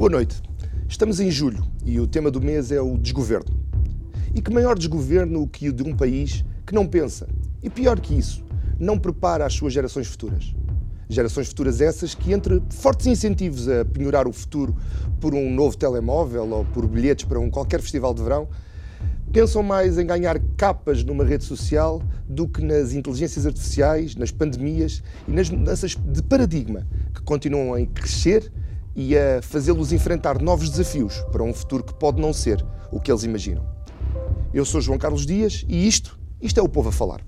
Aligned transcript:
Boa 0.00 0.10
noite. 0.10 0.40
Estamos 0.88 1.20
em 1.20 1.30
julho 1.30 1.62
e 1.84 2.00
o 2.00 2.06
tema 2.06 2.30
do 2.30 2.40
mês 2.40 2.72
é 2.72 2.80
o 2.80 2.96
desgoverno. 2.96 3.54
E 4.34 4.40
que 4.40 4.50
maior 4.50 4.78
desgoverno 4.78 5.46
que 5.46 5.68
o 5.68 5.74
de 5.74 5.82
um 5.82 5.94
país 5.94 6.42
que 6.66 6.74
não 6.74 6.86
pensa 6.86 7.28
e, 7.62 7.68
pior 7.68 8.00
que 8.00 8.16
isso, 8.16 8.42
não 8.78 8.98
prepara 8.98 9.44
as 9.44 9.52
suas 9.52 9.74
gerações 9.74 10.06
futuras. 10.06 10.54
Gerações 11.06 11.48
futuras 11.48 11.82
essas 11.82 12.14
que, 12.14 12.32
entre 12.32 12.62
fortes 12.70 13.08
incentivos 13.08 13.68
a 13.68 13.84
penhorar 13.84 14.26
o 14.26 14.32
futuro 14.32 14.74
por 15.20 15.34
um 15.34 15.52
novo 15.52 15.76
telemóvel 15.76 16.48
ou 16.48 16.64
por 16.64 16.88
bilhetes 16.88 17.26
para 17.26 17.38
um 17.38 17.50
qualquer 17.50 17.82
festival 17.82 18.14
de 18.14 18.22
verão, 18.22 18.48
pensam 19.30 19.62
mais 19.62 19.98
em 19.98 20.06
ganhar 20.06 20.40
capas 20.56 21.04
numa 21.04 21.26
rede 21.26 21.44
social 21.44 22.02
do 22.26 22.48
que 22.48 22.64
nas 22.64 22.94
inteligências 22.94 23.44
artificiais, 23.44 24.16
nas 24.16 24.30
pandemias 24.30 25.02
e 25.28 25.30
nas 25.30 25.50
mudanças 25.50 25.94
de 25.94 26.22
paradigma 26.22 26.86
que 27.14 27.20
continuam 27.20 27.74
a 27.74 27.84
crescer 27.84 28.50
e 28.94 29.16
a 29.16 29.40
fazê-los 29.42 29.92
enfrentar 29.92 30.40
novos 30.40 30.68
desafios 30.68 31.20
para 31.30 31.42
um 31.42 31.52
futuro 31.52 31.84
que 31.84 31.94
pode 31.94 32.20
não 32.20 32.32
ser 32.32 32.64
o 32.90 33.00
que 33.00 33.10
eles 33.10 33.24
imaginam. 33.24 33.64
Eu 34.52 34.64
sou 34.64 34.80
João 34.80 34.98
Carlos 34.98 35.24
Dias 35.24 35.64
e 35.68 35.86
isto, 35.86 36.18
isto 36.40 36.58
é 36.58 36.62
o 36.62 36.68
povo 36.68 36.88
a 36.88 36.92
falar. 36.92 37.20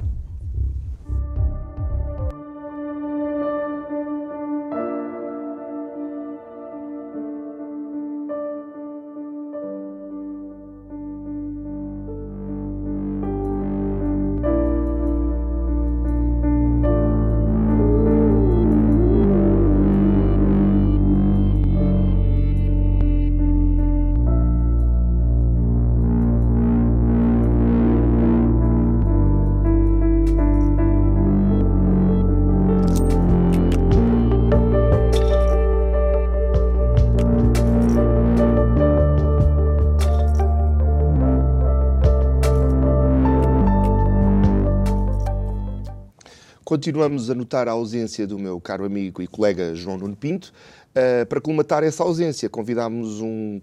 Continuamos 46.72 47.28
a 47.28 47.34
notar 47.34 47.68
a 47.68 47.72
ausência 47.72 48.26
do 48.26 48.38
meu 48.38 48.58
caro 48.58 48.86
amigo 48.86 49.20
e 49.20 49.26
colega 49.26 49.74
João 49.74 49.98
Nuno 49.98 50.16
Pinto. 50.16 50.54
Uh, 50.96 51.26
para 51.26 51.38
colmatar 51.38 51.84
essa 51.84 52.02
ausência, 52.02 52.48
convidámos 52.48 53.20
um, 53.20 53.60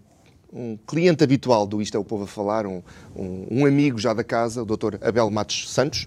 um, 0.53 0.77
cliente 0.85 1.23
habitual 1.23 1.65
do 1.65 1.81
Isto 1.81 1.97
é 1.97 1.99
o 1.99 2.03
Povo 2.03 2.25
a 2.25 2.27
Falar, 2.27 2.67
um, 2.67 2.83
um, 3.15 3.47
um 3.49 3.65
amigo 3.65 3.97
já 3.97 4.13
da 4.13 4.23
casa, 4.23 4.61
o 4.61 4.65
Dr. 4.65 4.97
Abel 5.01 5.27
Matos 5.31 5.71
Santos. 5.71 6.05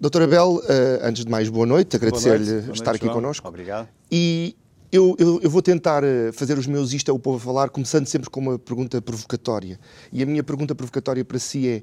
Dr. 0.00 0.22
Abel, 0.22 0.58
uh, 0.58 0.62
antes 1.02 1.24
de 1.24 1.30
mais, 1.32 1.48
boa 1.48 1.66
noite, 1.66 1.96
agradecer-lhe 1.96 2.70
estar 2.72 2.94
aqui 2.94 3.06
João. 3.06 3.16
connosco. 3.16 3.48
Obrigado. 3.48 3.88
E 4.08 4.54
eu, 4.92 5.16
eu, 5.18 5.40
eu, 5.42 5.50
vou 5.50 5.60
tentar 5.60 6.04
ah, 6.04 6.32
fazer 6.32 6.56
os 6.56 6.68
meus 6.68 6.92
Isto 6.92 7.10
é 7.10 7.14
o 7.14 7.18
Povo 7.18 7.38
a 7.38 7.40
Falar, 7.40 7.68
começando 7.68 8.06
sempre 8.06 8.30
com 8.30 8.38
uma 8.38 8.60
pergunta 8.60 9.02
provocatória. 9.02 9.76
E 10.12 10.22
a 10.22 10.26
minha 10.26 10.44
pergunta 10.44 10.72
provocatória 10.72 11.24
para 11.24 11.40
si 11.40 11.66
é: 11.66 11.82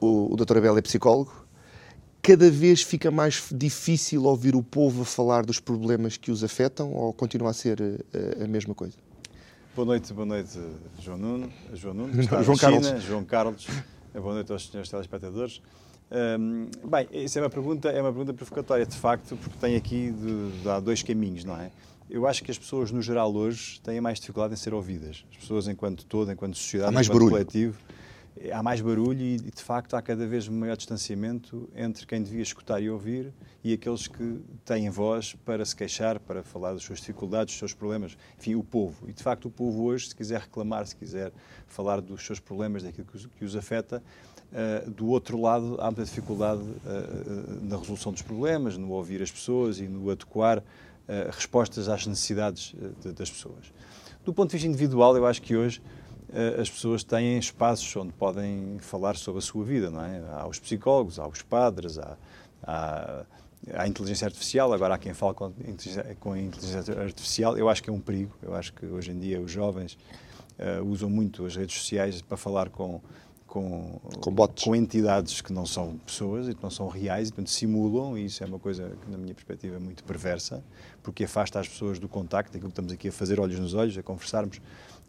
o, 0.00 0.32
o 0.32 0.36
Dr. 0.36 0.56
Abel 0.56 0.78
é 0.78 0.80
psicólogo, 0.80 1.39
cada 2.22 2.50
vez 2.50 2.82
fica 2.82 3.10
mais 3.10 3.48
difícil 3.52 4.24
ouvir 4.24 4.54
o 4.54 4.62
povo 4.62 5.04
falar 5.04 5.44
dos 5.44 5.58
problemas 5.58 6.16
que 6.16 6.30
os 6.30 6.44
afetam 6.44 6.92
ou 6.92 7.12
continua 7.12 7.50
a 7.50 7.52
ser 7.52 7.80
a, 7.80 7.84
eh, 8.16 8.44
a 8.44 8.48
mesma 8.48 8.74
coisa? 8.74 8.96
Boa 9.74 9.86
noite, 9.86 10.12
boa 10.12 10.26
noite, 10.26 10.58
João 11.00 11.16
Nuno, 11.16 11.52
João 11.74 11.94
Nuno, 11.94 12.12
Não, 12.30 12.42
João 12.42 12.56
Carlos. 12.56 12.86
China, 12.86 13.00
João 13.00 13.24
Carlos. 13.24 13.66
Boa 14.12 14.34
noite 14.34 14.52
aos 14.52 14.68
senhores 14.68 14.90
telespectadores. 14.90 15.62
Um, 16.10 16.68
bem, 16.88 17.08
isso 17.12 17.38
é 17.38 17.42
uma 17.42 17.50
pergunta, 17.50 17.88
é 17.88 18.02
uma 18.02 18.10
pergunta 18.10 18.34
provocatória, 18.34 18.84
de 18.84 18.96
facto, 18.96 19.36
porque 19.36 19.56
tem 19.60 19.76
aqui 19.76 20.10
de, 20.10 20.62
de, 20.62 20.68
há 20.68 20.80
dois 20.80 21.02
caminhos, 21.02 21.44
não 21.44 21.56
é? 21.56 21.70
Eu 22.10 22.26
acho 22.26 22.42
que 22.42 22.50
as 22.50 22.58
pessoas, 22.58 22.90
no 22.90 23.00
geral, 23.00 23.32
hoje, 23.32 23.80
têm 23.80 24.00
mais 24.00 24.18
dificuldade 24.18 24.52
em 24.52 24.56
ser 24.56 24.74
ouvidas. 24.74 25.24
As 25.30 25.36
pessoas, 25.36 25.68
enquanto 25.68 26.04
todo, 26.04 26.32
enquanto 26.32 26.56
sociedade, 26.56 26.90
enquanto 26.92 27.08
barulho. 27.08 27.30
coletivo, 27.30 27.78
há 28.52 28.62
mais 28.62 28.80
barulho 28.80 29.20
e, 29.20 29.36
de 29.36 29.62
facto, 29.62 29.94
há 29.94 30.02
cada 30.02 30.26
vez 30.26 30.48
maior 30.48 30.76
distanciamento 30.76 31.68
entre 31.74 32.06
quem 32.06 32.22
devia 32.22 32.42
escutar 32.42 32.80
e 32.80 32.88
ouvir 32.88 33.32
e 33.62 33.72
aqueles 33.72 34.08
que 34.08 34.40
têm 34.64 34.88
voz 34.88 35.34
para 35.44 35.64
se 35.64 35.76
queixar, 35.76 36.18
para 36.18 36.42
falar 36.42 36.72
das 36.72 36.82
suas 36.82 37.00
dificuldades, 37.00 37.52
dos 37.52 37.58
seus 37.58 37.74
problemas. 37.74 38.16
Enfim, 38.38 38.54
o 38.54 38.64
povo. 38.64 39.08
E, 39.08 39.12
de 39.12 39.22
facto, 39.22 39.46
o 39.46 39.50
povo 39.50 39.84
hoje, 39.84 40.08
se 40.08 40.16
quiser 40.16 40.40
reclamar, 40.40 40.86
se 40.86 40.96
quiser 40.96 41.32
falar 41.66 42.00
dos 42.00 42.24
seus 42.24 42.40
problemas, 42.40 42.82
daquilo 42.82 43.06
que 43.06 43.16
os, 43.16 43.26
que 43.26 43.44
os 43.44 43.54
afeta, 43.56 44.02
Uh, 44.50 44.90
do 44.90 45.06
outro 45.06 45.40
lado, 45.40 45.76
há 45.78 45.84
muita 45.84 46.04
dificuldade 46.04 46.60
uh, 46.60 47.60
na 47.62 47.76
resolução 47.76 48.10
dos 48.10 48.20
problemas, 48.20 48.76
no 48.76 48.90
ouvir 48.90 49.22
as 49.22 49.30
pessoas 49.30 49.78
e 49.78 49.86
no 49.86 50.10
adequar 50.10 50.58
uh, 50.58 50.62
respostas 51.30 51.88
às 51.88 52.04
necessidades 52.04 52.74
de, 53.00 53.12
das 53.12 53.30
pessoas. 53.30 53.72
Do 54.24 54.34
ponto 54.34 54.50
de 54.50 54.56
vista 54.56 54.66
individual, 54.66 55.16
eu 55.16 55.24
acho 55.24 55.40
que 55.40 55.54
hoje 55.54 55.80
as 56.60 56.70
pessoas 56.70 57.02
têm 57.02 57.38
espaços 57.38 57.94
onde 57.96 58.12
podem 58.12 58.78
falar 58.80 59.16
sobre 59.16 59.38
a 59.38 59.42
sua 59.42 59.64
vida, 59.64 59.90
não 59.90 60.04
é? 60.04 60.22
Há 60.32 60.46
os 60.46 60.58
psicólogos, 60.58 61.18
há 61.18 61.26
os 61.26 61.42
padres, 61.42 61.98
há, 61.98 62.16
há, 62.62 63.24
há 63.74 63.82
a 63.82 63.88
inteligência 63.88 64.26
artificial, 64.26 64.72
agora 64.72 64.94
há 64.94 64.98
quem 64.98 65.12
fala 65.12 65.34
com, 65.34 65.52
com 66.20 66.32
a 66.32 66.38
inteligência 66.38 67.00
artificial. 67.00 67.58
Eu 67.58 67.68
acho 67.68 67.82
que 67.82 67.90
é 67.90 67.92
um 67.92 68.00
perigo, 68.00 68.32
eu 68.42 68.54
acho 68.54 68.72
que 68.72 68.86
hoje 68.86 69.10
em 69.10 69.18
dia 69.18 69.40
os 69.40 69.50
jovens 69.50 69.98
uh, 70.58 70.84
usam 70.84 71.10
muito 71.10 71.44
as 71.44 71.56
redes 71.56 71.76
sociais 71.76 72.22
para 72.22 72.36
falar 72.36 72.68
com, 72.68 73.00
com, 73.46 74.00
com, 74.20 74.34
com, 74.34 74.76
entidades 74.76 75.40
que 75.40 75.52
não 75.52 75.66
são 75.66 75.96
pessoas 76.06 76.48
e 76.48 76.54
que 76.54 76.62
não 76.62 76.70
são 76.70 76.88
reais 76.88 77.28
e, 77.28 77.32
portanto, 77.32 77.50
simulam, 77.50 78.16
e 78.16 78.26
isso 78.26 78.44
é 78.44 78.46
uma 78.46 78.58
coisa 78.58 78.96
que, 79.02 79.10
na 79.10 79.18
minha 79.18 79.34
perspectiva, 79.34 79.76
é 79.76 79.78
muito 79.78 80.04
perversa, 80.04 80.62
porque 81.02 81.24
afasta 81.24 81.58
as 81.58 81.68
pessoas 81.68 81.98
do 81.98 82.08
contacto, 82.08 82.52
daquilo 82.52 82.70
que 82.70 82.72
estamos 82.72 82.92
aqui 82.92 83.08
a 83.08 83.12
fazer 83.12 83.40
olhos 83.40 83.58
nos 83.58 83.74
olhos, 83.74 83.98
a 83.98 84.02
conversarmos 84.02 84.60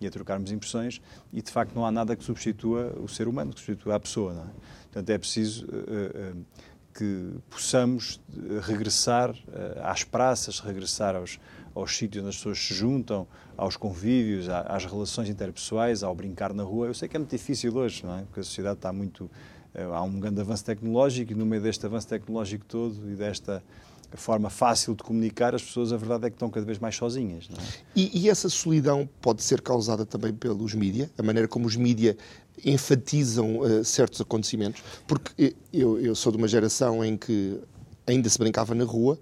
e 0.02 0.08
a 0.08 0.10
trocarmos 0.12 0.52
impressões, 0.52 1.00
e 1.32 1.42
de 1.42 1.52
facto 1.52 1.76
não 1.76 1.86
há 1.86 1.92
nada 1.92 2.16
que 2.16 2.24
substitua 2.24 2.94
o 3.00 3.08
ser 3.08 3.28
humano, 3.28 3.54
que 3.54 3.60
substitua 3.60 3.96
a 3.96 4.00
pessoa. 4.00 4.34
Não 4.34 4.44
é? 4.44 4.50
Portanto, 4.92 5.10
é 5.10 5.18
preciso 5.18 5.66
uh, 5.68 6.38
uh, 6.38 6.46
que 6.94 7.36
possamos 7.50 8.20
regressar 8.64 9.32
uh, 9.32 9.36
às 9.84 10.04
praças, 10.04 10.60
regressar 10.60 11.16
aos, 11.16 11.40
aos 11.74 11.96
sítios 11.96 12.24
onde 12.24 12.30
as 12.30 12.36
pessoas 12.36 12.60
se 12.60 12.74
juntam, 12.74 13.28
aos 13.56 13.78
convívios, 13.78 14.50
às 14.50 14.86
relações 14.86 15.30
interpessoais, 15.30 16.04
ao 16.04 16.14
brincar 16.16 16.52
na 16.52 16.64
rua. 16.64 16.88
Eu 16.88 16.94
sei 16.94 17.08
que 17.08 17.16
é 17.16 17.20
muito 17.20 17.32
difícil 17.32 17.74
hoje, 17.76 18.04
não 18.06 18.18
é? 18.18 18.24
Porque 18.24 18.40
a 18.40 18.44
sociedade 18.44 18.78
está 18.78 18.92
muito. 18.92 19.30
Há 19.74 20.02
um 20.02 20.20
grande 20.20 20.42
avanço 20.42 20.66
tecnológico 20.66 21.32
e 21.32 21.36
no 21.36 21.46
meio 21.46 21.62
deste 21.62 21.86
avanço 21.86 22.06
tecnológico 22.06 22.66
todo 22.66 23.10
e 23.10 23.16
desta 23.16 23.64
a 24.12 24.18
forma 24.18 24.50
fácil 24.50 24.94
de 24.94 25.04
comunicar, 25.04 25.56
as 25.56 25.64
pessoas, 25.64 25.94
a 25.94 25.98
verdade 25.98 26.26
é 26.26 26.30
que 26.30 26.36
estão 26.36 26.50
cada 26.50 26.66
vez 26.66 26.78
mais 26.78 26.96
sozinhas. 26.96 27.48
É? 27.52 27.62
E, 27.96 28.24
e, 28.24 28.30
essa 28.30 28.50
solidão 28.50 29.08
pode 29.22 29.42
ser 29.42 29.62
causada 29.62 30.06
também 30.06 30.34
pelos 30.34 30.74
mídia, 30.74 31.10
a 31.18 31.24
maneira 31.24 31.48
como 31.48 31.66
os 31.66 31.76
mídia 31.76 32.18
enfatizam 32.66 33.60
uh, 33.60 33.84
certos 33.84 34.20
acontecimentos, 34.20 34.82
porque 35.08 35.56
eu, 35.72 36.00
eu, 36.00 36.14
sou 36.14 36.32
de 36.32 36.38
uma 36.38 36.48
geração 36.48 37.04
em 37.04 37.18
que 37.18 37.60
ainda 38.06 38.28
se 38.28 38.38
brincava 38.38 38.76
na 38.76 38.84
rua, 38.84 39.18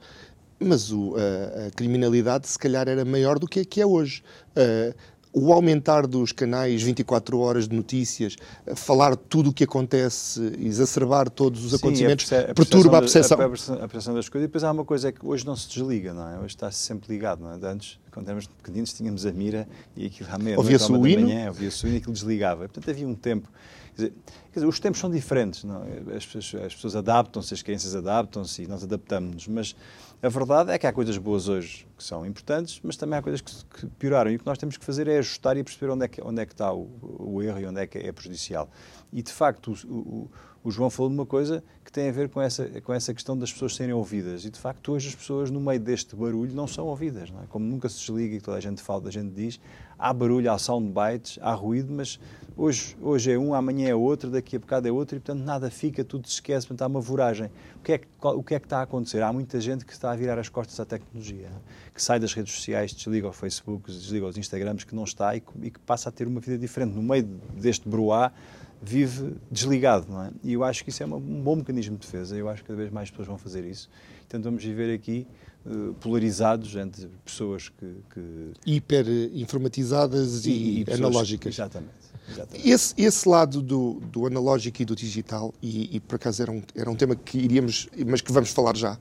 mas 0.59 0.91
o, 0.91 1.15
a, 1.15 1.67
a, 1.67 1.71
criminalidade 1.71 2.47
se 2.47 2.57
calhar 2.57 2.87
era 2.87 3.05
maior 3.05 3.39
do 3.39 3.47
que 3.47 3.63
que 3.63 3.79
é 3.79 3.85
hoje. 3.85 4.23
Uh, 4.51 4.93
o 5.31 5.53
aumentar 5.53 6.07
dos 6.07 6.31
canais 6.31 6.81
24 6.81 7.37
horas 7.39 7.67
de 7.67 7.75
notícias, 7.75 8.35
falar 8.75 9.15
tudo 9.15 9.51
o 9.51 9.53
que 9.53 9.63
acontece, 9.63 10.41
exacerbar 10.59 11.29
todos 11.29 11.63
os 11.63 11.71
Sim, 11.71 11.77
acontecimentos, 11.77 12.33
a 12.33 12.53
perturba 12.53 12.97
a 12.97 13.01
percepção. 13.01 13.39
A, 13.39 13.45
a, 13.45 13.49
percepção 13.49 14.13
das 14.13 14.27
coisas. 14.27 14.45
E 14.45 14.47
depois 14.47 14.63
há 14.63 14.71
uma 14.71 14.85
coisa 14.85 15.09
é 15.09 15.11
que 15.11 15.25
hoje 15.25 15.45
não 15.45 15.55
se 15.55 15.69
desliga, 15.69 16.13
não 16.13 16.27
é? 16.27 16.37
Hoje 16.37 16.55
está 16.55 16.71
-se 16.71 16.79
sempre 16.79 17.13
ligado, 17.13 17.41
não 17.41 17.51
é? 17.51 17.71
Antes 17.71 17.99
quando 18.11 18.27
éramos 18.27 18.47
pequeninos, 18.47 18.93
tínhamos 18.93 19.25
a 19.25 19.31
mira 19.31 19.67
e 19.95 20.05
aquilo 20.05 20.29
à 20.31 20.37
meia-noite, 20.37 20.57
Ouvia-se 20.57 20.91
o 20.91 21.07
hino? 21.07 21.27
manhã, 21.27 21.47
ouvia-se 21.47 21.85
o 21.85 21.87
hino 21.87 21.95
e 21.95 21.99
aquilo 21.99 22.13
desligava. 22.13 22.67
Portanto, 22.67 22.89
havia 22.89 23.07
um 23.07 23.15
tempo. 23.15 23.47
Quer 23.95 23.95
dizer, 23.95 24.13
quer 24.51 24.59
dizer 24.59 24.67
os 24.67 24.79
tempos 24.79 24.99
são 24.99 25.09
diferentes, 25.09 25.63
não? 25.63 25.83
é? 25.83 26.15
As, 26.15 26.25
pessoas, 26.25 26.63
as 26.65 26.73
pessoas 26.75 26.95
adaptam-se, 26.95 27.53
as 27.53 27.61
crianças 27.61 27.95
adaptam-se 27.95 28.63
e 28.63 28.67
nós 28.67 28.83
adaptamos-nos, 28.83 29.47
mas 29.47 29.75
a 30.21 30.27
verdade 30.27 30.71
é 30.71 30.77
que 30.77 30.85
há 30.85 30.91
coisas 30.91 31.17
boas 31.17 31.47
hoje 31.47 31.87
que 31.97 32.03
são 32.03 32.25
importantes, 32.25 32.81
mas 32.83 32.97
também 32.97 33.17
há 33.17 33.21
coisas 33.21 33.39
que, 33.39 33.53
que 33.65 33.87
pioraram. 33.87 34.29
E 34.29 34.35
o 34.35 34.39
que 34.39 34.45
nós 34.45 34.57
temos 34.57 34.75
que 34.75 34.83
fazer 34.83 35.07
é 35.07 35.17
ajustar 35.17 35.55
e 35.55 35.63
perceber 35.63 35.91
onde 35.91 36.05
é 36.05 36.07
que, 36.09 36.21
onde 36.21 36.41
é 36.41 36.45
que 36.45 36.53
está 36.53 36.73
o, 36.73 36.89
o 37.01 37.41
erro 37.41 37.59
e 37.59 37.65
onde 37.65 37.79
é 37.79 37.87
que 37.87 37.97
é 37.97 38.11
prejudicial. 38.11 38.69
E, 39.13 39.21
de 39.21 39.31
facto, 39.31 39.73
o, 39.87 39.93
o, 39.93 40.31
o 40.63 40.71
João 40.71 40.89
falou 40.89 41.09
de 41.09 41.15
uma 41.15 41.25
coisa 41.25 41.63
que 41.83 41.91
tem 41.91 42.09
a 42.09 42.11
ver 42.11 42.29
com 42.29 42.41
essa, 42.41 42.65
com 42.81 42.93
essa 42.93 43.13
questão 43.13 43.37
das 43.37 43.51
pessoas 43.51 43.75
serem 43.75 43.93
ouvidas. 43.93 44.45
E, 44.45 44.49
de 44.49 44.59
facto, 44.59 44.91
hoje 44.91 45.09
as 45.09 45.15
pessoas, 45.15 45.49
no 45.49 45.59
meio 45.59 45.79
deste 45.79 46.15
barulho, 46.15 46.53
não 46.53 46.67
são 46.67 46.85
ouvidas. 46.85 47.31
Não 47.31 47.41
é? 47.41 47.45
Como 47.47 47.65
nunca 47.65 47.87
se 47.89 47.99
desliga 47.99 48.35
e 48.35 48.41
toda 48.41 48.57
a 48.57 48.59
gente 48.59 48.81
fala, 48.81 49.07
a 49.07 49.11
gente 49.11 49.33
diz, 49.33 49.59
há 49.97 50.13
barulho, 50.13 50.51
há 50.51 50.57
soundbites, 50.57 51.39
há 51.41 51.53
ruído, 51.53 51.91
mas 51.91 52.19
hoje, 52.55 52.95
hoje 53.01 53.31
é 53.31 53.39
um, 53.39 53.53
amanhã 53.53 53.89
é 53.89 53.95
outro, 53.95 54.29
daqui 54.29 54.57
a 54.57 54.59
bocado 54.59 54.87
é 54.87 54.91
outro, 54.91 55.17
e, 55.17 55.19
portanto, 55.19 55.43
nada 55.43 55.71
fica, 55.71 56.03
tudo 56.03 56.27
se 56.27 56.35
esquece, 56.35 56.67
portanto, 56.67 56.83
há 56.83 56.87
uma 56.87 57.01
voragem. 57.01 57.49
O 57.77 57.83
que, 57.83 57.93
é 57.93 57.97
que, 57.97 58.07
o 58.21 58.43
que 58.43 58.53
é 58.53 58.59
que 58.59 58.65
está 58.65 58.79
a 58.79 58.81
acontecer? 58.83 59.23
Há 59.23 59.31
muita 59.31 59.59
gente 59.59 59.85
que 59.85 59.93
está 59.93 60.11
a 60.11 60.15
virar 60.15 60.37
as 60.37 60.49
costas 60.49 60.79
à 60.79 60.85
tecnologia, 60.85 61.49
que 61.93 62.03
sai 62.03 62.19
das 62.19 62.33
redes 62.33 62.53
sociais, 62.53 62.93
desliga 62.93 63.27
o 63.27 63.33
Facebook, 63.33 63.91
desliga 63.91 64.25
os 64.25 64.37
Instagrams, 64.37 64.83
que 64.83 64.93
não 64.93 65.05
está 65.05 65.35
e, 65.35 65.41
e 65.61 65.71
que 65.71 65.79
passa 65.79 66.09
a 66.09 66.11
ter 66.11 66.27
uma 66.27 66.39
vida 66.39 66.57
diferente. 66.57 66.93
No 66.93 67.01
meio 67.01 67.23
deste 67.23 67.87
bruá, 67.87 68.31
vive 68.81 69.35
desligado, 69.51 70.07
não 70.09 70.23
é? 70.23 70.31
E 70.43 70.53
eu 70.53 70.63
acho 70.63 70.83
que 70.83 70.89
isso 70.89 71.03
é 71.03 71.05
um 71.05 71.19
bom 71.19 71.55
mecanismo 71.57 71.97
de 71.97 72.05
defesa. 72.05 72.35
Eu 72.35 72.47
acho 72.49 72.61
que 72.61 72.67
cada 72.67 72.77
vez 72.77 72.91
mais 72.91 73.09
pessoas 73.09 73.27
vão 73.27 73.37
fazer 73.37 73.65
isso. 73.65 73.89
Então 74.27 74.41
vamos 74.41 74.63
viver 74.63 74.93
aqui 74.93 75.27
uh, 75.65 75.93
polarizados 75.95 76.75
entre 76.75 77.09
pessoas 77.25 77.69
que, 77.69 77.95
que... 78.13 78.51
hiper 78.65 79.05
informatizadas 79.33 80.45
e, 80.45 80.51
e, 80.51 80.85
e 80.87 80.93
analógicas. 80.93 81.53
Exatamente. 81.55 81.99
Exatamente. 82.31 82.69
Esse, 82.69 82.93
esse 82.97 83.27
lado 83.27 83.61
do, 83.61 83.99
do 84.11 84.27
analógico 84.27 84.81
e 84.81 84.85
do 84.85 84.95
digital, 84.95 85.53
e, 85.61 85.95
e, 85.95 85.99
por 85.99 86.15
acaso 86.15 86.41
era 86.41 86.51
um, 86.51 86.61
era 86.75 86.89
um 86.89 86.95
tema 86.95 87.15
que 87.15 87.37
iríamos, 87.37 87.89
mas 88.05 88.21
que 88.21 88.31
vamos 88.31 88.51
falar 88.51 88.75
já. 88.77 88.97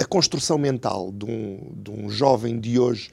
A 0.00 0.04
construção 0.04 0.56
mental 0.56 1.10
de 1.10 1.24
um, 1.24 1.72
de 1.74 1.90
um 1.90 2.08
jovem 2.08 2.60
de 2.60 2.78
hoje 2.78 3.10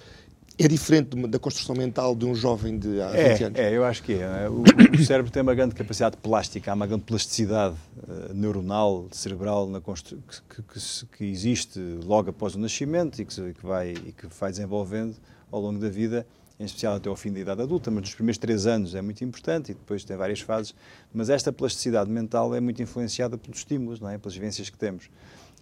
é 0.58 0.68
diferente 0.68 1.16
da 1.28 1.40
construção 1.40 1.76
mental 1.76 2.16
de 2.16 2.26
um 2.26 2.36
jovem 2.36 2.78
de 2.78 3.02
há 3.02 3.10
é, 3.16 3.30
20 3.30 3.44
anos? 3.44 3.60
É, 3.60 3.76
eu 3.76 3.84
acho 3.84 4.04
que 4.04 4.14
é. 4.14 4.48
O, 4.50 4.62
o 4.62 5.06
cérebro 5.06 5.32
tem 5.32 5.42
uma 5.42 5.56
grande 5.56 5.74
capacidade 5.74 6.18
plástica, 6.18 6.72
há 6.72 6.76
uma 6.76 6.86
grande 6.86 7.04
plasticidade 7.04 7.76
uh, 7.98 8.34
neuronal, 8.34 9.08
cerebral 9.12 9.68
na 9.68 9.82
que, 9.82 10.62
que, 10.62 11.08
que, 11.18 11.26
existe 11.26 11.80
logo 12.06 12.30
após 12.30 12.56
o 12.56 12.60
nascimento 12.60 13.20
e 13.20 13.26
que, 13.26 13.54
que, 13.54 13.66
vai, 13.66 13.92
e 13.92 14.12
que 14.12 14.28
vai 14.40 14.52
desenvolvendo 14.52 15.16
ao 15.52 15.60
longo 15.60 15.80
da 15.80 15.90
vida, 15.90 16.26
em 16.60 16.66
especial 16.66 16.96
até 16.96 17.10
ao 17.10 17.16
fim 17.16 17.32
da 17.32 17.40
idade 17.40 17.62
adulta, 17.62 17.90
mas 17.90 18.02
nos 18.02 18.16
primeiros 18.16 18.38
três 18.38 18.68
anos 18.68 18.94
é 18.94 19.02
muito 19.02 19.24
importante 19.24 19.72
e 19.72 19.74
depois 19.74 20.04
tem 20.04 20.16
várias 20.16 20.40
fases. 20.40 20.76
Mas 21.12 21.30
esta 21.30 21.52
plasticidade 21.52 22.10
mental 22.12 22.54
é 22.54 22.60
muito 22.60 22.82
influenciada 22.82 23.38
pelos 23.38 23.60
estímulos, 23.60 24.00
não 24.00 24.10
é? 24.10 24.18
pelas 24.20 24.36
vivências 24.36 24.70
que 24.70 24.78
temos. 24.78 25.10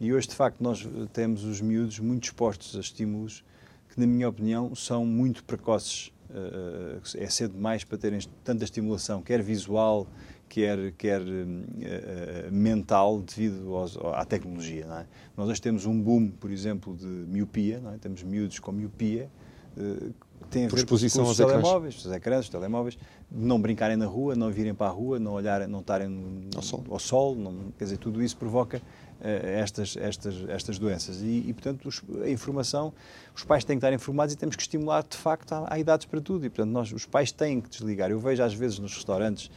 E 0.01 0.13
hoje, 0.13 0.27
de 0.27 0.35
facto, 0.35 0.61
nós 0.61 0.85
temos 1.13 1.43
os 1.43 1.61
miúdos 1.61 1.99
muito 1.99 2.25
expostos 2.25 2.75
a 2.75 2.79
estímulos 2.79 3.43
que, 3.91 3.99
na 3.99 4.07
minha 4.07 4.27
opinião, 4.27 4.73
são 4.73 5.05
muito 5.05 5.43
precoces. 5.43 6.11
Uh, 6.29 7.01
é 7.17 7.29
cedo 7.29 7.53
demais 7.55 7.83
para 7.83 7.97
terem 7.97 8.19
tanta 8.41 8.63
estimulação, 8.63 9.21
quer 9.21 9.43
visual, 9.43 10.07
quer, 10.47 10.93
quer 10.93 11.21
uh, 11.21 12.51
mental, 12.51 13.21
devido 13.21 13.75
aos, 13.75 13.97
à 13.97 14.23
tecnologia. 14.23 14.85
É? 14.85 15.05
Nós 15.35 15.49
hoje 15.49 15.61
temos 15.61 15.85
um 15.85 16.01
boom, 16.01 16.29
por 16.29 16.49
exemplo, 16.49 16.95
de 16.95 17.05
miopia, 17.05 17.81
é? 17.93 17.97
temos 17.97 18.23
miúdos 18.23 18.59
com 18.59 18.71
miopia, 18.71 19.29
uh, 19.77 20.13
tem 20.49 20.65
a 20.65 20.69
por 20.69 20.75
ver 20.75 20.83
exposição 20.83 21.23
com 21.23 21.31
os 21.31 21.39
aos 21.39 21.51
telemóveis, 21.51 21.95
ecrãs. 21.95 22.05
os 22.05 22.11
ecrãs, 22.11 22.45
os 22.45 22.49
telemóveis, 22.49 22.97
não 23.31 23.61
brincarem 23.61 23.95
na 23.95 24.05
rua, 24.05 24.35
não 24.35 24.51
virem 24.51 24.73
para 24.73 24.87
a 24.87 24.89
rua, 24.89 25.19
não 25.19 25.33
olharem, 25.33 25.67
não 25.67 25.79
estarem 25.79 26.49
ao 26.55 26.61
sol, 26.61 26.83
ao 26.89 26.99
sol 26.99 27.35
não, 27.35 27.71
quer 27.77 27.85
dizer, 27.85 27.97
tudo 27.97 28.21
isso 28.21 28.35
provoca 28.35 28.77
eh, 28.77 28.81
estas, 29.23 29.95
estas, 29.97 30.35
estas 30.49 30.79
doenças. 30.79 31.21
E, 31.21 31.45
e 31.47 31.53
portanto, 31.53 31.89
a 32.23 32.29
informação, 32.29 32.93
os 33.35 33.43
pais 33.43 33.63
têm 33.63 33.77
que 33.77 33.85
estar 33.85 33.93
informados 33.93 34.33
e 34.33 34.37
temos 34.37 34.55
que 34.55 34.61
estimular, 34.61 35.03
de 35.03 35.17
facto, 35.17 35.53
há, 35.67 35.79
idades 35.79 36.05
para 36.05 36.19
tudo. 36.19 36.45
E, 36.45 36.49
portanto, 36.49 36.71
nós, 36.71 36.91
os 36.91 37.05
pais 37.05 37.31
têm 37.31 37.61
que 37.61 37.69
desligar. 37.69 38.09
Eu 38.11 38.19
vejo, 38.19 38.43
às 38.43 38.53
vezes, 38.53 38.79
nos 38.79 38.93
restaurantes, 38.95 39.51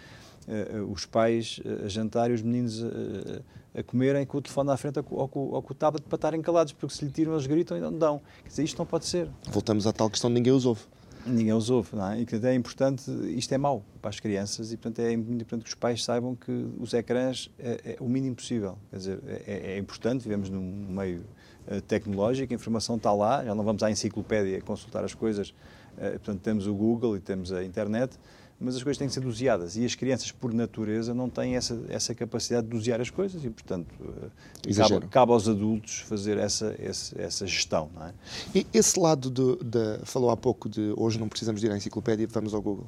uh, 0.47 0.93
os 0.93 1.07
pais 1.07 1.61
a 1.85 1.89
jantar 1.89 2.31
e 2.31 2.35
os 2.35 2.43
meninos 2.43 2.83
uh, 2.83 3.43
a 3.75 3.83
comerem 3.83 4.25
com 4.25 4.39
o 4.39 4.43
telefone 4.43 4.71
à 4.71 4.77
frente 4.77 4.99
ou 4.99 5.05
com, 5.05 5.15
ou, 5.17 5.29
com, 5.29 5.41
ou 5.41 5.63
com 5.63 5.73
o 5.73 5.77
tablet 5.77 6.05
para 6.07 6.17
estarem 6.17 6.41
calados, 6.41 6.73
porque 6.73 6.95
se 6.95 7.05
lhe 7.05 7.11
tiram, 7.11 7.33
eles 7.33 7.47
gritam 7.47 7.77
e 7.77 7.81
não 7.81 7.93
dão. 7.93 8.21
Quer 8.43 8.49
dizer, 8.49 8.65
isto 8.65 8.79
não 8.79 8.87
pode 8.87 9.07
ser. 9.07 9.29
Voltamos 9.51 9.87
à 9.87 9.93
tal 9.93 10.09
questão 10.09 10.31
de 10.31 10.35
ninguém 10.35 10.53
os 10.53 10.65
ouve 10.65 10.83
ninguém 11.27 11.53
os 11.53 11.71
ouve, 11.71 11.97
não 11.97 12.11
é? 12.11 12.21
E 12.21 12.27
que 12.27 12.35
é 12.37 12.55
importante, 12.55 13.11
isto 13.37 13.53
é 13.53 13.59
mau 13.59 13.85
para 14.01 14.11
as 14.11 14.21
crianças 14.21 14.73
e, 14.73 14.77
portanto, 14.77 15.01
é 15.01 15.13
importante 15.13 15.63
que 15.63 15.69
os 15.69 15.75
pais 15.75 16.05
saibam 16.05 16.35
que 16.35 16.51
os 16.79 16.93
ecrãs 16.95 17.51
é, 17.59 17.95
é 17.95 17.97
o 18.01 18.09
mínimo 18.09 18.37
possível. 18.37 18.79
Quer 18.91 18.97
dizer, 18.97 19.21
é, 19.47 19.75
é 19.75 19.79
importante, 19.79 20.23
vivemos 20.23 20.51
num 20.51 20.87
meio 20.89 21.25
uh, 21.69 21.81
tecnológico, 21.83 22.53
a 22.53 22.57
informação 22.57 22.97
está 22.97 23.13
lá, 23.13 23.45
já 23.45 23.55
não 23.55 23.65
vamos 23.65 23.83
à 23.83 23.91
enciclopédia 23.91 24.61
consultar 24.61 25.05
as 25.05 25.15
coisas, 25.15 25.51
uh, 25.51 26.11
portanto, 26.13 26.41
temos 26.41 26.67
o 26.67 26.75
Google 26.75 27.17
e 27.17 27.21
temos 27.21 27.53
a 27.53 27.65
internet, 27.65 28.19
mas 28.65 28.77
as 28.77 28.83
coisas 28.83 28.99
têm 28.99 29.07
que 29.07 29.15
ser 29.15 29.21
doseadas 29.21 29.77
e 29.77 29.85
as 29.85 29.95
crianças, 29.95 30.33
por 30.33 30.53
natureza, 30.53 31.13
não 31.13 31.29
têm 31.29 31.57
essa, 31.57 31.81
essa 31.89 32.15
capacidade 32.15 32.67
de 32.67 32.73
dosear 32.73 33.01
as 33.01 33.11
coisas 33.11 33.45
e, 33.45 33.51
portanto, 33.51 33.93
uh, 34.01 34.31
cabe, 34.75 35.07
cabe, 35.09 35.33
aos 35.33 35.49
adultos 35.49 35.99
fazer 36.01 36.39
essa, 36.39 36.75
essa, 36.79 37.21
essa 37.21 37.47
gestão. 37.47 37.91
Não 37.95 38.07
é? 38.07 38.15
E 38.55 38.67
esse 38.73 38.99
lado, 38.99 39.31
de, 39.31 39.65
de, 39.65 40.05
falou 40.05 40.31
há 40.31 40.37
pouco 40.37 40.69
de 40.69 40.95
hoje 40.97 41.19
não 41.19 41.29
precisamos 41.29 41.61
de 41.61 41.67
ir 41.67 41.73
à 41.73 41.77
enciclopédia, 41.77 42.27
vamos 42.31 42.55
ao 42.55 42.63
Google. 42.63 42.87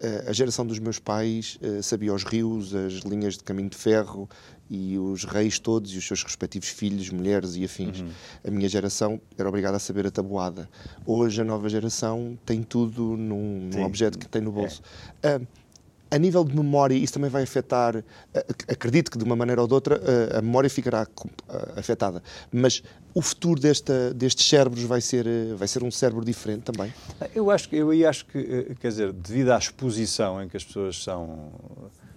Uh, 0.00 0.28
a 0.28 0.32
geração 0.32 0.66
dos 0.66 0.78
meus 0.78 0.98
pais 0.98 1.58
uh, 1.62 1.82
sabia 1.82 2.14
os 2.14 2.22
rios, 2.22 2.74
as 2.74 2.94
linhas 2.94 3.34
de 3.34 3.42
caminho 3.42 3.70
de 3.70 3.76
ferro, 3.76 4.28
e 4.68 4.98
os 4.98 5.24
reis 5.24 5.58
todos 5.58 5.92
e 5.94 5.98
os 5.98 6.06
seus 6.06 6.22
respectivos 6.22 6.68
filhos, 6.68 7.10
mulheres 7.10 7.56
e 7.56 7.64
afins. 7.64 8.00
Uhum. 8.00 8.08
A 8.46 8.50
minha 8.50 8.68
geração 8.68 9.20
era 9.38 9.48
obrigada 9.48 9.76
a 9.76 9.80
saber 9.80 10.06
a 10.06 10.10
tabuada. 10.10 10.68
Hoje 11.04 11.40
a 11.40 11.44
nova 11.44 11.68
geração 11.68 12.38
tem 12.44 12.62
tudo 12.62 13.16
num, 13.16 13.70
num 13.72 13.84
objeto 13.84 14.18
que 14.18 14.28
tem 14.28 14.42
no 14.42 14.52
bolso. 14.52 14.82
É. 15.22 15.36
Uh, 15.36 15.46
a 16.10 16.18
nível 16.18 16.44
de 16.44 16.54
memória, 16.54 16.94
isso 16.94 17.14
também 17.14 17.28
vai 17.28 17.42
afetar, 17.42 18.02
acredito 18.68 19.10
que 19.10 19.18
de 19.18 19.24
uma 19.24 19.34
maneira 19.34 19.60
ou 19.60 19.66
de 19.66 19.74
outra 19.74 20.00
a 20.38 20.40
memória 20.40 20.70
ficará 20.70 21.06
afetada, 21.76 22.22
mas 22.52 22.82
o 23.12 23.20
futuro 23.20 23.60
desta, 23.60 24.14
destes 24.14 24.48
cérebros 24.48 24.84
vai 24.84 25.00
ser, 25.00 25.26
vai 25.56 25.66
ser 25.66 25.82
um 25.82 25.90
cérebro 25.90 26.24
diferente 26.24 26.62
também? 26.62 26.92
Eu 27.34 27.50
acho, 27.50 27.74
eu 27.74 28.08
acho 28.08 28.26
que, 28.26 28.38
eh, 28.38 28.74
quer 28.78 28.88
dizer, 28.88 29.12
devido 29.12 29.50
à 29.50 29.58
exposição 29.58 30.42
em 30.42 30.48
que 30.48 30.56
as 30.56 30.64
pessoas 30.64 31.02
são 31.02 31.50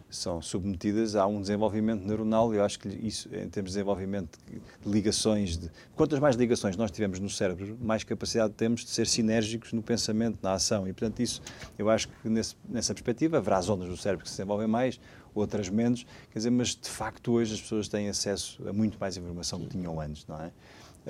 são 0.10 0.42
submetidas 0.42 1.16
a 1.16 1.26
um 1.28 1.42
desenvolvimento 1.42 2.06
neuronal. 2.06 2.54
Eu 2.54 2.64
acho 2.64 2.80
que 2.80 2.88
isso, 2.88 3.28
em 3.28 3.48
termos 3.50 3.72
de 3.72 3.78
desenvolvimento 3.78 4.38
de 4.48 4.90
ligações, 4.90 5.58
de, 5.58 5.70
quantas 5.96 6.20
mais 6.20 6.36
ligações 6.36 6.76
nós 6.76 6.92
tivermos 6.92 7.20
no 7.20 7.30
cérebro, 7.30 7.78
mais 7.82 8.04
capacidade 8.04 8.54
temos 8.54 8.84
de 8.84 8.90
ser 8.90 9.08
sinérgicos 9.08 9.74
no 9.74 9.82
pensamento, 9.82 10.40
na 10.42 10.54
ação. 10.54 10.88
E, 10.88 10.94
portanto, 10.94 11.20
isso, 11.20 11.42
eu 11.78 11.90
acho 11.90 12.08
que 12.08 12.30
nesse, 12.30 12.56
nessa 12.68 12.94
perspectiva 12.94 13.38
haverá 13.38 13.62
zonas 13.62 13.88
do 13.88 13.98
cérebro 13.98 14.24
que 14.24 14.30
se 14.30 14.38
desenvolvem 14.38 14.68
mais, 14.68 15.00
outras 15.34 15.70
menos, 15.70 16.06
quer 16.32 16.40
dizer, 16.40 16.50
mas 16.50 16.76
de 16.76 16.90
facto 16.90 17.32
hoje 17.32 17.54
as 17.54 17.62
pessoas 17.62 17.88
têm 17.88 18.10
acesso 18.10 18.68
a 18.68 18.74
muito 18.74 18.98
mais 19.00 19.16
informação 19.16 19.60
que 19.60 19.68
tinham 19.68 20.00
antes, 20.00 20.26
não 20.28 20.42
é? 20.42 20.52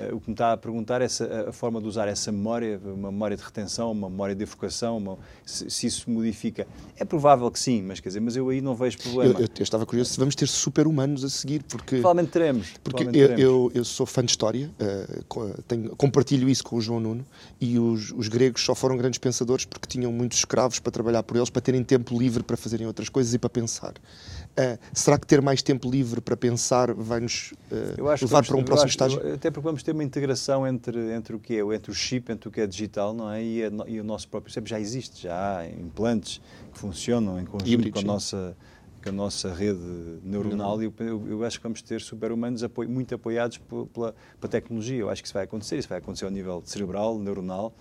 Eh, 0.00 0.14
o 0.14 0.20
que 0.20 0.28
me 0.28 0.34
está 0.34 0.52
a 0.52 0.56
perguntar 0.56 1.02
é 1.02 1.06
a 1.48 1.52
forma 1.52 1.80
de 1.80 1.86
usar 1.86 2.08
essa 2.08 2.32
memória, 2.32 2.80
uma 2.82 3.10
memória 3.10 3.36
de 3.36 3.42
retenção, 3.42 3.92
uma 3.92 4.08
memória 4.08 4.34
de 4.34 4.42
evocação, 4.42 4.96
uma, 4.96 5.18
se, 5.44 5.68
se, 5.70 5.86
isso 5.86 6.10
modifica. 6.10 6.66
É 6.96 7.04
provável 7.04 7.50
que 7.50 7.60
sim, 7.60 7.82
mas 7.82 8.00
quer 8.00 8.08
dizer, 8.08 8.20
mas 8.20 8.36
eu 8.36 8.48
aí 8.48 8.60
não 8.60 8.74
vejo 8.74 8.98
problema. 8.98 9.34
Eu, 9.34 9.40
eu, 9.40 9.48
eu 9.58 9.62
estava 9.62 9.84
curioso 9.84 10.10
se 10.10 10.18
vamos 10.18 10.34
ter 10.34 10.46
super-humanos 10.46 11.24
a 11.24 11.28
seguir, 11.28 11.62
porque... 11.64 11.96
Provavelmente 11.96 12.30
teremos. 12.32 12.72
Porque 12.82 13.04
eu, 13.04 13.12
teremos. 13.12 13.40
eu, 13.40 13.72
eu, 13.74 13.84
sou 13.84 14.06
fã 14.06 14.24
de 14.24 14.30
história, 14.30 14.70
uh, 14.80 15.62
tenho, 15.66 15.94
compartilho 15.96 16.48
isso 16.48 16.64
com 16.64 16.76
o 16.76 16.80
João 16.80 17.00
Nuno, 17.00 17.26
e 17.60 17.78
os, 17.78 18.12
os 18.12 18.28
gregos 18.28 18.62
só 18.62 18.74
foram 18.74 18.96
grandes 18.96 19.18
pensadores 19.18 19.64
porque 19.64 19.86
tinham 19.86 20.12
muitos 20.12 20.38
escravos 20.38 20.78
para 20.78 20.90
trabalhar 20.90 21.22
por 21.22 21.36
eles, 21.36 21.50
para 21.50 21.60
terem 21.60 21.84
tempo 21.84 22.18
livre 22.18 22.42
para 22.42 22.56
fazerem 22.56 22.86
outras 22.86 23.08
coisas 23.08 23.34
e 23.34 23.38
para 23.38 23.50
pensar. 23.50 23.94
Uh, 24.50 24.78
será 24.92 25.18
que 25.18 25.26
ter 25.26 25.40
mais 25.40 25.62
tempo 25.62 25.88
livre 25.88 26.20
para 26.20 26.36
pensar 26.36 26.92
vai 26.92 27.20
nos 27.20 27.52
uh, 27.70 28.02
levar 28.20 28.44
para 28.44 28.56
um 28.56 28.64
próximo 28.64 28.86
acho, 28.86 28.92
estágio? 28.92 29.34
Até 29.34 29.50
porque 29.50 29.64
vamos 29.64 29.82
ter 29.82 29.92
uma 29.92 30.02
integração 30.02 30.66
entre, 30.66 31.12
entre 31.12 31.36
o 31.36 31.38
que 31.38 31.54
é, 31.54 31.74
entre 31.74 31.90
o 31.90 31.94
chip, 31.94 32.30
entre 32.32 32.48
o 32.48 32.52
que 32.52 32.60
é 32.60 32.66
digital, 32.66 33.14
não 33.14 33.30
é? 33.30 33.42
E, 33.42 33.64
a, 33.64 33.70
e 33.86 34.00
o 34.00 34.04
nosso 34.04 34.28
próprio 34.28 34.52
cérebro 34.52 34.68
já 34.68 34.80
existe, 34.80 35.22
já 35.22 35.58
há 35.58 35.68
implantes 35.68 36.40
que 36.72 36.78
funcionam 36.78 37.40
em 37.40 37.44
conjunto 37.44 37.70
Híbridos, 37.70 38.02
com 38.02 38.10
a 38.10 38.12
nossa 38.12 38.56
com 39.02 39.08
a 39.08 39.12
nossa 39.12 39.52
rede 39.54 39.80
neuronal, 40.22 40.82
e 40.82 40.84
eu, 40.84 40.94
eu, 40.98 41.26
eu 41.28 41.44
acho 41.44 41.58
que 41.58 41.62
vamos 41.62 41.80
ter 41.80 42.00
super-humanos 42.02 42.62
apoio, 42.62 42.88
muito 42.88 43.14
apoiados 43.14 43.58
pela, 43.58 43.86
pela 43.86 44.50
tecnologia. 44.50 44.98
Eu 44.98 45.08
acho 45.08 45.22
que 45.22 45.26
isso 45.26 45.32
vai 45.32 45.44
acontecer, 45.44 45.78
isso 45.78 45.88
vai 45.88 45.98
acontecer 45.98 46.26
ao 46.26 46.30
nível 46.30 46.62
cerebral, 46.66 47.18
neuronal, 47.18 47.72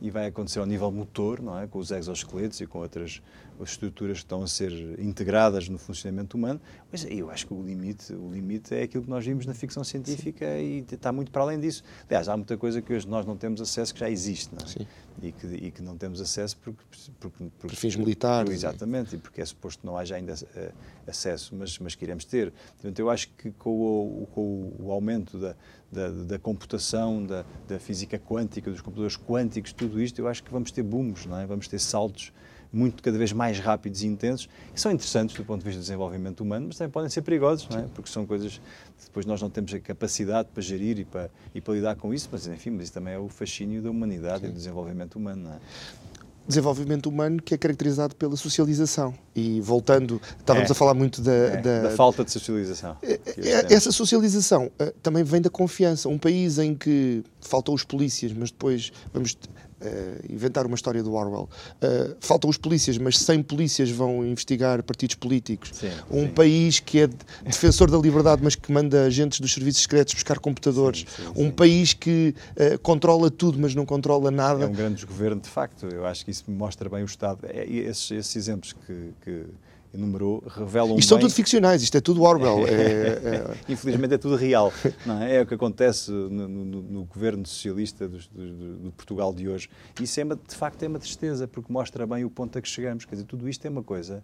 e 0.00 0.10
vai 0.10 0.26
acontecer 0.26 0.60
ao 0.60 0.66
nível 0.66 0.90
motor, 0.90 1.40
não 1.40 1.58
é? 1.58 1.66
com 1.66 1.78
os 1.78 1.90
exoesqueletos 1.90 2.60
e 2.60 2.66
com 2.66 2.78
outras 2.78 3.20
estruturas 3.60 4.18
que 4.18 4.24
estão 4.24 4.42
a 4.42 4.46
ser 4.46 4.72
integradas 5.00 5.68
no 5.68 5.78
funcionamento 5.78 6.36
humano. 6.36 6.60
Mas 6.90 7.04
eu 7.08 7.30
acho 7.30 7.46
que 7.46 7.54
o 7.54 7.62
limite, 7.62 8.12
o 8.12 8.30
limite 8.30 8.74
é 8.74 8.82
aquilo 8.82 9.04
que 9.04 9.10
nós 9.10 9.24
vimos 9.24 9.46
na 9.46 9.54
ficção 9.54 9.82
científica 9.82 10.46
Sim. 10.46 10.84
e 10.90 10.94
está 10.94 11.10
muito 11.10 11.30
para 11.32 11.42
além 11.42 11.58
disso. 11.58 11.82
Aliás, 12.08 12.28
há 12.28 12.36
muita 12.36 12.56
coisa 12.56 12.80
que 12.80 12.92
hoje 12.92 13.08
nós 13.08 13.26
não 13.26 13.36
temos 13.36 13.60
acesso 13.60 13.92
que 13.92 14.00
já 14.00 14.08
existe, 14.08 14.54
não 14.54 14.64
é? 14.64 14.86
E, 15.20 15.32
que, 15.32 15.46
e 15.46 15.70
que 15.72 15.82
não 15.82 15.96
temos 15.96 16.20
acesso 16.20 16.56
porque, 16.58 16.78
porque, 17.18 17.44
porque 17.58 17.66
por 17.66 17.74
fins 17.74 17.96
militares. 17.96 18.52
Exatamente, 18.52 19.16
e 19.16 19.18
porque 19.18 19.40
é 19.40 19.44
suposto 19.44 19.80
que 19.80 19.86
não 19.86 19.96
haja 19.96 20.14
ainda 20.14 20.34
uh, 20.34 20.72
acesso, 21.08 21.54
mas, 21.56 21.78
mas 21.78 21.94
que 21.94 22.04
iremos 22.04 22.24
ter. 22.24 22.52
Portanto, 22.52 22.98
eu 23.00 23.10
acho 23.10 23.28
que 23.30 23.50
com 23.50 23.70
o, 23.70 24.28
com 24.32 24.72
o 24.78 24.92
aumento 24.92 25.36
da, 25.36 25.56
da, 25.90 26.08
da 26.10 26.38
computação, 26.38 27.24
da, 27.24 27.44
da, 27.66 27.80
física 27.80 28.18
quântica, 28.18 28.70
dos 28.70 28.80
computadores 28.80 29.16
quânticos, 29.16 29.72
tudo 29.72 30.00
isto, 30.00 30.20
eu 30.20 30.28
acho 30.28 30.42
que 30.42 30.52
vamos 30.52 30.70
ter 30.70 30.82
booms, 30.82 31.26
não 31.26 31.38
é? 31.38 31.46
vamos 31.46 31.66
ter 31.66 31.78
saltos 31.80 32.32
muito 32.72 33.02
cada 33.02 33.16
vez 33.16 33.32
mais 33.32 33.58
rápidos 33.58 34.02
e 34.02 34.06
intensos, 34.06 34.48
que 34.72 34.80
são 34.80 34.92
interessantes 34.92 35.36
do 35.36 35.44
ponto 35.44 35.60
de 35.60 35.64
vista 35.64 35.80
do 35.80 35.82
desenvolvimento 35.82 36.40
humano, 36.40 36.66
mas 36.68 36.76
também 36.76 36.90
podem 36.90 37.10
ser 37.10 37.22
perigosos, 37.22 37.68
não 37.68 37.80
é? 37.80 37.82
porque 37.94 38.10
são 38.10 38.26
coisas 38.26 38.60
que 38.98 39.04
depois 39.06 39.24
nós 39.24 39.40
não 39.40 39.48
temos 39.48 39.72
a 39.72 39.80
capacidade 39.80 40.48
para 40.52 40.62
gerir 40.62 40.98
e 40.98 41.04
para, 41.04 41.30
e 41.54 41.60
para 41.60 41.74
lidar 41.74 41.96
com 41.96 42.12
isso, 42.12 42.28
mas 42.30 42.46
enfim, 42.46 42.70
mas 42.70 42.84
isso 42.84 42.92
também 42.92 43.14
é 43.14 43.18
o 43.18 43.28
fascínio 43.28 43.80
da 43.80 43.90
humanidade 43.90 44.40
Sim. 44.40 44.46
e 44.46 44.48
do 44.48 44.54
desenvolvimento 44.54 45.16
humano. 45.16 45.44
Não 45.44 45.52
é? 45.52 45.58
desenvolvimento 46.48 47.06
humano 47.10 47.42
que 47.42 47.54
é 47.54 47.58
caracterizado 47.58 48.16
pela 48.16 48.34
socialização. 48.34 49.14
E 49.36 49.60
voltando, 49.60 50.20
estávamos 50.38 50.70
é, 50.70 50.72
a 50.72 50.74
falar 50.74 50.94
muito 50.94 51.20
da, 51.20 51.30
é, 51.30 51.56
da, 51.58 51.82
da, 51.82 51.90
falta 51.90 52.24
de 52.24 52.32
socialização. 52.32 52.96
É, 53.02 53.20
é 53.36 53.74
essa 53.74 53.92
socialização 53.92 54.66
uh, 54.66 54.90
também 55.02 55.22
vem 55.22 55.42
da 55.42 55.50
confiança. 55.50 56.08
Um 56.08 56.16
país 56.16 56.58
em 56.58 56.74
que 56.74 57.22
faltam 57.38 57.74
os 57.74 57.84
polícias, 57.84 58.32
mas 58.32 58.50
depois 58.50 58.90
vamos 59.12 59.36
uh, 59.80 60.32
inventar 60.32 60.66
uma 60.66 60.74
história 60.74 61.02
do 61.02 61.14
Orwell. 61.14 61.48
Uh, 61.82 62.16
faltam 62.20 62.48
os 62.48 62.56
polícias, 62.56 62.98
mas 62.98 63.18
sem 63.18 63.42
polícias 63.42 63.90
vão 63.90 64.24
investigar 64.24 64.82
partidos 64.82 65.16
políticos. 65.16 65.70
Sim, 65.72 65.90
um 66.10 66.22
sim. 66.22 66.28
país 66.28 66.80
que 66.80 67.00
é 67.00 67.08
defensor 67.44 67.90
da 67.90 67.98
liberdade, 67.98 68.42
mas 68.42 68.54
que 68.54 68.70
manda 68.72 69.04
agentes 69.04 69.40
dos 69.40 69.52
serviços 69.52 69.82
secretos 69.82 70.14
buscar 70.14 70.38
computadores. 70.38 71.04
Sim, 71.08 71.32
um 71.36 71.50
país 71.50 71.92
que 71.92 72.34
uh, 72.52 72.78
controla 72.80 73.30
tudo, 73.30 73.58
mas 73.58 73.74
não 73.74 73.86
controla 73.86 74.30
nada. 74.30 74.64
É 74.64 74.66
um 74.66 74.72
grande 74.72 74.96
desgoverno, 74.96 75.40
de 75.40 75.48
facto. 75.48 75.86
Eu 75.86 76.06
acho 76.06 76.24
que 76.24 76.30
isso 76.30 76.44
mostra 76.48 76.88
bem 76.88 77.02
o 77.02 77.06
Estado. 77.06 77.40
É, 77.44 77.66
esses, 77.66 78.10
esses 78.10 78.36
exemplos 78.36 78.72
que, 78.72 79.12
que 79.22 79.44
enumerou 79.98 80.42
revelam 80.46 80.96
Isto 80.96 81.08
são 81.08 81.18
tudo 81.18 81.32
ficcionais, 81.32 81.82
isto 81.82 81.96
é 81.96 82.00
tudo 82.00 82.22
Orwell. 82.22 82.66
é, 82.66 82.72
é... 82.72 83.56
Infelizmente 83.68 84.14
é 84.14 84.18
tudo 84.18 84.36
real. 84.36 84.72
Não 85.04 85.20
é? 85.22 85.36
é 85.36 85.42
o 85.42 85.46
que 85.46 85.54
acontece 85.54 86.10
no, 86.10 86.48
no, 86.48 86.64
no 86.64 87.04
governo 87.04 87.44
socialista 87.44 88.08
do, 88.08 88.18
do, 88.18 88.76
do, 88.76 88.92
Portugal 88.92 89.34
de 89.34 89.48
hoje. 89.48 89.68
Isso 90.00 90.20
é 90.20 90.24
uma, 90.24 90.36
de 90.36 90.54
facto 90.54 90.82
é 90.82 90.88
uma 90.88 90.98
tristeza, 90.98 91.46
porque 91.48 91.72
mostra 91.72 92.06
bem 92.06 92.24
o 92.24 92.30
ponto 92.30 92.56
a 92.56 92.62
que 92.62 92.68
chegamos. 92.68 93.04
Quer 93.04 93.16
dizer, 93.16 93.26
tudo 93.26 93.48
isto 93.48 93.66
é 93.66 93.70
uma 93.70 93.82
coisa. 93.82 94.22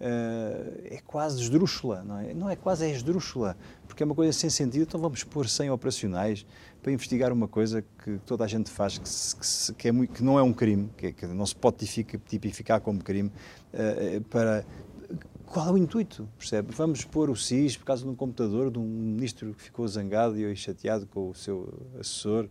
Uh, 0.00 0.78
é 0.84 1.00
quase 1.04 1.42
esdrúxula, 1.42 2.04
não 2.04 2.18
é? 2.20 2.32
Não 2.32 2.48
é 2.48 2.54
quase, 2.54 2.84
é 2.84 2.90
esdrúxula, 2.90 3.56
porque 3.88 4.04
é 4.04 4.06
uma 4.06 4.14
coisa 4.14 4.32
sem 4.32 4.48
sentido. 4.48 4.82
Então 4.82 5.00
vamos 5.00 5.24
pôr 5.24 5.48
100 5.48 5.70
operacionais 5.70 6.46
para 6.80 6.92
investigar 6.92 7.32
uma 7.32 7.48
coisa 7.48 7.84
que 8.04 8.18
toda 8.24 8.44
a 8.44 8.46
gente 8.46 8.70
faz, 8.70 8.96
que, 8.96 9.04
que, 9.04 9.74
que, 9.74 9.88
é 9.88 9.92
muito, 9.92 10.12
que 10.12 10.22
não 10.22 10.38
é 10.38 10.42
um 10.42 10.52
crime, 10.52 10.88
que, 10.96 11.12
que 11.12 11.26
não 11.26 11.44
se 11.44 11.56
pode 11.56 11.84
tipificar 12.28 12.80
como 12.80 13.02
crime, 13.02 13.32
uh, 13.74 14.20
para 14.30 14.64
qual 15.48 15.68
é 15.68 15.72
o 15.72 15.78
intuito, 15.78 16.28
percebe? 16.38 16.72
Vamos 16.72 17.04
pôr 17.04 17.30
o 17.30 17.36
SIS 17.36 17.76
por 17.76 17.86
causa 17.86 18.02
de 18.04 18.08
um 18.08 18.14
computador 18.14 18.70
de 18.70 18.78
um 18.78 18.84
ministro 18.84 19.54
que 19.54 19.62
ficou 19.62 19.86
zangado 19.88 20.38
e 20.38 20.54
chateado 20.54 21.06
com 21.06 21.30
o 21.30 21.34
seu 21.34 21.72
assessor 21.98 22.48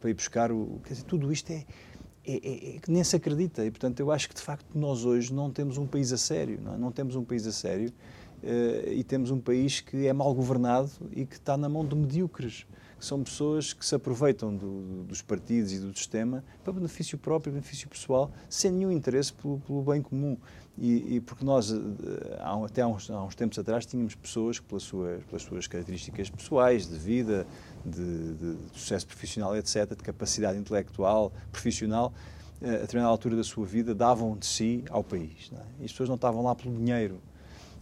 para 0.00 0.10
ir 0.10 0.14
buscar 0.14 0.52
o... 0.52 0.80
Quer 0.84 0.94
dizer, 0.94 1.04
tudo 1.04 1.32
isto 1.32 1.50
é, 1.50 1.64
é, 2.24 2.34
é, 2.34 2.76
é, 2.76 2.80
nem 2.88 3.02
se 3.02 3.16
acredita 3.16 3.64
e, 3.64 3.70
portanto, 3.70 3.98
eu 3.98 4.12
acho 4.12 4.28
que, 4.28 4.34
de 4.34 4.40
facto, 4.40 4.66
nós 4.78 5.04
hoje 5.04 5.34
não 5.34 5.50
temos 5.50 5.76
um 5.76 5.86
país 5.86 6.12
a 6.12 6.16
sério, 6.16 6.60
não, 6.62 6.74
é? 6.74 6.78
não 6.78 6.92
temos 6.92 7.16
um 7.16 7.24
país 7.24 7.46
a 7.46 7.52
sério 7.52 7.88
uh, 8.42 8.92
e 8.92 9.02
temos 9.02 9.30
um 9.30 9.40
país 9.40 9.80
que 9.80 10.06
é 10.06 10.12
mal 10.12 10.32
governado 10.32 10.90
e 11.12 11.26
que 11.26 11.34
está 11.34 11.56
na 11.56 11.68
mão 11.68 11.84
de 11.84 11.96
medíocres 11.96 12.64
são 12.98 13.22
pessoas 13.22 13.72
que 13.72 13.84
se 13.84 13.94
aproveitam 13.94 14.54
do, 14.54 15.04
dos 15.04 15.22
partidos 15.22 15.72
e 15.72 15.78
do 15.78 15.96
sistema 15.96 16.42
para 16.64 16.72
benefício 16.72 17.18
próprio, 17.18 17.52
benefício 17.52 17.88
pessoal, 17.88 18.30
sem 18.48 18.70
nenhum 18.70 18.90
interesse 18.90 19.32
pelo, 19.32 19.60
pelo 19.60 19.82
bem 19.82 20.00
comum. 20.00 20.36
E, 20.78 21.16
e, 21.16 21.20
porque 21.20 21.44
nós, 21.44 21.72
eh, 21.72 21.76
até 22.64 22.82
há 22.82 22.86
uns, 22.86 23.10
há 23.10 23.22
uns, 23.22 23.34
tempos 23.34 23.58
atrás, 23.58 23.86
tínhamos 23.86 24.14
pessoas 24.14 24.58
que, 24.58 24.66
pelas 24.66 24.82
suas, 24.82 25.24
pelas 25.24 25.42
suas 25.42 25.66
características 25.66 26.28
pessoais, 26.28 26.86
de 26.86 26.98
vida, 26.98 27.46
de, 27.84 28.34
de, 28.34 28.54
de 28.56 28.78
sucesso 28.78 29.06
profissional, 29.06 29.56
etc., 29.56 29.88
de 29.88 30.02
capacidade 30.02 30.58
intelectual, 30.58 31.32
profissional, 31.50 32.12
eh, 32.60 32.68
a 32.68 32.78
determinada 32.78 33.10
altura 33.10 33.36
da 33.36 33.44
sua 33.44 33.64
vida, 33.64 33.94
davam 33.94 34.36
de 34.36 34.46
si 34.46 34.84
ao 34.90 35.02
país. 35.02 35.50
É? 35.52 35.82
E 35.82 35.84
as 35.86 35.92
pessoas 35.92 36.10
não 36.10 36.16
estavam 36.16 36.42
lá 36.42 36.54
pelo 36.54 36.74
dinheiro, 36.74 37.20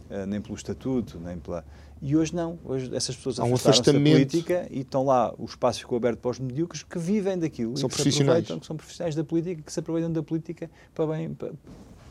eh, 0.09 0.25
nem 0.25 0.39
pelo 0.39 0.55
estatuto, 0.55 1.19
nem 1.19 1.37
pela. 1.37 1.65
E 2.01 2.15
hoje 2.15 2.35
não. 2.35 2.59
Hoje 2.63 2.93
essas 2.95 3.15
pessoas 3.15 3.39
um 3.39 3.53
afastamento 3.53 4.03
da 4.03 4.11
política 4.11 4.67
e 4.69 4.81
estão 4.81 5.05
lá, 5.05 5.33
o 5.37 5.45
espaço 5.45 5.79
ficou 5.79 5.97
aberto 5.97 6.19
para 6.19 6.31
os 6.31 6.39
medíocres 6.39 6.83
que 6.83 6.99
vivem 6.99 7.37
daquilo. 7.37 7.77
São 7.77 7.89
profissionais. 7.89 8.45
Que 8.45 8.65
são 8.65 8.75
profissionais 8.75 9.15
da 9.15 9.23
política, 9.23 9.61
que 9.61 9.71
se 9.71 9.79
aproveitam 9.79 10.11
da 10.11 10.21
política 10.21 10.69
para 10.93 11.07
bem, 11.07 11.33
para, 11.33 11.51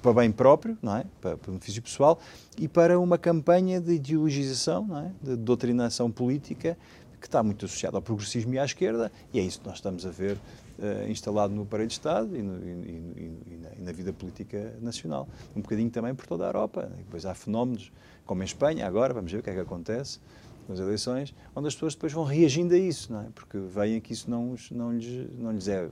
para 0.03 0.13
bem 0.13 0.33
próprio, 0.33 0.77
não 0.83 0.97
é? 0.97 1.05
para, 1.21 1.37
para 1.37 1.51
benefício 1.51 1.83
pessoal, 1.83 2.19
e 2.59 2.69
para 2.69 2.99
uma 2.99 3.19
campanha 3.19 3.81
de 3.81 3.95
ideologização, 3.95 4.87
não 4.87 4.99
é? 4.99 5.13
de 5.23 5.37
doutrinação 5.37 6.11
política, 6.11 6.77
que 7.25 7.29
está 7.29 7.43
muito 7.43 7.65
associada 7.65 7.97
ao 7.97 8.03
progressismo 8.03 8.53
e 8.53 8.59
à 8.59 8.65
esquerda, 8.67 9.11
e 9.33 9.41
é 9.41 9.43
isso 9.43 9.59
que 9.59 9.67
nós 9.67 9.77
estamos 9.77 10.05
a 10.05 10.11
ver 10.11 10.37
uh, 10.79 11.11
instalado 11.11 11.55
no 11.55 11.63
aparelho 11.63 11.89
de 11.89 11.95
Estado 11.95 12.37
e, 12.37 12.43
no, 12.43 12.63
e, 12.63 12.71
e, 12.71 13.59
na, 13.63 13.71
e, 13.79 13.83
na, 13.83 13.93
vida 13.93 14.13
política 14.13 14.77
nacional. 14.83 15.27
Um 15.57 15.63
bocadinho 15.63 15.89
também 15.89 16.15
por 16.15 16.27
toda 16.27 16.45
a 16.45 16.49
Europa. 16.49 16.93
Depois 16.99 17.25
há 17.25 17.33
fenómenos, 17.33 17.91
como 18.27 18.43
em 18.43 18.45
Espanha, 18.45 18.87
agora, 18.87 19.15
vamos 19.15 19.33
ver 19.33 19.39
o 19.39 19.43
que 19.43 19.49
é 19.49 19.55
que 19.55 19.61
acontece 19.61 20.21
nas 20.69 20.79
eleições, 20.79 21.35
onde 21.57 21.69
as 21.69 21.75
pessoas 21.75 21.95
depois 21.95 22.13
vão 22.13 22.25
reagindo 22.25 22.75
a 22.75 22.79
isso, 22.79 23.11
não 23.11 23.23
é? 23.23 23.27
porque 23.35 23.59
veem 23.59 24.01
que 24.01 24.13
isso 24.13 24.31
não, 24.31 24.55
não, 24.71 24.93
lhes, 24.93 25.31
não 25.39 25.53
lhes 25.53 25.69
é 25.69 25.85
eh, 25.85 25.91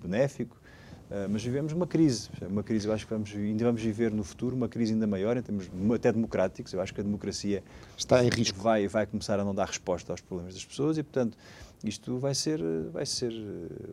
benéfico, 0.00 0.56
mas 1.30 1.44
vivemos 1.44 1.72
uma 1.72 1.86
crise, 1.86 2.28
uma 2.48 2.62
crise, 2.62 2.86
eu 2.88 2.92
acho 2.92 3.06
que 3.06 3.12
vamos, 3.12 3.32
ainda 3.34 3.64
vamos 3.64 3.80
viver 3.80 4.10
no 4.10 4.24
futuro 4.24 4.56
uma 4.56 4.68
crise 4.68 4.92
ainda 4.92 5.06
maior 5.06 5.36
em 5.36 5.42
termos 5.42 5.70
até 5.94 6.10
democráticos. 6.10 6.72
Eu 6.72 6.80
acho 6.80 6.94
que 6.94 7.00
a 7.00 7.04
democracia 7.04 7.62
está 7.96 8.24
em 8.24 8.28
risco. 8.28 8.58
Vai, 8.60 8.88
vai 8.88 9.06
começar 9.06 9.38
a 9.38 9.44
não 9.44 9.54
dar 9.54 9.66
resposta 9.66 10.12
aos 10.12 10.20
problemas 10.20 10.54
das 10.54 10.64
pessoas 10.64 10.98
e, 10.98 11.02
portanto, 11.02 11.36
isto 11.84 12.18
vai 12.18 12.34
ser, 12.34 12.60
vai 12.92 13.04
ser, 13.04 13.32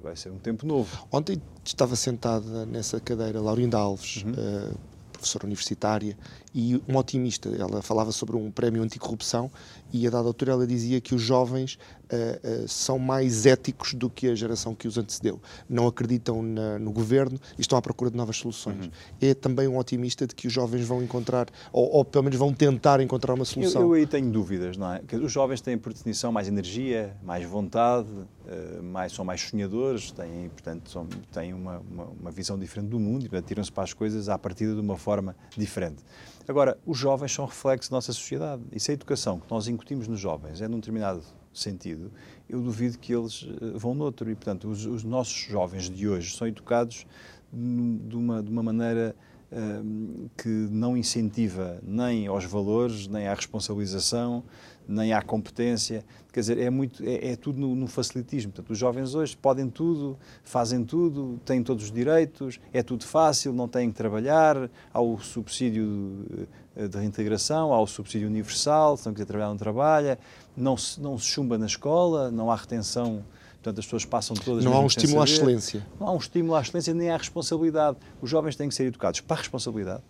vai 0.02 0.16
ser 0.16 0.30
um 0.30 0.38
tempo 0.38 0.66
novo. 0.66 1.06
Ontem 1.12 1.42
estava 1.64 1.96
sentada 1.96 2.66
nessa 2.66 3.00
cadeira 3.00 3.42
Laurinda 3.42 3.78
Alves, 3.78 4.24
uhum. 4.24 4.32
uh, 4.32 4.78
professora 5.12 5.46
universitária, 5.46 6.18
e 6.54 6.82
uma 6.88 7.00
otimista. 7.00 7.50
Ela 7.50 7.82
falava 7.82 8.12
sobre 8.12 8.36
um 8.36 8.52
prémio 8.52 8.84
anticorrupção 8.84 9.52
e 9.92 10.08
a 10.08 10.10
dada 10.10 10.28
altura 10.28 10.54
ela 10.54 10.68
dizia 10.68 11.00
que 11.02 11.14
os 11.16 11.22
jovens 11.22 11.78
uh, 12.12 12.64
uh, 12.64 12.68
são 12.68 13.00
mais 13.00 13.46
éticos 13.46 13.94
do 13.94 14.10
que 14.10 14.28
a 14.28 14.36
geração 14.36 14.76
que 14.76 14.88
os 14.88 14.98
antecedeu. 14.98 15.40
Não 15.70 15.88
acreditam 15.88 16.42
na, 16.42 16.80
no 16.80 16.92
governo 16.92 17.40
e 17.58 17.62
estão 17.62 17.78
à 17.78 17.82
procura 17.82 18.12
de 18.12 18.18
novas 18.18 18.38
soluções. 18.38 18.86
Uhum. 18.86 18.92
É 19.22 19.34
também 19.34 19.68
um 19.68 19.78
otimista 19.78 20.28
de 20.28 20.36
que 20.36 20.48
os 20.48 20.54
jovens 20.54 20.86
vão 20.86 21.02
encontrar, 21.02 21.48
ou, 21.72 21.90
ou 21.92 22.06
pelo 22.06 22.24
menos 22.24 22.38
vão 22.38 22.54
tentar 22.54 23.02
encontrar 23.02 23.34
uma 23.34 23.46
solução. 23.46 23.82
Eu, 23.82 23.88
eu 23.90 23.94
aí 23.94 24.08
tenho 24.08 24.30
dúvidas, 24.30 24.78
não 24.78 24.94
é? 24.94 25.00
Que 25.00 25.16
os 25.16 25.32
jovens 25.32 25.62
têm, 25.62 25.78
por 25.78 25.94
definição, 25.94 26.32
mais 26.32 26.48
energia, 26.48 27.16
mais 27.24 27.46
vontade, 27.46 28.10
uh, 28.10 28.84
mais, 28.84 29.14
são 29.14 29.26
mais 29.26 29.42
sonhadores, 29.42 30.12
têm, 30.12 30.50
portanto, 30.50 30.90
são, 30.90 31.08
têm 31.32 31.54
uma, 31.54 31.80
uma, 31.80 32.04
uma 32.06 32.32
visão 32.32 32.58
diferente 32.58 32.90
do 32.90 33.00
mundo 33.00 33.26
e 33.26 33.42
tiram-se 33.42 33.72
para 33.72 33.84
as 33.84 33.94
coisas 33.94 34.30
à 34.30 34.38
partida 34.38 34.74
de 34.74 34.80
uma 34.80 34.98
forma 34.98 35.36
diferente. 35.58 36.04
Agora, 36.48 36.78
os 36.86 36.98
jovens 36.98 37.34
são 37.34 37.46
reflexo 37.46 37.90
da 37.90 37.98
nossa 37.98 38.14
sociedade. 38.14 38.64
E 38.72 38.80
se 38.80 38.92
a 38.92 38.94
educação 38.94 39.40
que 39.40 39.50
nós 39.50 39.68
incutimos 39.68 40.08
nos 40.08 40.20
jovens 40.20 40.62
é 40.62 40.68
num 40.68 40.80
determinado 40.80 41.24
sentido, 41.54 42.12
eu 42.50 42.62
duvido 42.62 42.98
que 42.98 43.14
eles 43.14 43.48
eh, 43.62 43.78
vão 43.78 43.94
noutro. 43.94 44.30
E, 44.30 44.36
portanto, 44.36 44.68
os, 44.70 44.86
os 44.86 45.04
nossos 45.04 45.36
jovens 45.36 45.90
de 45.90 46.08
hoje 46.08 46.36
são 46.36 46.48
educados 46.48 47.06
de 47.52 48.16
uma, 48.16 48.42
de 48.42 48.50
uma 48.50 48.64
maneira 48.64 49.16
uh, 49.52 50.30
que 50.38 50.48
não 50.48 50.96
incentiva 50.96 51.80
nem 51.84 52.28
aos 52.28 52.46
valores, 52.46 53.08
nem 53.08 53.28
à 53.28 53.34
responsabilização, 53.34 54.44
nem 54.88 55.14
à 55.14 55.22
competência. 55.22 56.04
Quer 56.32 56.40
dizer, 56.40 56.58
é, 56.58 56.70
muito, 56.70 57.04
é, 57.04 57.32
é 57.32 57.36
tudo 57.36 57.60
no, 57.60 57.76
no, 57.76 57.88
facilitismo. 57.88 58.52
Portanto, 58.52 58.72
os 58.72 58.78
jovens 58.78 59.16
hoje 59.16 59.36
podem 59.36 59.70
tudo, 59.70 60.18
fazem 60.44 60.84
tudo, 60.84 61.40
têm 61.46 61.64
todos 61.64 61.86
os 61.86 61.92
direitos, 61.92 62.60
é 62.74 62.82
tudo 62.82 63.06
fácil, 63.06 63.54
não 63.54 63.68
têm 63.68 63.90
que 63.90 63.96
trabalhar, 63.96 64.70
há 64.94 65.02
o 65.02 65.20
subsídio 65.20 66.48
de, 66.76 66.88
de 66.88 66.98
reintegração, 66.98 67.74
há 67.74 67.82
o 67.82 67.88
subsídio 67.88 68.28
universal, 68.28 68.98
se 68.98 69.06
não 69.06 69.14
quiser 69.14 69.26
trabalhar 69.26 69.50
não 69.50 69.58
trabalha, 69.58 70.20
não 70.56 70.78
se, 70.78 71.00
não 71.02 71.18
se 71.18 71.26
chumba 71.26 71.58
na 71.58 71.66
escola, 71.66 72.32
não 72.32 72.50
há 72.50 72.56
retenção 72.56 73.24
Portanto, 73.62 73.78
as 73.78 73.86
pessoas 73.86 74.06
passam 74.06 74.36
todas... 74.36 74.66
Não 74.66 74.74
há 74.74 74.80
um 74.80 74.88
estímulo 74.88 75.22
à 75.22 75.24
excelência. 75.24 75.86
Não 76.00 76.08
há 76.08 76.12
um 76.14 76.18
estímulo 76.18 76.56
à 76.56 76.62
excelência 76.62 76.96
nem 76.96 77.12
à 77.12 77.18
responsabilidade. 77.18 77.96
Os 78.20 78.28
jovens 78.28 78.56
têm 78.56 78.68
que 78.68 78.74
ser 78.74 78.86
educados 78.86 79.22
para 79.22 79.36
a 79.36 79.40
responsabilidade, 79.40 80.02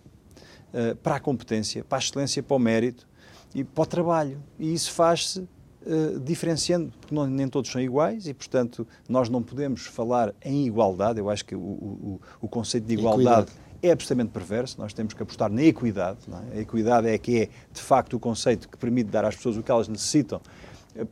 uh, 0.73 0.95
para 0.95 1.17
a 1.17 1.19
competência, 1.19 1.83
para 1.83 1.97
a 1.97 1.99
excelência, 1.99 2.41
para 2.41 2.55
o 2.55 2.59
mérito 2.59 3.05
e 3.53 3.63
para 3.63 3.81
o 3.81 3.85
trabalho. 3.85 4.37
E 4.59 4.73
isso 4.73 4.91
faz-se 4.91 5.47
Uh, 5.83 6.19
diferenciando, 6.19 6.93
porque 7.01 7.15
não, 7.15 7.25
nem 7.25 7.47
todos 7.47 7.71
são 7.71 7.81
iguais 7.81 8.27
e, 8.27 8.35
portanto, 8.35 8.87
nós 9.09 9.29
não 9.29 9.41
podemos 9.41 9.87
falar 9.87 10.31
em 10.45 10.67
igualdade. 10.67 11.17
Eu 11.17 11.27
acho 11.27 11.43
que 11.43 11.55
o, 11.55 11.59
o, 11.59 12.21
o 12.39 12.47
conceito 12.47 12.85
de 12.85 12.93
igualdade 12.93 13.47
Equidade. 13.47 13.59
é 13.81 13.91
absolutamente 13.91 14.31
perverso. 14.31 14.79
Nós 14.79 14.93
temos 14.93 15.15
que 15.15 15.23
apostar 15.23 15.51
na 15.51 15.63
equidade. 15.63 16.19
É? 16.53 16.59
A 16.59 16.61
equidade 16.61 17.07
é 17.07 17.17
que 17.17 17.35
é, 17.35 17.49
de 17.73 17.81
facto, 17.81 18.13
o 18.13 18.19
conceito 18.19 18.69
que 18.69 18.77
permite 18.77 19.09
dar 19.09 19.25
às 19.25 19.35
pessoas 19.35 19.57
o 19.57 19.63
que 19.63 19.71
elas 19.71 19.87
necessitam 19.87 20.39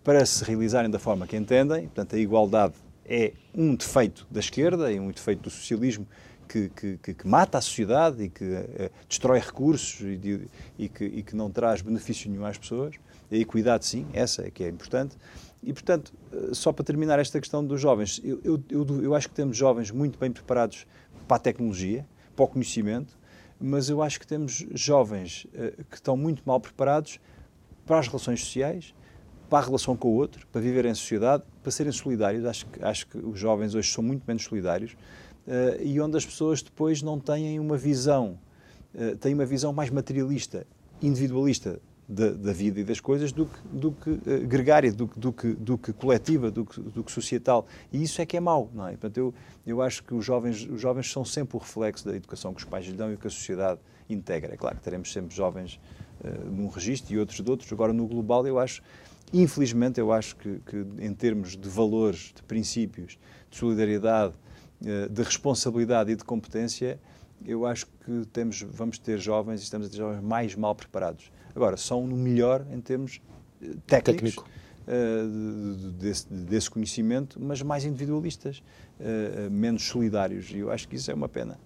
para 0.04 0.24
se 0.24 0.44
realizarem 0.44 0.92
da 0.92 1.00
forma 1.00 1.26
que 1.26 1.36
entendem. 1.36 1.86
Portanto, 1.86 2.16
a 2.16 2.20
igualdade 2.20 2.76
é 3.06 3.34
um 3.56 3.74
defeito 3.74 4.28
da 4.30 4.40
esquerda 4.40 4.92
e 4.92 5.00
um 5.00 5.10
defeito 5.10 5.42
do 5.42 5.50
socialismo 5.50 6.06
que, 6.50 6.98
que, 6.98 7.14
que, 7.14 7.28
mata 7.28 7.60
a 7.60 7.62
sociedade 7.62 8.24
e 8.24 8.30
que 8.30 8.44
uh, 8.44 8.90
destrói 9.08 9.40
recursos 9.40 10.02
e, 10.02 10.18
de, 10.18 10.48
e, 10.78 10.90
que, 10.90 11.06
e, 11.06 11.22
que, 11.22 11.36
não 11.36 11.52
traz 11.52 11.82
benefício 11.82 12.30
nenhum 12.30 12.44
às 12.44 12.58
pessoas. 12.58 12.96
A 13.32 13.36
equidade, 13.36 13.86
sim, 13.86 14.08
essa 14.12 14.42
é 14.42 14.50
que 14.50 14.64
é 14.64 14.68
importante. 14.68 15.16
E, 15.62 15.72
portanto, 15.72 16.12
uh, 16.34 16.54
só 16.56 16.74
para 16.74 16.84
terminar 16.84 17.20
esta 17.20 17.40
questão 17.40 17.64
dos 17.64 17.80
jovens, 17.80 18.20
eu, 18.24 18.42
eu, 18.44 18.64
eu, 18.70 19.04
eu, 19.04 19.16
acho 19.16 19.30
que 19.30 19.36
temos 19.36 19.56
jovens 19.56 19.92
muito 19.92 20.18
bem 20.18 20.32
preparados 20.32 20.88
para 21.28 21.38
a 21.38 21.40
tecnologia, 21.40 22.06
para 22.36 22.46
o 22.46 22.48
conhecimento, 22.48 23.18
mas 23.60 23.88
eu 23.90 24.02
acho 24.02 24.20
que 24.20 24.26
temos 24.26 24.66
jovens 24.74 25.46
uh, 25.54 25.84
que 25.86 25.96
estão 25.96 26.18
muito 26.18 26.42
mal 26.44 26.60
preparados 26.60 27.20
para 27.86 28.00
as 28.00 28.08
relações 28.08 28.40
sociais, 28.40 28.96
para 29.48 29.60
a 29.60 29.66
relação 29.66 29.96
com 29.96 30.08
o 30.10 30.16
outro, 30.16 30.48
para 30.48 30.62
viver 30.62 30.86
em 30.86 30.94
sociedade, 30.94 31.44
para 31.62 31.72
serem 31.72 31.92
solidários. 31.92 32.46
Acho 32.46 32.66
que, 32.66 32.84
acho 32.84 33.08
que 33.08 33.18
os 33.18 33.40
jovens 33.40 33.76
hoje 33.76 33.92
são 33.92 34.04
muito 34.04 34.24
menos 34.28 34.44
solidários 34.44 34.96
e 35.82 36.00
onde 36.00 36.18
as 36.18 36.26
pessoas 36.26 36.62
depois 36.62 37.02
não 37.02 37.20
têm 37.20 37.60
uma 37.60 37.78
visão, 37.78 38.40
uh, 38.94 39.16
têm 39.18 39.34
uma 39.34 39.46
visão 39.46 39.74
mais 39.74 39.90
materialista, 39.90 40.66
individualista 41.02 41.80
da, 42.08 42.32
da 42.32 42.52
vida 42.52 42.80
e 42.80 42.84
das 42.84 43.00
coisas 43.00 43.32
do 43.32 43.46
que, 43.46 43.60
do 43.72 43.92
que 43.92 44.10
uh, 44.10 44.48
gregária, 44.48 44.92
do, 44.92 45.06
do, 45.16 45.32
que, 45.32 45.54
do 45.54 45.78
que 45.78 45.94
coletiva, 45.94 46.50
do 46.50 46.66
que, 46.66 46.80
do 46.80 47.04
que 47.04 47.12
societal. 47.12 47.68
E 47.92 48.02
isso 48.02 48.22
é 48.22 48.26
que 48.26 48.38
é 48.38 48.40
mau, 48.40 48.70
não 48.74 48.88
é? 48.88 48.92
Portanto, 48.92 49.18
eu, 49.18 49.34
eu 49.66 49.82
acho 49.82 50.04
que 50.04 50.14
os 50.14 50.26
jovens, 50.26 50.68
os 50.70 50.82
jovens 50.82 51.12
são 51.12 51.24
sempre 51.24 51.58
o 51.58 51.60
reflexo 51.60 52.06
da 52.06 52.16
educação 52.16 52.54
que 52.54 52.60
os 52.60 52.66
pais 52.66 52.86
lhe 52.86 52.94
dão 52.94 53.14
e 53.14 53.18
que 53.18 53.28
a 53.28 53.30
sociedade 53.30 53.80
integra. 54.10 54.54
É 54.54 54.58
claro 54.58 54.78
que 54.78 54.84
teremos 54.84 55.12
sempre 55.12 55.36
jovens 55.36 55.80
uh, 56.24 56.50
num 56.50 56.68
registro 56.68 57.14
e 57.14 57.20
outros 57.20 57.40
de 57.42 57.50
outros. 57.50 57.72
Agora, 57.72 57.94
no 57.94 58.08
global, 58.08 58.46
eu 58.46 58.58
acho 58.60 58.82
Infelizmente, 59.32 60.00
eu 60.00 60.12
acho 60.12 60.36
que, 60.36 60.60
que, 60.66 60.86
em 61.00 61.14
termos 61.14 61.56
de 61.56 61.70
valores, 61.70 62.34
de 62.36 62.42
princípios, 62.44 63.20
de 63.50 63.58
solidariedade, 63.58 64.34
eh, 64.34 64.49
de 64.82 65.22
responsabilidade 65.22 66.12
e 66.12 66.16
de 66.16 66.24
competência, 66.24 67.00
eu 67.46 67.66
acho 67.66 67.86
que 67.86 68.26
temos, 68.32 68.62
vamos 68.62 68.98
ter 68.98 69.18
jovens 69.20 69.62
e 69.62 69.64
estamos 69.64 69.88
a 69.88 69.90
ter 69.90 69.98
jovens 69.98 70.22
mais 70.22 70.56
mal 70.56 70.76
preparados. 70.76 71.32
Agora, 71.56 71.78
são 71.78 72.06
no 72.06 72.16
melhor 72.16 72.66
em 72.72 72.80
termos 72.80 73.22
eh, 73.62 73.68
técnicos. 73.86 74.36
Técnico. 74.36 74.50
Uh, 74.88 75.92
desse, 76.00 76.26
desse, 76.34 76.68
conhecimento, 76.68 77.40
mas 77.40 77.62
mais 77.62 77.86
individualistas, 77.86 78.64
uh, 79.00 79.52
menos 79.52 79.84
solidários. 79.84 80.50
E 80.50 80.58
eu 80.60 80.72
acho 80.72 80.88
que 80.88 80.96
isso 80.96 81.12
é 81.12 81.14
uma 81.14 81.30
pena. 81.30 81.60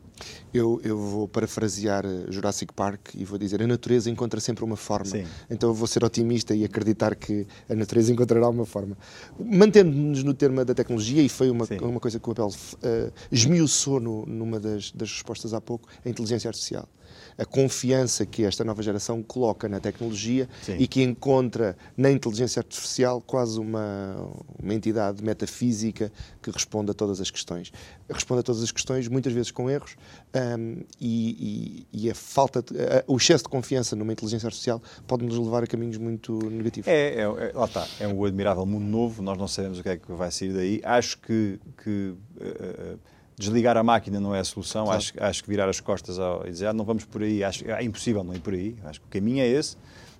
Eu, 0.53 0.79
eu 0.83 0.97
vou 0.97 1.27
parafrasear 1.27 2.05
eh, 2.05 2.25
Jurassic 2.29 2.73
Park 2.73 3.15
e 3.15 3.25
vou 3.25 3.37
dizer: 3.39 3.61
a 3.61 3.67
natureza 3.67 4.09
encontra 4.09 4.39
sempre 4.39 4.63
uma 4.63 4.75
forma. 4.75 5.05
Sim. 5.05 5.25
Então 5.49 5.69
eu 5.69 5.73
vou 5.73 5.87
ser 5.87 6.03
otimista 6.03 6.55
e 6.55 6.63
acreditar 6.63 7.15
que 7.15 7.47
a 7.69 7.75
natureza 7.75 8.11
encontrará 8.11 8.47
uma 8.47 8.65
forma. 8.65 8.97
Mantendo-nos 9.39 10.23
no 10.23 10.33
tema 10.33 10.63
da 10.63 10.73
tecnologia, 10.73 11.21
e 11.21 11.29
foi 11.29 11.49
uma, 11.49 11.65
uma 11.81 11.99
coisa 11.99 12.19
que 12.19 12.27
o 12.27 12.31
Abel 12.31 12.47
uh, 12.47 13.11
esmiuçou 13.31 13.99
no, 13.99 14.25
numa 14.25 14.59
das, 14.59 14.91
das 14.91 15.11
respostas 15.11 15.53
há 15.53 15.61
pouco, 15.61 15.87
a 16.05 16.09
inteligência 16.09 16.47
artificial 16.47 16.87
a 17.37 17.45
confiança 17.45 18.25
que 18.25 18.43
esta 18.43 18.63
nova 18.63 18.81
geração 18.81 19.21
coloca 19.21 19.67
na 19.67 19.79
tecnologia 19.79 20.47
Sim. 20.61 20.77
e 20.77 20.87
que 20.87 21.01
encontra 21.01 21.75
na 21.95 22.11
inteligência 22.11 22.59
artificial 22.59 23.21
quase 23.21 23.59
uma, 23.59 24.15
uma 24.61 24.73
entidade 24.73 25.23
metafísica 25.23 26.11
que 26.41 26.51
responde 26.51 26.91
a 26.91 26.93
todas 26.93 27.19
as 27.19 27.31
questões. 27.31 27.71
Responde 28.09 28.41
a 28.41 28.43
todas 28.43 28.61
as 28.61 28.71
questões, 28.71 29.07
muitas 29.07 29.33
vezes 29.33 29.51
com 29.51 29.69
erros, 29.69 29.95
um, 30.35 30.83
e, 30.99 31.85
e, 31.91 32.05
e, 32.05 32.09
a 32.09 32.15
falta, 32.15 32.61
de, 32.61 32.79
a, 32.79 33.03
o 33.07 33.17
excesso 33.17 33.43
de 33.43 33.49
confiança 33.49 33.95
numa 33.95 34.11
inteligência 34.11 34.47
artificial 34.47 34.81
pode 35.07 35.25
nos 35.25 35.37
levar 35.37 35.63
a 35.63 35.67
caminhos 35.67 35.97
muito 35.97 36.37
negativos. 36.49 36.87
É, 36.87 37.15
é, 37.15 37.21
é, 37.21 37.51
lá 37.53 37.65
está, 37.65 37.87
é 37.99 38.07
um 38.07 38.23
admirável 38.23 38.65
mundo 38.65 38.85
novo, 38.85 39.21
nós 39.21 39.37
não 39.37 39.47
sabemos 39.47 39.79
o 39.79 39.83
que 39.83 39.89
é 39.89 39.97
que 39.97 40.11
vai 40.11 40.31
sair 40.31 40.53
daí. 40.53 40.81
Acho 40.83 41.17
que, 41.19 41.59
que 41.83 42.13
uh, 42.37 42.99
desligar 43.37 43.77
a 43.77 43.83
máquina 43.83 44.19
não 44.19 44.33
é 44.33 44.39
a 44.39 44.43
solução. 44.43 44.85
Claro. 44.85 44.97
Acho, 44.97 45.13
acho 45.17 45.43
que 45.43 45.49
virar 45.49 45.69
as 45.69 45.79
costas 45.79 46.19
ao, 46.19 46.45
e 46.47 46.51
dizer 46.51 46.67
ah, 46.67 46.73
não 46.73 46.85
vamos 46.85 47.05
por 47.05 47.21
aí, 47.21 47.43
acho, 47.43 47.69
é 47.69 47.83
impossível 47.83 48.23
não 48.23 48.33
ir 48.33 48.39
por 48.39 48.53
aí. 48.53 48.75
Acho 48.83 48.99
que 49.01 49.07
o 49.07 49.09
caminho 49.09 49.41
é 49.41 49.47
esse, 49.47 49.77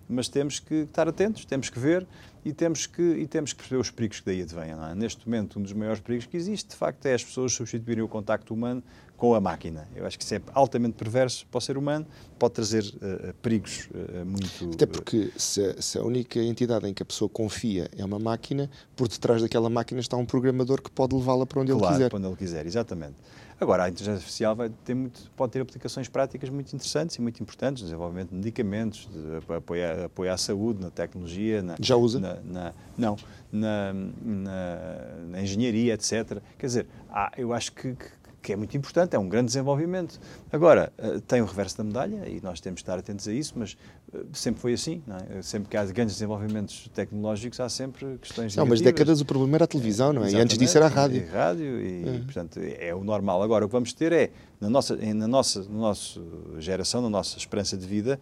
mas 0.07 0.27
temos 0.27 0.59
que 0.59 0.75
estar 0.75 1.07
atentos, 1.07 1.45
temos 1.45 1.69
que 1.69 1.79
ver 1.79 2.05
e 2.45 2.51
temos 2.51 2.85
que, 2.85 3.01
e 3.01 3.27
temos 3.27 3.53
que 3.53 3.59
perceber 3.59 3.79
os 3.79 3.89
perigos 3.89 4.19
que 4.19 4.25
daí 4.25 4.41
advêm. 4.41 4.71
É? 4.71 4.95
Neste 4.95 5.27
momento, 5.27 5.59
um 5.59 5.61
dos 5.61 5.73
maiores 5.73 6.01
perigos 6.01 6.25
que 6.25 6.35
existe, 6.35 6.69
de 6.69 6.75
facto, 6.75 7.05
é 7.05 7.13
as 7.13 7.23
pessoas 7.23 7.53
substituírem 7.53 8.03
o 8.03 8.07
contacto 8.07 8.53
humano 8.53 8.83
com 9.23 9.33
a 9.33 9.39
máquina. 9.39 9.87
Eu 9.95 10.05
acho 10.05 10.17
que 10.17 10.25
isso 10.25 10.35
é 10.35 10.41
altamente 10.53 10.95
perverso 10.95 11.47
para 11.49 11.57
o 11.57 11.61
ser 11.61 11.77
humano, 11.77 12.05
pode 12.37 12.55
trazer 12.55 12.83
uh, 12.83 13.33
perigos 13.41 13.87
uh, 13.93 14.25
muito. 14.25 14.73
Até 14.73 14.85
porque 14.85 15.31
se 15.37 15.63
a, 15.63 15.81
se 15.81 15.97
a, 15.97 16.03
única 16.03 16.39
entidade 16.41 16.89
em 16.89 16.93
que 16.93 17.01
a 17.01 17.05
pessoa 17.05 17.29
confia 17.29 17.89
é 17.97 18.03
uma 18.03 18.19
máquina, 18.19 18.69
por 18.97 19.07
detrás 19.07 19.41
daquela 19.41 19.69
máquina 19.69 20.01
está 20.01 20.17
um 20.17 20.25
programador 20.25 20.81
que 20.81 20.91
pode 20.91 21.15
levá-la 21.15 21.45
para 21.45 21.61
onde 21.61 21.71
claro, 21.71 21.85
ele 21.85 21.93
quiser. 21.93 22.09
para 22.09 22.17
onde 22.17 22.27
ele 22.27 22.35
quiser, 22.35 22.65
exatamente. 22.65 23.15
Agora, 23.61 23.85
a 23.85 23.87
inteligência 23.87 24.15
artificial 24.15 24.57
vai 24.57 24.69
ter 24.83 24.93
muito, 24.93 25.31
pode 25.37 25.53
ter 25.53 25.61
aplicações 25.61 26.09
práticas 26.09 26.49
muito 26.49 26.75
interessantes 26.75 27.15
e 27.15 27.21
muito 27.21 27.41
importantes, 27.41 27.81
no 27.81 27.87
desenvolvimento 27.87 28.31
de 28.31 28.35
medicamentos, 28.35 29.07
de 29.09 29.53
apoio, 29.55 30.05
apoio 30.05 30.33
à 30.33 30.37
saúde, 30.37 30.81
na 30.81 30.89
tecnologia. 30.91 31.63
Na, 31.63 31.77
Já 31.79 31.95
usa? 31.95 32.19
Na, 32.19 32.33
na, 32.43 32.73
não, 32.97 33.15
na, 33.49 33.93
na, 33.93 35.41
engenharia, 35.41 35.93
etc. 35.93 36.41
Quer 36.57 36.65
dizer, 36.67 36.87
há, 37.09 37.31
eu 37.37 37.53
acho 37.53 37.71
que, 37.71 37.95
que 37.95 38.22
que 38.43 38.51
é 38.51 38.55
muito 38.57 38.75
importante, 38.75 39.15
é 39.15 39.19
um 39.19 39.27
grande 39.27 39.47
desenvolvimento. 39.47 40.19
Agora, 40.51 40.91
eh, 40.97 41.21
tem 41.25 41.41
o 41.41 41.45
reverso 41.45 41.77
da 41.77 41.83
medalha 41.85 42.27
e 42.27 42.41
nós 42.43 42.59
temos 42.59 42.79
de 42.79 42.83
estar 42.83 42.99
atentos 42.99 43.25
a 43.25 43.31
isso, 43.31 43.53
mas 43.55 43.77
eh, 44.13 44.19
sempre 44.33 44.61
foi 44.61 44.73
assim, 44.73 45.01
é? 45.31 45.41
Sempre 45.41 45.69
que 45.69 45.77
há 45.77 45.85
grandes 45.85 46.15
desenvolvimentos 46.15 46.89
tecnológicos, 46.93 47.59
há 47.61 47.69
sempre 47.69 48.17
questões 48.17 48.53
Não, 48.55 48.65
mas 48.65 48.81
décadas 48.81 49.21
o 49.21 49.25
problema 49.25 49.55
era 49.55 49.63
a 49.63 49.67
televisão, 49.67 50.11
não 50.11 50.25
é? 50.25 50.31
E 50.31 50.35
antes 50.35 50.57
disso 50.57 50.77
era 50.77 50.87
a 50.87 50.89
rádio. 50.89 51.23
E 51.23 51.25
rádio, 51.25 51.79
e, 51.79 52.07
é. 52.07 52.19
portanto, 52.19 52.59
é 52.61 52.93
o 52.93 53.01
normal. 53.01 53.41
Agora, 53.41 53.63
o 53.63 53.69
que 53.69 53.73
vamos 53.73 53.93
ter 53.93 54.11
é, 54.11 54.29
na 54.59 54.69
nossa, 54.69 54.97
na 54.97 55.27
nossa, 55.27 55.63
na 55.63 55.77
nossa 55.77 56.21
geração, 56.59 57.01
na 57.01 57.09
nossa 57.09 57.37
esperança 57.37 57.77
de 57.77 57.87
vida, 57.87 58.19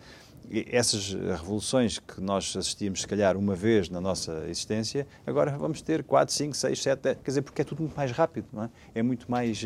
essas 0.50 1.14
revoluções 1.14 2.00
que 2.00 2.20
nós 2.20 2.56
assistíamos, 2.56 3.02
se 3.02 3.08
calhar, 3.08 3.38
uma 3.38 3.56
vez 3.56 3.90
na 3.90 4.02
nossa 4.02 4.46
existência, 4.48 5.08
agora 5.26 5.58
vamos 5.58 5.82
ter 5.82 6.04
4, 6.04 6.34
5, 6.34 6.56
6, 6.56 6.82
7, 6.82 7.02
10, 7.02 7.18
quer 7.18 7.32
dizer, 7.32 7.42
porque 7.42 7.62
é 7.62 7.66
tudo 7.66 7.82
muito 7.82 7.96
mais 7.96 8.12
rápido, 8.12 8.48
não 8.52 8.64
é? 8.64 8.70
É 8.96 9.02
muito 9.02 9.30
mais, 9.30 9.66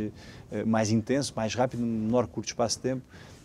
eh, 0.51 0.63
mais 0.63 0.91
intenso, 0.91 1.33
mais 1.35 1.55
rápido, 1.55 1.79
num 1.79 2.05
menor 2.05 2.27
curto 2.27 2.47
espaço 2.47 2.77
de 2.77 2.83
tempo. 2.83 3.03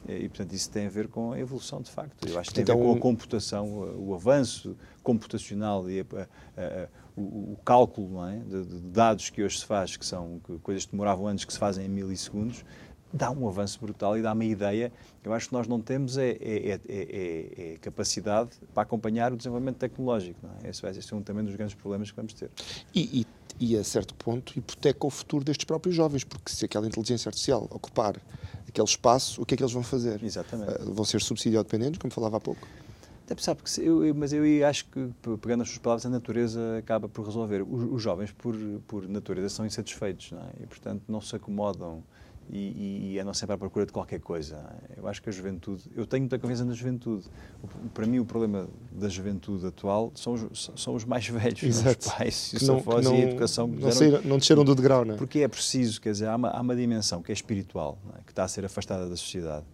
E, 0.08 0.28
portanto, 0.28 0.52
isso 0.54 0.70
tem 0.70 0.86
a 0.86 0.90
ver 0.90 1.08
com 1.08 1.32
a 1.32 1.38
evolução, 1.38 1.80
de 1.82 1.90
facto. 1.90 2.26
Eu 2.26 2.38
acho 2.38 2.48
que 2.48 2.54
tem 2.54 2.62
então, 2.62 2.74
a 2.74 2.78
ver 2.78 2.84
com 2.84 2.96
a 2.96 2.98
computação, 2.98 3.66
o 3.98 4.14
avanço 4.14 4.76
computacional 5.02 5.90
e 5.90 6.00
a, 6.00 6.04
a, 6.04 6.22
a, 6.22 6.88
o, 7.14 7.52
o, 7.52 7.58
cálculo 7.64 8.26
é? 8.26 8.38
de, 8.38 8.64
de, 8.64 8.80
dados 8.80 9.28
que 9.28 9.42
hoje 9.42 9.58
se 9.58 9.66
faz, 9.66 9.96
que 9.96 10.06
são 10.06 10.40
coisas 10.62 10.86
que 10.86 10.92
demoravam 10.92 11.26
anos, 11.26 11.44
que 11.44 11.52
se 11.52 11.58
fazem 11.58 11.84
em 11.84 11.88
milissegundos, 11.88 12.64
dá 13.12 13.30
um 13.30 13.48
avanço 13.48 13.78
brutal 13.80 14.16
e 14.16 14.22
dá 14.22 14.32
uma 14.32 14.44
ideia. 14.44 14.92
Eu 15.22 15.32
acho 15.32 15.48
que 15.48 15.52
nós 15.52 15.66
não 15.66 15.80
temos 15.80 16.16
é, 16.16 16.30
é, 16.30 16.80
é, 16.88 17.72
é 17.74 17.76
capacidade 17.80 18.50
para 18.72 18.82
acompanhar 18.82 19.32
o 19.32 19.36
desenvolvimento 19.36 19.76
tecnológico. 19.76 20.38
Não 20.42 20.50
é? 20.62 20.70
Esse 20.70 20.80
vai 20.82 20.94
ser 20.94 21.14
um 21.14 21.22
também 21.22 21.44
dos 21.44 21.54
grandes 21.54 21.74
problemas 21.74 22.10
que 22.10 22.16
vamos 22.16 22.32
ter. 22.32 22.50
E, 22.94 23.20
e, 23.20 23.72
e, 23.72 23.76
a 23.76 23.84
certo 23.84 24.14
ponto, 24.14 24.56
hipoteca 24.56 25.06
o 25.06 25.10
futuro 25.10 25.44
destes 25.44 25.64
próprios 25.64 25.94
jovens, 25.94 26.24
porque 26.24 26.50
se 26.50 26.64
aquela 26.64 26.86
inteligência 26.86 27.28
artificial 27.28 27.66
ocupar 27.70 28.16
aquele 28.68 28.86
espaço, 28.86 29.42
o 29.42 29.46
que 29.46 29.54
é 29.54 29.56
que 29.56 29.62
eles 29.62 29.72
vão 29.72 29.82
fazer? 29.82 30.22
Exatamente. 30.22 30.82
Uh, 30.82 30.94
vão 30.94 31.04
ser 31.04 31.20
subsídio-dependentes, 31.20 31.98
como 31.98 32.12
falava 32.12 32.36
há 32.36 32.40
pouco? 32.40 32.66
Até 33.24 33.34
pensar, 33.34 33.54
porque 33.54 33.80
eu, 33.80 34.12
mas 34.14 34.32
eu 34.32 34.42
acho 34.66 34.86
que, 34.86 35.10
pegando 35.40 35.62
as 35.62 35.68
suas 35.68 35.78
palavras, 35.78 36.06
a 36.06 36.10
natureza 36.10 36.78
acaba 36.78 37.08
por 37.08 37.24
resolver. 37.24 37.62
Os, 37.62 37.92
os 37.92 38.02
jovens, 38.02 38.32
por, 38.32 38.56
por 38.86 39.08
natureza, 39.08 39.48
são 39.48 39.66
insatisfeitos, 39.66 40.32
é? 40.32 40.62
E, 40.62 40.66
portanto, 40.66 41.02
não 41.06 41.20
se 41.20 41.36
acomodam 41.36 42.02
e, 42.53 43.12
e 43.12 43.18
andam 43.20 43.33
sempre 43.33 43.55
à 43.55 43.59
procura 43.59 43.87
de 43.87 43.92
qualquer 43.92 44.20
coisa. 44.20 44.59
Eu 44.96 45.07
acho 45.07 45.22
que 45.22 45.29
a 45.29 45.33
juventude, 45.33 45.85
eu 45.94 46.07
tenho 46.07 46.22
muita 46.22 46.38
confiança 46.38 46.64
na 46.64 46.72
juventude. 46.72 47.26
para 47.94 48.07
mim, 48.07 48.18
o 48.18 48.24
problema 48.24 48.68
da 48.90 49.09
juventude 49.09 49.66
atual 49.66 50.11
são 50.14 50.33
os, 50.33 50.70
são 50.76 50.94
os 50.94 51.05
mais 51.05 51.26
velhos, 51.29 51.62
Exato. 51.62 52.09
os 52.09 52.12
pais, 52.12 52.53
os 52.55 52.70
avós 52.70 53.07
e 53.07 53.09
a 53.09 53.18
educação 53.18 53.70
que 53.70 53.81
não, 53.81 53.92
saíram, 53.92 54.22
não 54.24 54.38
desceram 54.38 54.64
do 54.64 54.74
degrau, 54.74 55.05
não 55.05 55.14
é? 55.14 55.16
Porque 55.16 55.40
é 55.40 55.48
preciso, 55.48 56.00
quer 56.00 56.12
dizer, 56.12 56.29
há 56.29 56.37
uma, 56.37 56.48
há 56.48 56.61
uma 56.61 56.74
dimensão 56.74 57.22
que 57.22 57.31
é 57.31 57.35
espiritual, 57.35 57.98
é? 58.18 58.22
que 58.24 58.33
está 58.33 58.44
a 58.44 58.48
ser 58.48 58.64
afastada 58.64 59.09
da 59.09 59.16
sociedade. 59.16 59.66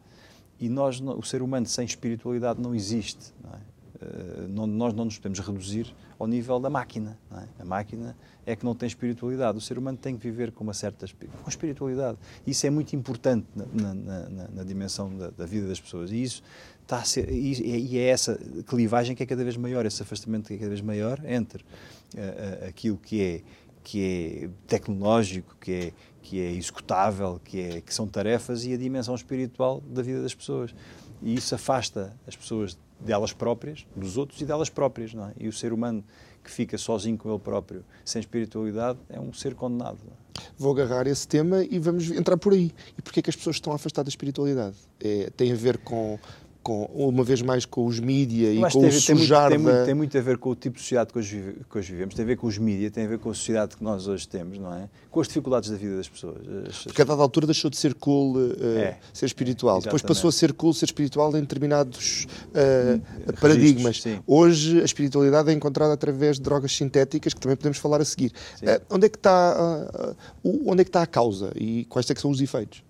E 0.59 0.69
nós, 0.69 1.01
o 1.01 1.23
ser 1.23 1.43
humano 1.43 1.67
sem 1.67 1.85
espiritualidade 1.85 2.61
não 2.61 2.75
existe. 2.75 3.33
Não 3.43 3.53
é? 3.53 3.76
Uh, 4.01 4.49
não, 4.49 4.67
nós 4.67 4.93
não 4.93 5.07
nos 5.07 5.17
podemos 5.17 5.39
reduzir 5.39 5.95
ao 6.19 6.27
nível 6.27 6.61
da 6.61 6.69
máquina. 6.69 7.19
É? 7.33 7.63
A 7.63 7.65
máquina 7.65 8.17
é 8.45 8.55
que 8.55 8.65
não 8.65 8.75
tem 8.75 8.87
espiritualidade. 8.87 9.57
O 9.57 9.61
ser 9.61 9.79
humano 9.79 9.97
tem 9.97 10.17
que 10.17 10.23
viver 10.23 10.53
com 10.53 10.65
uma 10.65 10.75
certa 10.75 11.07
com 11.43 11.49
espiritualidade. 11.49 12.19
Isso 12.47 12.67
é 12.67 12.71
muito 12.71 12.95
importante 12.95 13.47
na, 13.55 13.95
na, 13.95 14.29
na, 14.29 14.49
na 14.49 14.63
dimensão 14.65 15.17
da, 15.17 15.31
da, 15.31 15.47
vida 15.47 15.67
das 15.67 15.81
pessoas. 15.81 16.11
E 16.11 16.23
isso 16.23 16.43
está 16.83 17.03
ser, 17.05 17.31
e, 17.31 17.99
é 17.99 18.09
essa 18.09 18.39
clivagem 18.67 19.17
que 19.17 19.23
é 19.23 19.27
cada 19.27 19.43
vez 19.43 19.57
maior, 19.57 19.87
esse 19.87 20.03
afastamento 20.03 20.49
que 20.49 20.55
é 20.55 20.59
cada 20.59 20.69
vez 20.69 20.81
maior 20.81 21.21
entre 21.25 21.63
uh, 21.63 22.69
aquilo 22.69 22.97
que 22.97 23.23
é 23.23 23.43
que 23.83 24.43
é 24.43 24.49
tecnológico, 24.67 25.57
que 25.61 25.73
é 25.73 25.93
que 26.21 26.41
é 26.41 26.51
executável, 26.51 27.41
que 27.45 27.61
é 27.61 27.81
que 27.81 27.95
são 27.95 28.09
tarefas 28.09 28.65
e 28.65 28.75
a 28.75 28.77
dimensão 28.77 29.15
espiritual 29.15 29.81
da 29.81 30.03
vida 30.03 30.21
das 30.21 30.35
pessoas. 30.35 30.75
E 31.23 31.35
isso 31.37 31.55
afasta 31.55 32.13
as 32.27 32.35
pessoas 32.35 32.77
delas 32.99 33.33
próprias, 33.33 33.87
dos 33.95 34.17
outros 34.17 34.41
e 34.41 34.45
delas 34.45 34.71
próprias, 34.71 35.13
não 35.15 35.29
é? 35.29 35.33
E 35.39 35.49
o 35.49 35.53
ser 35.53 35.73
humano 35.73 36.05
que 36.43 36.51
fica 36.51 36.79
sozinho 36.79 37.19
com 37.19 37.29
ele 37.29 37.39
próprio, 37.39 37.85
sem 38.05 38.21
espiritualidade, 38.21 38.99
é 39.09 39.19
um 39.19 39.33
ser 39.33 39.55
condenado. 39.55 39.99
É? 40.07 40.43
Vou 40.57 40.73
agarrar 40.73 41.07
esse 41.07 41.27
tema 41.27 41.65
e 41.65 41.79
vamos 41.79 42.11
entrar 42.11 42.37
por 42.37 42.53
aí. 42.53 42.73
E 42.97 43.03
porquê 43.03 43.21
é 43.21 43.23
que 43.23 43.31
as 43.31 43.37
pessoas 43.37 43.57
estão 43.57 43.73
afastadas 43.73 44.07
da 44.07 44.11
espiritualidade? 44.11 44.77
É, 45.01 45.31
tem 45.37 45.53
a 45.53 45.57
ver 45.57 45.79
com 45.79 46.19
com, 46.67 46.83
uma 46.97 47.23
vez 47.23 47.43
mais 47.43 47.65
com 47.65 47.87
os 47.87 48.01
mídia 48.01 48.53
e 48.53 48.59
com 48.73 48.85
o 48.85 48.91
sujar 48.91 49.07
tem 49.07 49.15
muito, 49.17 49.29
da... 49.29 49.49
Tem 49.49 49.59
muito, 49.59 49.85
tem 49.87 49.95
muito 49.95 50.19
a 50.19 50.21
ver 50.21 50.37
com 50.37 50.51
o 50.51 50.57
tipo 50.57 50.75
de 50.75 50.83
sociedade 50.83 51.13
que 51.13 51.19
hoje, 51.21 51.59
que 51.71 51.79
hoje 51.79 51.93
vivemos, 51.93 52.13
tem 52.17 52.25
a 52.25 52.27
ver 52.27 52.37
com 52.37 52.49
os 52.49 52.59
mídia, 52.59 52.91
tem 52.91 53.05
a 53.05 53.09
ver 53.09 53.21
com 53.21 53.31
a 53.31 53.35
sociedade 53.35 53.77
que 53.77 53.85
nós 53.85 54.09
hoje 54.09 54.27
temos, 54.27 54.59
não 54.59 54.75
é? 54.75 54.89
Com 55.09 55.21
as 55.21 55.29
dificuldades 55.29 55.71
da 55.71 55.77
vida 55.77 55.97
das 55.97 56.09
pessoas. 56.09 56.39
As, 56.69 56.83
Porque 56.83 57.03
a 57.03 57.05
dada 57.05 57.23
altura 57.23 57.47
deixou 57.47 57.71
de 57.71 57.77
ser 57.77 57.95
cool 57.95 58.37
uh, 58.37 58.79
é, 58.79 58.99
ser 59.13 59.27
espiritual. 59.27 59.79
É, 59.79 59.83
Depois 59.83 60.03
passou 60.03 60.29
a 60.29 60.33
ser 60.33 60.53
cool 60.55 60.75
ser 60.75 60.87
espiritual 60.87 61.37
em 61.37 61.41
determinados 61.41 62.27
uh, 62.51 63.33
paradigmas. 63.41 64.03
Sim. 64.03 64.19
Hoje 64.27 64.81
a 64.81 64.85
espiritualidade 64.85 65.49
é 65.51 65.53
encontrada 65.53 65.93
através 65.93 66.35
de 66.35 66.43
drogas 66.43 66.73
sintéticas, 66.73 67.33
que 67.33 67.39
também 67.39 67.57
podemos 67.57 67.79
falar 67.79 68.01
a 68.01 68.05
seguir. 68.05 68.33
Uh, 68.61 68.83
onde, 68.91 69.07
é 69.07 69.09
que 69.09 69.19
está, 69.19 69.87
onde 70.43 70.81
é 70.81 70.85
que 70.85 70.89
está 70.89 71.03
a 71.03 71.07
causa 71.07 71.53
e 71.55 71.85
quais 71.85 72.11
é 72.11 72.15
que 72.15 72.21
são 72.21 72.33
os 72.33 72.41
efeitos? 72.41 72.83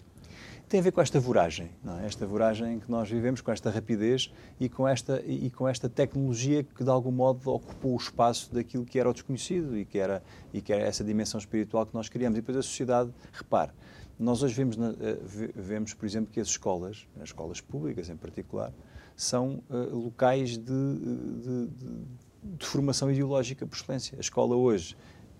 Tem 0.68 0.80
a 0.80 0.82
ver 0.82 0.90
com 0.90 1.00
esta 1.00 1.20
voragem, 1.20 1.70
é? 2.02 2.06
esta 2.06 2.26
voragem 2.26 2.80
que 2.80 2.90
nós 2.90 3.08
vivemos, 3.08 3.40
com 3.40 3.52
esta 3.52 3.70
rapidez 3.70 4.32
e 4.58 4.68
com 4.68 4.86
esta, 4.86 5.22
e 5.24 5.48
com 5.48 5.68
esta 5.68 5.88
tecnologia 5.88 6.64
que 6.64 6.82
de 6.82 6.90
algum 6.90 7.12
modo 7.12 7.48
ocupou 7.50 7.94
o 7.94 7.96
espaço 7.96 8.52
daquilo 8.52 8.84
que 8.84 8.98
era 8.98 9.08
o 9.08 9.12
desconhecido 9.12 9.78
e 9.78 9.84
que 9.84 9.98
era, 9.98 10.22
e 10.52 10.60
que 10.60 10.72
era 10.72 10.82
essa 10.82 11.04
dimensão 11.04 11.38
espiritual 11.38 11.86
que 11.86 11.94
nós 11.94 12.08
queríamos. 12.08 12.36
E 12.36 12.40
depois 12.40 12.58
a 12.58 12.62
sociedade, 12.62 13.12
repare, 13.32 13.70
nós 14.18 14.42
hoje 14.42 14.54
vemos, 14.54 14.76
eh, 14.76 15.18
vemos 15.54 15.94
por 15.94 16.04
exemplo, 16.04 16.32
que 16.32 16.40
as 16.40 16.48
escolas, 16.48 17.06
as 17.16 17.28
escolas 17.28 17.60
públicas 17.60 18.08
em 18.08 18.16
particular, 18.16 18.72
são 19.14 19.62
uh, 19.70 19.96
locais 19.96 20.58
de, 20.58 20.64
de, 20.64 21.66
de, 21.66 22.04
de 22.42 22.66
formação 22.66 23.10
ideológica 23.10 23.66
por 23.66 23.76
excelência. 23.76 24.16
A 24.18 24.20
escola 24.20 24.56
hoje 24.56 24.96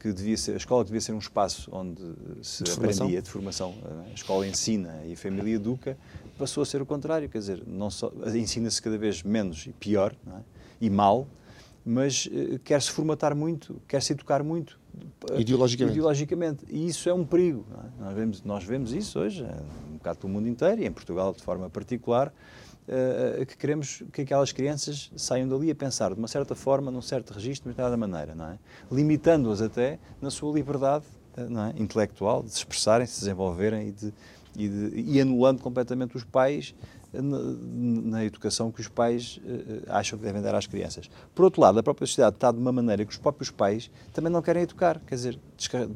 que 0.06 0.12
devia 0.12 0.36
ser, 0.36 0.52
a 0.52 0.56
escola 0.56 0.84
devia 0.84 1.00
ser 1.00 1.12
um 1.12 1.18
espaço 1.18 1.68
onde 1.72 2.00
se 2.42 2.62
de 2.62 2.70
aprendia 2.70 3.20
de 3.20 3.28
formação, 3.28 3.74
a 4.08 4.14
escola 4.14 4.46
ensina 4.46 5.02
e 5.04 5.14
a 5.14 5.16
família 5.16 5.56
educa, 5.56 5.96
passou 6.38 6.62
a 6.62 6.66
ser 6.66 6.80
o 6.80 6.86
contrário, 6.86 7.28
quer 7.28 7.38
dizer, 7.38 7.62
não 7.66 7.90
só 7.90 8.12
ensina-se 8.34 8.80
cada 8.80 8.96
vez 8.96 9.22
menos 9.22 9.66
e 9.66 9.72
pior 9.72 10.14
é? 10.28 10.40
e 10.80 10.88
mal, 10.88 11.26
mas 11.84 12.26
uh, 12.26 12.58
quer-se 12.60 12.90
formatar 12.90 13.34
muito, 13.34 13.80
quer-se 13.88 14.12
educar 14.12 14.42
muito. 14.42 14.78
Ideologicamente. 15.36 15.96
Ideologicamente. 15.96 16.64
E 16.68 16.86
isso 16.86 17.08
é 17.08 17.14
um 17.14 17.24
perigo. 17.24 17.66
É? 17.70 18.02
Nós, 18.04 18.14
vemos, 18.14 18.42
nós 18.42 18.64
vemos 18.64 18.92
isso 18.92 19.18
hoje, 19.18 19.44
um 19.90 19.96
bocado 19.96 20.18
pelo 20.18 20.32
mundo 20.32 20.48
inteiro, 20.48 20.82
e 20.82 20.86
em 20.86 20.92
Portugal 20.92 21.32
de 21.32 21.42
forma 21.42 21.68
particular, 21.68 22.32
uh, 22.88 23.46
que 23.46 23.56
queremos 23.56 24.02
que 24.12 24.22
aquelas 24.22 24.52
crianças 24.52 25.10
saiam 25.16 25.48
dali 25.48 25.70
a 25.70 25.74
pensar 25.74 26.12
de 26.12 26.18
uma 26.18 26.28
certa 26.28 26.54
forma, 26.54 26.90
num 26.90 27.02
certo 27.02 27.32
registro, 27.32 27.70
de 27.70 27.76
determinada 27.76 27.96
maneira, 27.96 28.34
não 28.34 28.50
é? 28.50 28.58
Limitando-as 28.90 29.60
até 29.60 29.98
na 30.20 30.30
sua 30.30 30.52
liberdade 30.54 31.04
uh, 31.36 31.48
não 31.48 31.66
é? 31.66 31.74
intelectual 31.76 32.42
de 32.42 32.50
se 32.50 32.58
expressarem, 32.58 33.06
se 33.06 33.20
desenvolverem 33.20 33.88
e, 33.88 33.92
de, 33.92 34.14
e, 34.56 34.68
de, 34.68 35.00
e 35.00 35.20
anulando 35.20 35.60
completamente 35.60 36.16
os 36.16 36.24
pais 36.24 36.74
na, 37.22 38.24
educação 38.24 38.70
que 38.70 38.80
os 38.80 38.88
pais 38.88 39.40
uh, 39.44 39.82
acham 39.88 40.18
que 40.18 40.24
devem 40.24 40.42
dar 40.42 40.54
às 40.54 40.66
crianças. 40.66 41.10
Por 41.34 41.44
outro 41.44 41.60
lado, 41.60 41.78
a 41.78 41.82
própria 41.82 42.06
sociedade 42.06 42.36
está 42.36 42.50
de 42.50 42.58
uma 42.58 42.72
maneira 42.72 43.04
que 43.04 43.12
os 43.12 43.18
próprios 43.18 43.50
pais 43.50 43.90
também 44.12 44.30
não 44.30 44.42
querem 44.42 44.62
educar, 44.62 45.00
quer 45.06 45.14
dizer, 45.14 45.38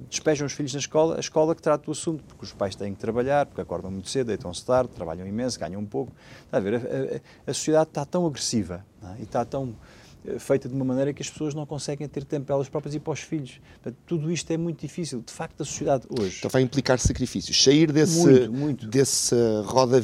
despejam 0.09 0.47
os 0.47 0.53
filhos 0.53 0.73
na 0.73 0.81
escola, 0.81 1.17
a 1.17 1.21
escola 1.21 1.55
que 1.55 1.63
trata 1.63 1.85
do 1.85 1.93
assunto, 1.93 2.23
porque 2.25 2.45
os 2.45 2.53
pais 2.53 2.75
têm 2.75 2.95
que 2.95 3.01
trabalhar, 3.01 3.47
porque 3.47 3.61
acordam 3.61 3.91
muito 3.91 4.09
cedo, 4.09 4.29
deitam-se 4.29 4.65
tarde, 4.65 4.91
trabalham 4.91 5.27
imenso, 5.27 5.59
ganham 5.59 5.81
um 5.81 5.87
pouco. 5.87 6.13
Está 6.45 6.59
a 6.59 6.61
ver, 6.61 6.75
a, 6.75 6.79
a, 6.79 7.51
a 7.51 7.55
sociedade 7.55 7.91
está 7.91 8.05
tão 8.05 8.27
agressiva 8.27 8.85
é? 9.03 9.21
e 9.21 9.23
está 9.23 9.45
tão 9.45 9.71
eh, 9.71 10.00
feita 10.39 10.69
de 10.69 10.75
uma 10.75 10.85
maneira 10.85 11.13
que 11.13 11.23
as 11.23 11.31
pessoas 11.31 11.55
não 11.55 11.65
conseguem 11.65 12.07
ter 12.09 12.25
tempo 12.25 12.47
para 12.47 12.55
elas 12.55 12.69
próprias 12.69 12.95
e 12.95 13.01
para 13.01 13.13
os 13.13 13.21
filhos. 13.21 13.61
Portanto, 13.75 13.97
tudo 14.07 14.31
isto 14.31 14.51
é 14.51 14.57
muito 14.57 14.81
difícil. 14.81 15.23
De 15.25 15.33
facto, 15.33 15.63
a 15.63 15.65
sociedade 15.65 16.07
hoje. 16.09 16.37
Então 16.39 16.51
vai 16.51 16.63
implicar 16.63 16.99
sacrifícios. 16.99 17.63
Sair 17.63 17.91
desse, 17.93 18.19
muito, 18.19 18.53
muito. 18.53 18.87
Desse 18.87 19.35
roda, 19.65 20.01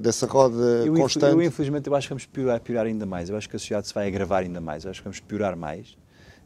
dessa 0.00 0.26
roda 0.26 0.84
eu, 0.86 0.94
constante. 0.94 1.32
Eu, 1.32 1.42
infelizmente, 1.42 1.88
eu 1.88 1.94
acho 1.94 2.06
que 2.06 2.14
vamos 2.14 2.26
piorar, 2.26 2.60
piorar 2.60 2.86
ainda 2.86 3.06
mais. 3.06 3.28
Eu 3.28 3.36
acho 3.36 3.48
que 3.48 3.56
a 3.56 3.58
sociedade 3.58 3.88
se 3.88 3.94
vai 3.94 4.06
agravar 4.06 4.42
ainda 4.42 4.60
mais. 4.60 4.84
Eu 4.84 4.90
acho 4.90 5.00
que 5.00 5.04
vamos 5.04 5.20
piorar 5.20 5.56
mais. 5.56 5.96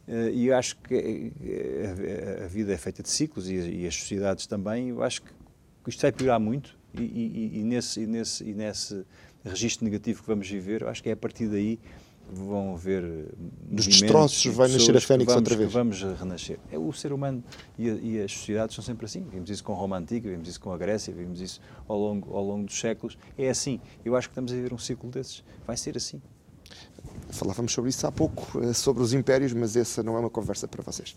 Eh, 0.08 0.30
e 0.32 0.46
eu 0.46 0.56
acho 0.56 0.76
que 0.78 1.32
eh, 1.42 2.42
a 2.44 2.48
vida 2.48 2.72
é 2.72 2.76
feita 2.76 3.02
de 3.02 3.08
ciclos 3.08 3.48
e 3.48 3.86
as 3.86 3.94
sociedades 3.94 4.46
também. 4.46 4.88
Eu 4.88 5.02
acho 5.02 5.22
que 5.22 5.30
isto 5.86 6.00
vai 6.00 6.12
piorar 6.12 6.40
muito. 6.40 6.76
E, 6.94 7.02
e, 7.02 7.60
e, 7.60 7.62
nesse, 7.62 8.00
e, 8.00 8.06
nesse, 8.06 8.44
e 8.44 8.54
nesse 8.54 9.04
registro 9.44 9.84
negativo 9.84 10.22
que 10.22 10.28
vamos 10.28 10.48
viver, 10.48 10.82
eu 10.82 10.88
acho 10.88 11.02
que 11.02 11.08
é 11.08 11.12
a 11.12 11.16
partir 11.16 11.46
daí 11.46 11.78
vão 12.30 12.74
haver 12.74 13.02
dos 13.62 13.86
destroços 13.86 14.44
vai 14.54 14.68
nascer 14.68 14.96
a 14.96 15.00
Fênix 15.00 15.26
vamos, 15.26 15.36
outra 15.36 15.56
vez. 15.56 15.72
vamos 15.72 16.02
renascer. 16.02 16.58
É 16.70 16.78
o 16.78 16.92
ser 16.92 17.12
humano 17.12 17.42
e, 17.78 17.90
a, 17.90 17.94
e, 17.94 18.22
as 18.22 18.32
sociedades 18.32 18.74
são 18.74 18.84
sempre 18.84 19.06
assim. 19.06 19.26
Vimos 19.30 19.50
isso 19.50 19.64
com 19.64 19.72
Roma 19.72 19.98
antiga 19.98 20.30
vimos 20.30 20.48
isso 20.48 20.60
com 20.60 20.72
a 20.72 20.78
Grécia 20.78 21.12
vimos 21.12 21.40
isso 21.40 21.60
ao 21.88 21.98
longo 21.98 22.34
ao 22.34 22.44
longo 22.44 22.66
dos 22.66 22.78
séculos. 22.78 23.18
É 23.36 23.48
assim. 23.48 23.80
Eu 24.04 24.16
acho 24.16 24.28
que 24.28 24.32
estamos 24.32 24.52
a 24.52 24.54
viver 24.54 24.72
um 24.72 24.78
ciclo 24.78 25.10
desses. 25.10 25.44
Vai 25.66 25.76
ser 25.76 25.96
assim 25.96 26.20
Falávamos 27.32 27.72
sobre 27.72 27.88
isso 27.88 28.06
há 28.06 28.12
pouco, 28.12 28.60
eh, 28.62 28.74
sobre 28.74 29.02
os 29.02 29.14
impérios, 29.14 29.54
mas 29.54 29.74
essa 29.74 30.02
não 30.02 30.16
é 30.16 30.20
uma 30.20 30.28
conversa 30.28 30.68
para 30.68 30.82
vocês. 30.82 31.16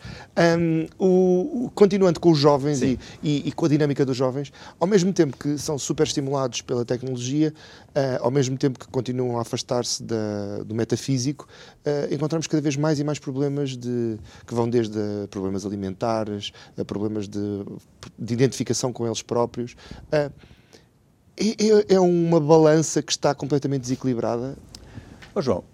Um, 0.58 0.88
o, 0.98 1.70
continuando 1.76 2.22
com 2.22 2.32
os 2.32 2.38
jovens 2.38 2.82
e, 2.82 2.98
e, 3.22 3.50
e, 3.50 3.52
com 3.52 3.66
a 3.66 3.70
dinâmica 3.70 4.06
dos 4.06 4.16
jovens, 4.16 4.52
ao 4.80 4.88
mesmo 4.88 5.12
tempo 5.12 5.36
que 5.38 5.58
são 5.58 5.78
super 5.78 6.08
estimulados 6.08 6.62
pela 6.62 6.86
tecnologia, 6.86 7.54
uh, 7.90 8.24
ao 8.24 8.32
mesmo 8.32 8.58
tempo 8.58 8.80
que 8.80 8.88
continuam 8.88 9.38
a 9.38 9.42
afastar-se 9.42 10.02
do 10.66 10.74
metafísico, 10.74 11.48
uh, 11.86 12.14
encontramos 12.14 12.48
cada 12.48 12.62
vez 12.62 12.78
mais 12.78 12.98
e 12.98 13.04
mais 13.04 13.20
problemas 13.20 13.76
de, 13.76 14.18
que 14.48 14.54
vão 14.54 14.70
desde 14.70 14.98
problemas 15.30 15.66
alimentares, 15.66 16.54
a 16.78 16.86
problemas 16.86 17.28
de, 17.28 17.66
de 18.18 18.34
identificação 18.34 18.94
com 18.94 19.06
eles 19.06 19.22
próprios. 19.22 19.74
Uh, 20.08 20.32
é, 21.38 21.96
é 21.96 22.00
uma 22.00 22.40
balança 22.40 23.02
que 23.02 23.12
está 23.12 23.36
completamente 23.36 23.82
desequilibrada? 23.82 24.56
Oh, 25.38 25.42
João, 25.42 25.66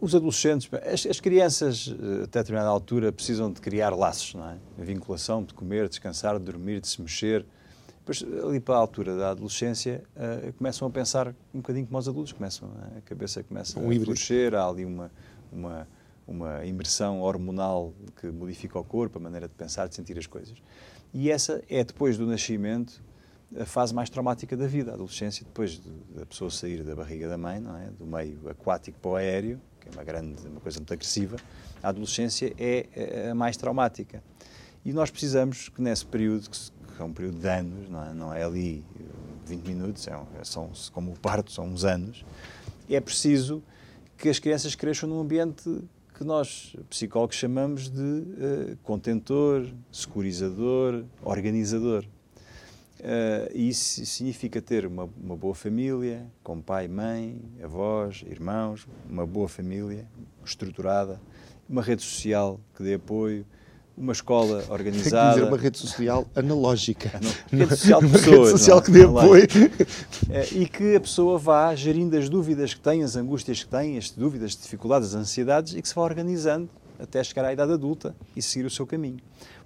os 0.00 0.16
adolescentes, 0.16 0.68
as, 0.92 1.06
as, 1.06 1.20
crianças, 1.20 1.88
eh, 1.88 2.24
até 2.24 2.40
determinada 2.40 2.68
altura, 2.68 3.12
precisam 3.12 3.52
de 3.52 3.60
criar 3.60 3.90
laços, 3.94 4.34
não 4.34 4.50
é? 4.50 4.58
A 4.80 4.82
vinculação 4.82 5.44
de 5.44 5.54
comer, 5.54 5.88
descansar, 5.88 6.36
de 6.40 6.44
dormir, 6.44 6.80
de 6.80 6.88
se 6.88 7.00
mexer. 7.00 7.46
Depois, 8.00 8.24
ali 8.44 8.58
para 8.58 8.74
a 8.74 8.78
altura 8.78 9.16
da 9.16 9.30
adolescência, 9.30 10.02
uh, 10.16 10.52
começam 10.54 10.88
a 10.88 10.90
pensar 10.90 11.28
um 11.54 11.58
bocadinho 11.58 11.86
como 11.86 11.96
os 11.96 12.08
adultos, 12.08 12.32
começam, 12.32 12.68
é? 12.96 12.98
a 12.98 13.00
cabeça 13.02 13.44
começa 13.44 13.78
um 13.78 13.88
a 13.88 13.94
florescer, 13.94 14.54
há 14.56 14.68
ali 14.68 14.84
uma, 14.84 15.08
uma, 15.52 15.88
uma 16.26 16.66
imersão 16.66 17.20
hormonal 17.20 17.94
que 18.20 18.26
modifica 18.26 18.76
o 18.76 18.84
corpo, 18.84 19.18
a 19.18 19.22
maneira 19.22 19.46
de 19.46 19.54
pensar, 19.54 19.86
de 19.86 19.94
sentir 19.94 20.18
as 20.18 20.26
coisas. 20.26 20.58
E 21.14 21.30
essa 21.30 21.62
é, 21.70 21.84
depois 21.84 22.18
do 22.18 22.26
nascimento, 22.26 23.00
a 23.58 23.64
fase 23.64 23.94
mais 23.94 24.10
traumática 24.10 24.56
da 24.56 24.66
vida, 24.66 24.90
a 24.90 24.94
adolescência, 24.94 25.44
depois 25.44 25.80
da 26.14 26.26
pessoa 26.26 26.50
sair 26.50 26.82
da 26.82 26.94
barriga 26.94 27.28
da 27.28 27.38
mãe, 27.38 27.56
é? 27.56 27.90
do 27.90 28.06
meio 28.06 28.48
aquático 28.48 28.98
para 28.98 29.10
o 29.10 29.16
aéreo, 29.16 29.60
que 29.80 29.88
é 29.88 29.92
uma 29.92 30.04
grande, 30.04 30.46
uma 30.46 30.60
coisa 30.60 30.78
muito 30.78 30.92
agressiva, 30.92 31.36
a 31.82 31.88
adolescência 31.88 32.52
é, 32.58 32.86
é 32.94 33.30
a 33.30 33.34
mais 33.34 33.56
traumática. 33.56 34.22
E 34.84 34.92
nós 34.92 35.10
precisamos 35.10 35.68
que 35.68 35.80
nesse 35.80 36.04
período, 36.04 36.48
que 36.50 37.02
é 37.02 37.04
um 37.04 37.12
período 37.12 37.38
de 37.38 37.48
anos, 37.48 37.88
não 37.88 38.04
é, 38.04 38.14
não 38.14 38.34
é 38.34 38.44
ali 38.44 38.84
20 39.46 39.66
minutos, 39.66 40.08
é, 40.08 40.12
são, 40.42 40.70
como 40.92 41.12
o 41.12 41.18
parto, 41.18 41.52
são 41.52 41.66
uns 41.66 41.84
anos, 41.84 42.24
é 42.88 43.00
preciso 43.00 43.62
que 44.16 44.28
as 44.28 44.38
crianças 44.38 44.74
cresçam 44.74 45.08
num 45.08 45.20
ambiente 45.20 45.84
que 46.14 46.22
nós, 46.22 46.76
psicólogos, 46.88 47.36
chamamos 47.36 47.90
de 47.90 48.00
uh, 48.00 48.76
contentor, 48.84 49.66
securizador, 49.90 51.04
organizador. 51.22 52.04
Uh, 53.04 53.54
isso 53.54 54.06
significa 54.06 54.62
ter 54.62 54.86
uma, 54.86 55.06
uma, 55.22 55.36
boa 55.36 55.54
família, 55.54 56.26
com 56.42 56.58
pai, 56.62 56.88
mãe, 56.88 57.38
avós, 57.62 58.24
irmãos, 58.26 58.86
uma 59.06 59.26
boa 59.26 59.46
família 59.46 60.08
estruturada, 60.42 61.20
uma 61.68 61.82
rede 61.82 62.00
social 62.00 62.58
que 62.74 62.82
dê 62.82 62.94
apoio, 62.94 63.44
uma 63.94 64.12
escola 64.12 64.56
Tem 64.64 64.66
que 64.66 64.72
organizada. 64.72 65.34
dizer 65.34 65.46
uma 65.46 65.58
rede 65.58 65.78
social 65.78 66.26
analógica. 66.34 67.12
Rede 67.52 67.76
social 67.76 68.00
de 68.00 68.06
Uma 68.06 68.18
pessoas. 68.18 68.48
rede 68.48 68.58
social 68.58 68.76
não 68.76 68.82
é? 68.82 68.86
que 68.86 68.90
dê 68.90 69.04
Online. 69.06 69.28
apoio. 69.28 69.70
Eh, 70.30 70.48
e 70.52 70.66
que 70.66 70.96
a 70.96 71.00
pessoa 71.00 71.38
vá 71.38 71.74
gerindo 71.74 72.16
as 72.16 72.30
dúvidas 72.30 72.72
que 72.72 72.80
tem, 72.80 73.02
as 73.02 73.16
angústias 73.16 73.62
que 73.62 73.68
tem, 73.68 73.98
as 73.98 74.10
dúvidas, 74.10 74.52
as 74.52 74.56
dificuldades, 74.56 75.10
as 75.10 75.14
ansiedades 75.14 75.74
e 75.74 75.82
que 75.82 75.88
se 75.88 75.94
vá 75.94 76.00
organizando 76.00 76.70
até 76.98 77.22
chegar 77.22 77.44
à 77.44 77.52
idade 77.52 77.72
adulta 77.72 78.16
e 78.34 78.40
seguir 78.40 78.64
o 78.64 78.70
seu 78.70 78.86
caminho. 78.86 79.18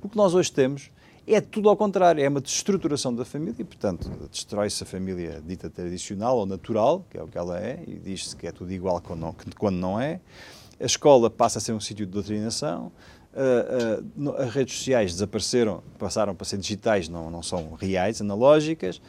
O 0.03 0.09
que 0.09 0.17
nós 0.17 0.35
hoje 0.35 0.51
temos 0.51 0.91
é 1.35 1.41
tudo 1.41 1.69
ao 1.69 1.77
contrário, 1.77 2.23
é 2.23 2.29
uma 2.29 2.41
destruturação 2.41 3.15
da 3.15 3.25
família 3.25 3.65
portanto, 3.65 4.11
destrói-se 4.31 4.83
a 4.83 4.87
família 4.87 5.43
dita 5.45 5.69
tradicional 5.69 6.39
ou 6.39 6.47
natural, 6.47 7.05
que 7.11 7.19
é 7.19 7.23
o 7.23 7.27
que 7.27 7.37
ela 7.37 7.59
é, 7.59 7.83
e 7.87 7.95
diz-se 7.95 8.35
que 8.37 8.47
é 8.47 8.53
tudo 8.53 8.73
igual 8.73 9.01
quando 9.01 9.21
não, 9.21 9.37
quando 9.59 9.77
não 9.77 10.01
é. 10.01 10.21
A 10.81 10.85
escola 10.85 11.29
passa 11.29 11.59
a 11.59 11.61
ser 11.61 11.73
um 11.73 11.81
sítio 11.81 12.07
de 12.07 12.13
doutrinação, 12.13 12.93
Uh, 13.31 14.03
uh, 14.21 14.37
as 14.39 14.53
redes 14.53 14.79
sociais 14.79 15.13
desapareceram, 15.13 15.83
passaram 15.99 16.35
para 16.35 16.47
ser 16.47 16.57
digitais, 16.57 17.09
não, 17.09 17.31
não 17.31 17.43
são 17.43 17.75
reais, 17.75 18.21
analógicas, 18.21 19.01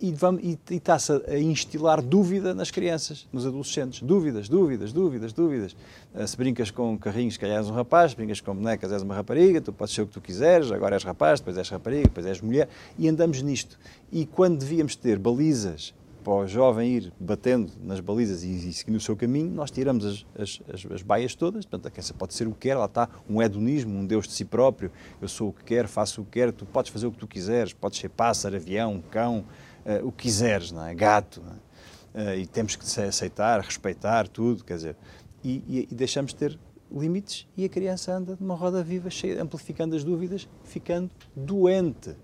e, 0.00 0.12
vamos- 0.12 0.42
e- 0.42 0.58
e 0.70 0.74
está-se 0.74 1.12
a, 1.12 1.38
instilar 1.38 2.02
dúvida 2.02 2.54
nas 2.54 2.70
crianças, 2.70 3.26
nos 3.32 3.46
adolescentes. 3.46 4.02
Dúvidas, 4.02 4.48
dúvidas, 4.48 4.92
dúvidas, 4.92 5.32
dúvidas. 5.32 5.76
Uh, 6.14 6.26
se 6.26 6.36
brincas 6.36 6.70
com 6.70 6.96
carrinhos, 6.98 7.36
que 7.36 7.46
és 7.46 7.68
um 7.68 7.72
rapaz, 7.72 8.10
se 8.10 8.16
brincas 8.16 8.40
com 8.40 8.54
bonecas, 8.54 8.92
és 8.92 9.02
uma 9.02 9.14
rapariga, 9.14 9.60
tu 9.60 9.72
podes 9.72 9.94
ser 9.94 10.02
o 10.02 10.06
que 10.06 10.12
tu 10.12 10.20
quiseres, 10.20 10.70
agora 10.70 10.96
és 10.96 11.04
rapaz, 11.04 11.40
depois 11.40 11.56
és 11.56 11.68
rapariga, 11.70 12.02
depois 12.02 12.26
és 12.26 12.40
mulher, 12.40 12.68
e 12.98 13.08
andamos 13.08 13.40
nisto. 13.40 13.78
E 14.10 14.26
quando 14.26 14.58
devíamos 14.58 14.94
ter 14.94 15.18
balizas 15.18 15.94
para 16.22 16.32
o 16.32 16.46
jovem 16.46 16.96
ir 16.96 17.12
batendo 17.18 17.72
nas 17.82 18.00
balizas 18.00 18.42
e, 18.44 18.50
e 18.68 18.72
seguindo 18.72 18.96
o 18.96 19.00
seu 19.00 19.16
caminho, 19.16 19.50
nós 19.50 19.70
tiramos 19.70 20.04
as, 20.04 20.26
as, 20.38 20.60
as, 20.72 20.92
as 20.92 21.02
baias 21.02 21.34
todas, 21.34 21.64
portanto, 21.66 21.86
a 21.88 21.90
criança 21.90 22.14
pode 22.14 22.34
ser 22.34 22.46
o 22.48 22.52
que 22.52 22.68
quer, 22.68 22.76
lá 22.76 22.86
está 22.86 23.08
um 23.28 23.42
hedonismo, 23.42 23.98
um 23.98 24.06
Deus 24.06 24.26
de 24.26 24.32
si 24.34 24.44
próprio, 24.44 24.90
eu 25.20 25.28
sou 25.28 25.48
o 25.48 25.52
que 25.52 25.64
quero, 25.64 25.88
faço 25.88 26.22
o 26.22 26.24
que 26.24 26.30
quero, 26.32 26.52
tu 26.52 26.64
podes 26.64 26.90
fazer 26.90 27.06
o 27.06 27.12
que 27.12 27.18
tu 27.18 27.26
quiseres, 27.26 27.72
podes 27.72 27.98
ser 27.98 28.08
pássaro, 28.08 28.56
avião, 28.56 29.02
cão, 29.10 29.44
eh, 29.84 30.00
o 30.02 30.10
que 30.12 30.24
quiseres, 30.24 30.70
não 30.72 30.84
é? 30.86 30.94
gato, 30.94 31.42
não 31.44 31.52
é? 31.52 32.32
Eh, 32.34 32.38
e 32.40 32.46
temos 32.46 32.76
que 32.76 32.84
aceitar, 33.00 33.60
respeitar 33.60 34.28
tudo, 34.28 34.62
quer 34.64 34.76
dizer, 34.76 34.96
e, 35.42 35.62
e- 35.68 35.88
e 35.90 35.94
deixamos 35.94 36.32
de 36.32 36.36
ter 36.38 36.58
limites 36.94 37.48
e 37.56 37.64
a 37.64 37.68
criança 37.68 38.12
anda 38.14 38.36
numa 38.38 38.54
roda 38.54 38.82
viva, 38.84 39.08
cheia, 39.10 39.42
amplificando 39.42 39.96
as 39.96 40.04
dúvidas, 40.04 40.46
ficando 40.62 41.10
doente, 41.34 42.14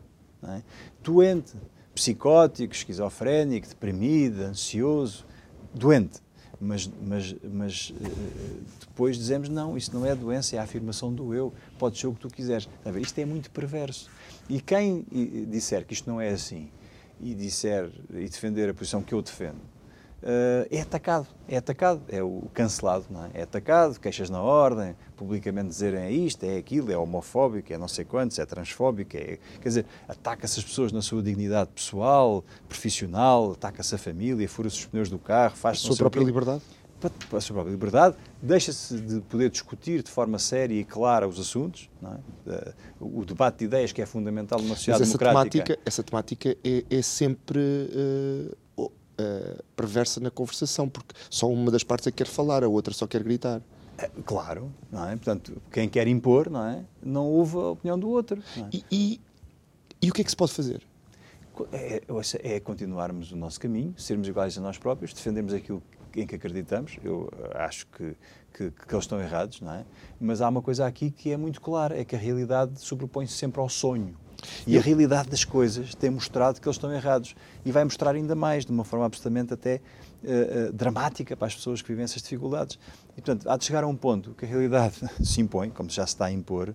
é? 0.43 0.63
doente, 1.03 1.55
psicótico, 1.99 2.73
esquizofrénico, 2.73 3.69
deprimido, 3.69 4.43
ansioso, 4.43 5.27
doente. 5.75 6.21
Mas, 6.61 6.91
mas, 7.03 7.37
mas 7.53 7.93
eh, 8.01 8.09
depois 8.81 9.17
dizemos, 9.17 9.49
não, 9.49 9.77
isso 9.77 9.95
não 9.95 10.05
é 10.05 10.15
doença, 10.15 10.57
é 10.57 10.59
a 10.59 10.63
afirmação 10.63 11.13
do 11.13 11.33
eu, 11.33 11.53
pode 11.79 11.99
ser 11.99 12.09
o 12.09 12.15
que 12.15 12.21
tu 12.21 12.29
quiseres. 12.29 12.69
Ver? 12.85 13.01
Isto 13.01 13.19
é 13.19 13.25
muito 13.25 13.51
perverso. 13.51 14.11
E 14.49 14.61
quem 14.61 15.05
disser 15.49 15.85
que 15.85 15.93
isto 15.93 16.11
não 16.11 16.21
é 16.21 16.31
assim 16.31 16.71
e 17.21 17.35
disser 17.35 17.91
e 18.11 18.29
defender 18.29 18.69
a 18.71 18.75
posição 18.75 19.03
que 19.03 19.13
eu 19.13 19.21
defendo, 19.21 19.61
é 20.71 20.81
atacado, 20.81 21.27
é 21.47 21.57
atacado, 21.57 22.03
é 22.09 22.23
o 22.23 22.43
cancelado, 22.53 23.07
é? 23.35 23.41
É 23.41 23.43
atacado, 23.43 23.99
queixas 24.01 24.29
na 24.29 24.43
ordem, 24.43 24.97
publicamente 25.17 25.69
dizerem 25.69 26.01
é 26.01 26.11
isto, 26.11 26.45
é 26.45 26.57
aquilo, 26.57 26.91
é 26.91 26.99
homofóbico, 26.99 27.73
é 27.73 27.79
não 27.79 27.89
sei 27.89 28.05
quantos, 28.05 28.39
é 28.39 28.45
transfóbico, 28.45 29.17
é, 29.17 29.39
quer 29.61 29.69
dizer, 29.69 29.87
ataca-se 30.09 30.59
as 30.59 30.65
pessoas 30.65 30.93
na 30.93 31.03
sua 31.03 31.23
dignidade 31.23 31.71
pessoal, 31.75 32.45
profissional, 32.69 33.53
ataca-se 33.53 33.95
a 33.95 33.99
família, 33.99 34.49
fura-se 34.49 34.77
os 34.77 34.87
pneus 34.87 35.09
do 35.09 35.19
carro, 35.19 35.53
A 35.55 35.57
faz 35.57 35.79
sua 35.79 35.97
própria 35.97 36.23
liberdade. 36.23 36.63
para 36.99 37.39
a 37.39 37.41
sua 37.41 37.55
própria 37.55 37.71
liberdade, 37.71 38.17
deixa-se 38.43 39.01
de 39.01 39.21
poder 39.21 39.51
discutir 39.51 40.03
de 40.03 40.11
forma 40.11 40.37
séria 40.39 40.75
e 40.75 40.85
clara 40.85 41.29
os 41.29 41.39
assuntos, 41.39 41.89
é? 42.03 42.53
Eh, 42.53 42.73
o 42.99 43.25
debate 43.25 43.59
de 43.59 43.65
ideias 43.67 43.93
que 43.93 44.03
é 44.03 44.07
fundamental 44.07 44.59
numa 44.59 44.71
Mas 44.71 44.79
sociedade 44.79 45.05
essa 45.05 45.17
democrática. 45.17 45.65
temática, 45.65 45.79
essa 45.87 46.03
temática 46.03 46.57
é, 46.65 46.85
é 46.91 47.03
sempre 47.03 47.61
eh, 47.61 48.57
eh, 49.19 49.63
perversa 49.77 50.21
na 50.21 50.31
conversação, 50.31 50.89
porque 50.89 51.15
só 51.29 51.49
uma 51.51 51.71
das 51.71 51.83
partes 51.83 52.07
é 52.07 52.11
que 52.11 52.19
quer 52.19 52.27
falar, 52.31 52.63
a 52.65 52.69
outra 52.69 52.95
só 52.95 53.07
quer 53.07 53.23
gritar. 53.23 53.61
Eh, 53.99 54.11
Claro, 54.25 54.73
não 54.91 55.05
é? 55.09 55.17
Portanto, 55.17 55.61
quem 55.73 55.89
quer 55.89 56.07
impor, 56.07 56.49
não 56.49 56.65
é? 56.65 56.85
Não 57.03 57.27
ouve 57.27 57.57
a 57.57 57.71
opinião 57.71 57.99
do 57.99 58.09
outro. 58.09 58.41
é? 58.57 58.69
E, 58.73 58.85
e- 58.91 59.21
e 60.01 60.11
o 60.11 60.13
que 60.13 60.21
é 60.21 60.25
que 60.25 60.31
se 60.31 60.37
pode 60.37 60.53
fazer? 60.53 60.83
É, 61.73 61.97
é- 62.07 62.55
é 62.57 62.61
continuarmos 62.61 63.33
o 63.33 63.37
nosso 63.37 63.59
caminho, 63.59 63.93
sermos 63.99 64.29
iguais 64.29 64.57
a 64.57 64.61
nós 64.61 64.79
próprios, 64.79 65.13
defendermos 65.13 65.53
aquilo 65.53 65.83
em 66.15 66.25
que 66.27 66.37
acreditamos. 66.37 66.97
Eu 67.03 67.29
eh, 67.37 67.59
acho 67.65 67.87
que, 67.89 68.17
que, 68.55 68.71
que 68.71 68.95
eles 68.95 69.05
estão 69.05 69.21
errados, 69.21 69.61
não 69.61 69.73
é? 69.73 69.85
Mas 70.21 70.41
há 70.41 70.49
uma 70.49 70.63
coisa 70.63 70.87
aqui 70.87 71.11
que 71.11 71.33
é 71.33 71.37
muito 71.37 71.61
clara, 71.61 71.99
é 72.01 72.05
que 72.05 72.15
a 72.15 72.19
realidade 72.19 72.81
sobrepõe-se 72.81 73.33
sempre 73.35 73.61
ao 73.61 73.69
sonho. 73.69 74.15
E 74.67 74.77
a 74.79 74.81
realidade 74.81 75.29
das 75.29 75.45
coisas 75.45 75.95
tem 75.95 76.11
mostrado 76.11 76.61
que 76.61 76.69
eles 76.69 76.77
estão 76.77 76.93
errados. 76.93 77.35
E 77.65 77.73
vai 77.73 77.85
mostrar 77.85 78.15
ainda 78.15 78.35
mais, 78.35 78.65
de 78.65 78.73
uma 78.73 78.85
forma 78.85 79.05
absolutamente 79.07 79.53
até 79.55 79.75
eh, 79.75 79.81
eh, 80.25 80.71
dramática 80.73 81.37
para 81.37 81.47
as 81.47 81.55
pessoas 81.55 81.83
que 81.83 81.89
vivem 81.89 82.05
essas 82.05 82.23
dificuldades. 82.23 82.79
E, 83.17 83.21
portanto, 83.21 83.49
há 83.51 83.57
de 83.57 83.65
chegar 83.65 83.83
a 83.85 83.87
um 83.87 83.97
ponto 83.97 84.35
que 84.35 84.45
a 84.45 84.49
realidade 84.49 84.95
se 85.25 85.41
impõe, 85.41 85.71
como 85.71 85.91
já 85.91 86.07
se 86.07 86.15
está 86.15 86.27
a 86.27 86.33
impor, 86.33 86.75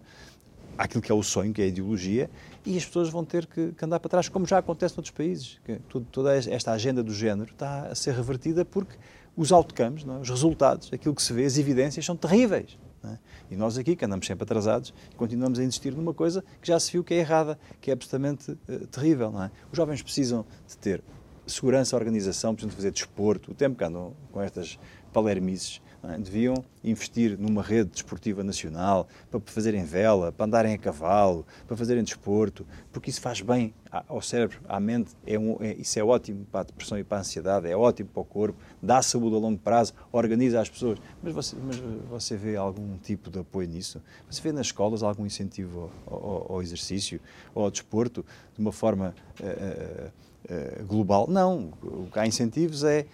àquilo 0.77 1.01
que 1.01 1.11
é 1.11 1.15
o 1.15 1.23
sonho, 1.23 1.53
que 1.53 1.61
é 1.61 1.65
a 1.65 1.67
ideologia, 1.67 2.29
e 2.65 2.75
as 2.77 2.85
pessoas 2.85 3.09
vão 3.09 3.23
ter 3.23 3.45
que, 3.45 3.71
que 3.73 3.85
andar 3.85 3.99
para 3.99 4.09
trás, 4.09 4.27
como 4.27 4.45
já 4.45 4.57
acontece 4.57 4.97
noutros 4.97 5.11
países. 5.15 5.59
Que 5.63 5.75
tudo- 5.87 6.07
toda 6.11 6.35
esta 6.35 6.71
agenda 6.71 7.03
do 7.03 7.13
género 7.13 7.51
está 7.51 7.87
a 7.87 7.95
ser 7.95 8.13
revertida 8.15 8.65
porque 8.65 8.95
os 9.37 9.51
outcomes, 9.51 10.03
não 10.03 10.17
é? 10.17 10.19
os 10.19 10.29
resultados, 10.29 10.89
aquilo 10.91 11.13
que 11.15 11.21
se 11.21 11.31
vê, 11.33 11.45
as 11.45 11.57
evidências 11.57 12.05
são 12.05 12.15
terríveis. 12.15 12.77
Não 13.03 13.11
é? 13.11 13.19
E 13.51 13.55
nós 13.55 13.77
aqui, 13.77 13.95
que 13.95 14.05
andamos 14.05 14.25
sempre 14.25 14.43
atrasados, 14.43 14.93
continuamos 15.17 15.59
a 15.59 15.63
insistir 15.63 15.93
numa 15.93 16.13
coisa 16.13 16.43
que 16.61 16.67
já 16.67 16.79
se 16.79 16.91
viu 16.91 17.03
que 17.03 17.13
é 17.13 17.17
errada, 17.17 17.59
que 17.81 17.91
é 17.91 17.93
absolutamente 17.93 18.57
eh, 18.67 18.79
terrível. 18.89 19.33
É? 19.41 19.51
Os 19.71 19.77
jovens 19.77 20.01
precisam 20.01 20.45
de 20.67 20.77
ter 20.77 21.03
segurança, 21.45 21.95
organização, 21.95 22.53
precisam 22.55 22.69
de 22.69 22.75
fazer 22.75 22.91
desporto. 22.91 23.51
O 23.51 23.53
tempo 23.53 23.77
que 23.77 23.83
andam 23.83 24.13
com 24.31 24.41
estas 24.41 24.79
palermices? 25.11 25.81
Deviam 26.19 26.55
investir 26.83 27.37
numa 27.39 27.61
rede 27.61 27.89
desportiva 27.91 28.43
nacional 28.43 29.07
para 29.31 29.39
fazerem 29.45 29.85
vela, 29.85 30.31
para 30.33 30.45
andarem 30.45 30.73
a 30.73 30.77
cavalo, 30.77 31.45
para 31.65 31.77
fazerem 31.77 32.03
desporto, 32.03 32.65
porque 32.91 33.09
isso 33.09 33.21
faz 33.21 33.39
bem 33.39 33.73
ao 34.09 34.21
cérebro, 34.21 34.59
à 34.67 34.79
mente. 34.81 35.11
É 35.25 35.39
um, 35.39 35.55
é- 35.61 35.73
isso 35.75 35.97
é 35.97 36.03
ótimo 36.03 36.45
para 36.51 36.59
a 36.61 36.63
depressão 36.63 36.97
e 36.99 37.03
para 37.05 37.19
a 37.19 37.21
ansiedade, 37.21 37.69
é 37.69 37.75
ótimo 37.77 38.09
para 38.09 38.21
o 38.21 38.25
corpo, 38.25 38.59
dá 38.81 39.01
saúde 39.01 39.35
a 39.35 39.39
longo 39.39 39.59
prazo, 39.59 39.93
organiza 40.11 40.59
as 40.59 40.69
pessoas. 40.69 40.99
Mas 41.21 41.33
você, 41.33 41.55
mas 41.55 41.77
você 42.09 42.35
vê 42.35 42.57
algum 42.57 42.97
tipo 42.97 43.29
de 43.29 43.39
apoio 43.39 43.69
nisso? 43.69 44.01
Você 44.29 44.41
vê 44.41 44.51
nas 44.51 44.65
escolas 44.67 45.03
algum 45.03 45.25
incentivo 45.25 45.89
ao, 46.05 46.13
ao- 46.25 46.51
ao 46.53 46.61
exercício 46.61 47.21
ou 47.55 47.63
ao 47.63 47.71
desporto 47.71 48.25
de 48.55 48.59
uma 48.61 48.71
forma. 48.73 49.15
eh, 49.39 49.45
eh, 49.45 50.11
eh, 50.49 50.83
global. 50.85 51.25
Não, 51.29 51.71
o 51.81 52.09
que 52.11 52.19
há 52.19 52.27
incentivos 52.27 52.83
é 52.83 53.05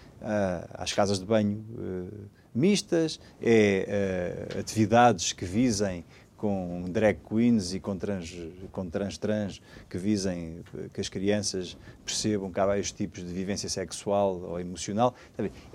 às 0.73 0.91
casas 0.93 1.19
de 1.19 1.25
banho 1.25 1.63
eh, 1.77 2.38
mistas, 2.53 3.19
é 3.41 4.47
eh, 4.53 4.59
atividades 4.59 5.33
que 5.33 5.45
visem 5.45 6.03
com 6.39 6.85
drag 6.87 7.19
queens 7.27 7.73
e 7.73 7.79
com 7.81 7.97
trans, 7.97 8.33
com 8.71 8.89
trans 8.89 9.17
trans 9.17 9.61
que 9.89 9.97
visem 9.97 10.63
que 10.93 11.01
as 11.01 11.09
crianças 11.09 11.77
percebam 12.05 12.49
que 12.49 12.59
há 12.59 12.65
vários 12.65 12.93
tipos 12.93 13.19
de 13.19 13.33
vivência 13.33 13.67
sexual 13.67 14.39
ou 14.41 14.59
emocional. 14.59 15.13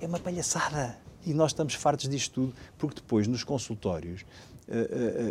É 0.00 0.06
uma 0.06 0.18
palhaçada. 0.18 0.98
E 1.26 1.32
nós 1.32 1.52
estamos 1.52 1.74
fartos 1.74 2.08
disto 2.08 2.32
tudo, 2.32 2.54
porque 2.78 2.96
depois 2.96 3.26
nos 3.26 3.44
consultórios 3.44 4.24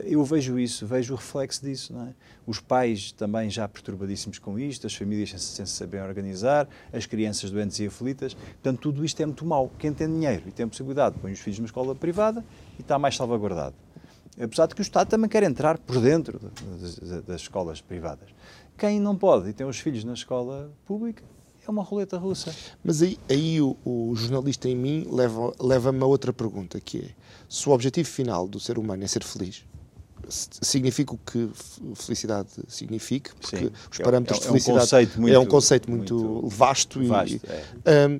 eu 0.06 0.24
vejo 0.24 0.60
isso, 0.60 0.86
vejo 0.86 1.14
o 1.14 1.18
reflexo 1.18 1.64
disso. 1.64 1.94
É? 1.98 2.14
Os 2.46 2.60
pais 2.60 3.12
também 3.12 3.50
já 3.50 3.68
perturbadíssimos 3.68 4.38
com 4.40 4.60
isto, 4.60 4.86
as 4.88 4.94
famílias 4.94 5.30
sem, 5.32 5.40
sem 5.40 5.66
se 5.66 5.72
saberem 5.74 6.08
organizar, 6.08 6.68
as 6.92 7.06
crianças 7.06 7.50
doentes 7.52 7.80
e 7.80 7.88
aflitas. 7.88 8.34
Portanto, 8.34 8.80
tudo 8.80 9.04
isto 9.04 9.20
é 9.22 9.26
muito 9.26 9.46
mau. 9.46 9.72
Quem 9.80 9.94
tem 9.94 10.08
dinheiro 10.08 10.44
e 10.48 10.52
tem 10.52 10.68
possibilidade 10.68 11.18
põe 11.20 11.32
os 11.32 11.40
filhos 11.40 11.60
numa 11.60 11.66
escola 11.68 11.96
privada 11.96 12.44
e 12.78 12.82
está 12.82 13.00
mais 13.00 13.16
salvaguardado. 13.16 13.76
Apesar 14.40 14.66
de 14.66 14.74
que 14.76 14.82
o 14.82 14.84
Estado 14.84 15.10
também 15.10 15.30
quer 15.30 15.44
entrar 15.44 15.78
por 15.78 16.00
dentro 16.02 16.40
das- 16.82 17.24
das 17.24 17.42
escolas 17.42 17.82
privadas. 17.82 18.30
Quem 18.78 19.00
não 19.00 19.16
pode 19.16 19.50
e 19.50 19.54
tem 19.54 19.66
os 19.68 19.80
filhos 19.80 20.04
na 20.04 20.14
escola 20.14 20.72
pública 20.86 21.24
é 21.66 21.72
uma 21.72 21.84
roleta 21.84 22.18
russa. 22.18 22.54
Mas 22.84 23.02
aí, 23.02 23.18
aí 23.30 23.62
o, 23.62 23.76
o 23.86 24.14
jornalista 24.16 24.68
em 24.70 24.76
mim 24.76 25.08
leva- 25.10 25.54
leva-me 25.60 26.02
a 26.02 26.06
outra 26.06 26.32
pergunta, 26.34 26.80
que 26.80 27.00
é, 27.00 27.10
se 27.50 27.68
o 27.68 27.72
objetivo 27.72 28.08
final 28.10 28.48
do 28.48 28.60
ser 28.60 28.78
humano 28.78 29.04
é 29.04 29.08
ser 29.08 29.24
feliz, 29.24 29.64
significa 30.30 31.14
o 31.14 31.18
que 31.18 31.50
felicidade 31.96 32.50
significa, 32.68 33.34
porque 33.40 33.58
Sim. 33.58 33.72
os 33.92 34.00
É- 34.00 34.04
parâmetros 34.04 34.38
é- 34.40 34.42
de 34.42 34.48
é 34.48 34.50
um 34.50 34.54
felicidade 34.54 35.12
é 35.14 35.18
um 35.18 35.22
muito- 35.22 35.48
conceito 35.52 35.90
muito, 35.92 36.16
muito 36.16 36.48
vasto, 36.48 37.06
vasto, 37.06 37.34
e 37.36 37.42
é. 37.90 38.08
hum, 38.08 38.20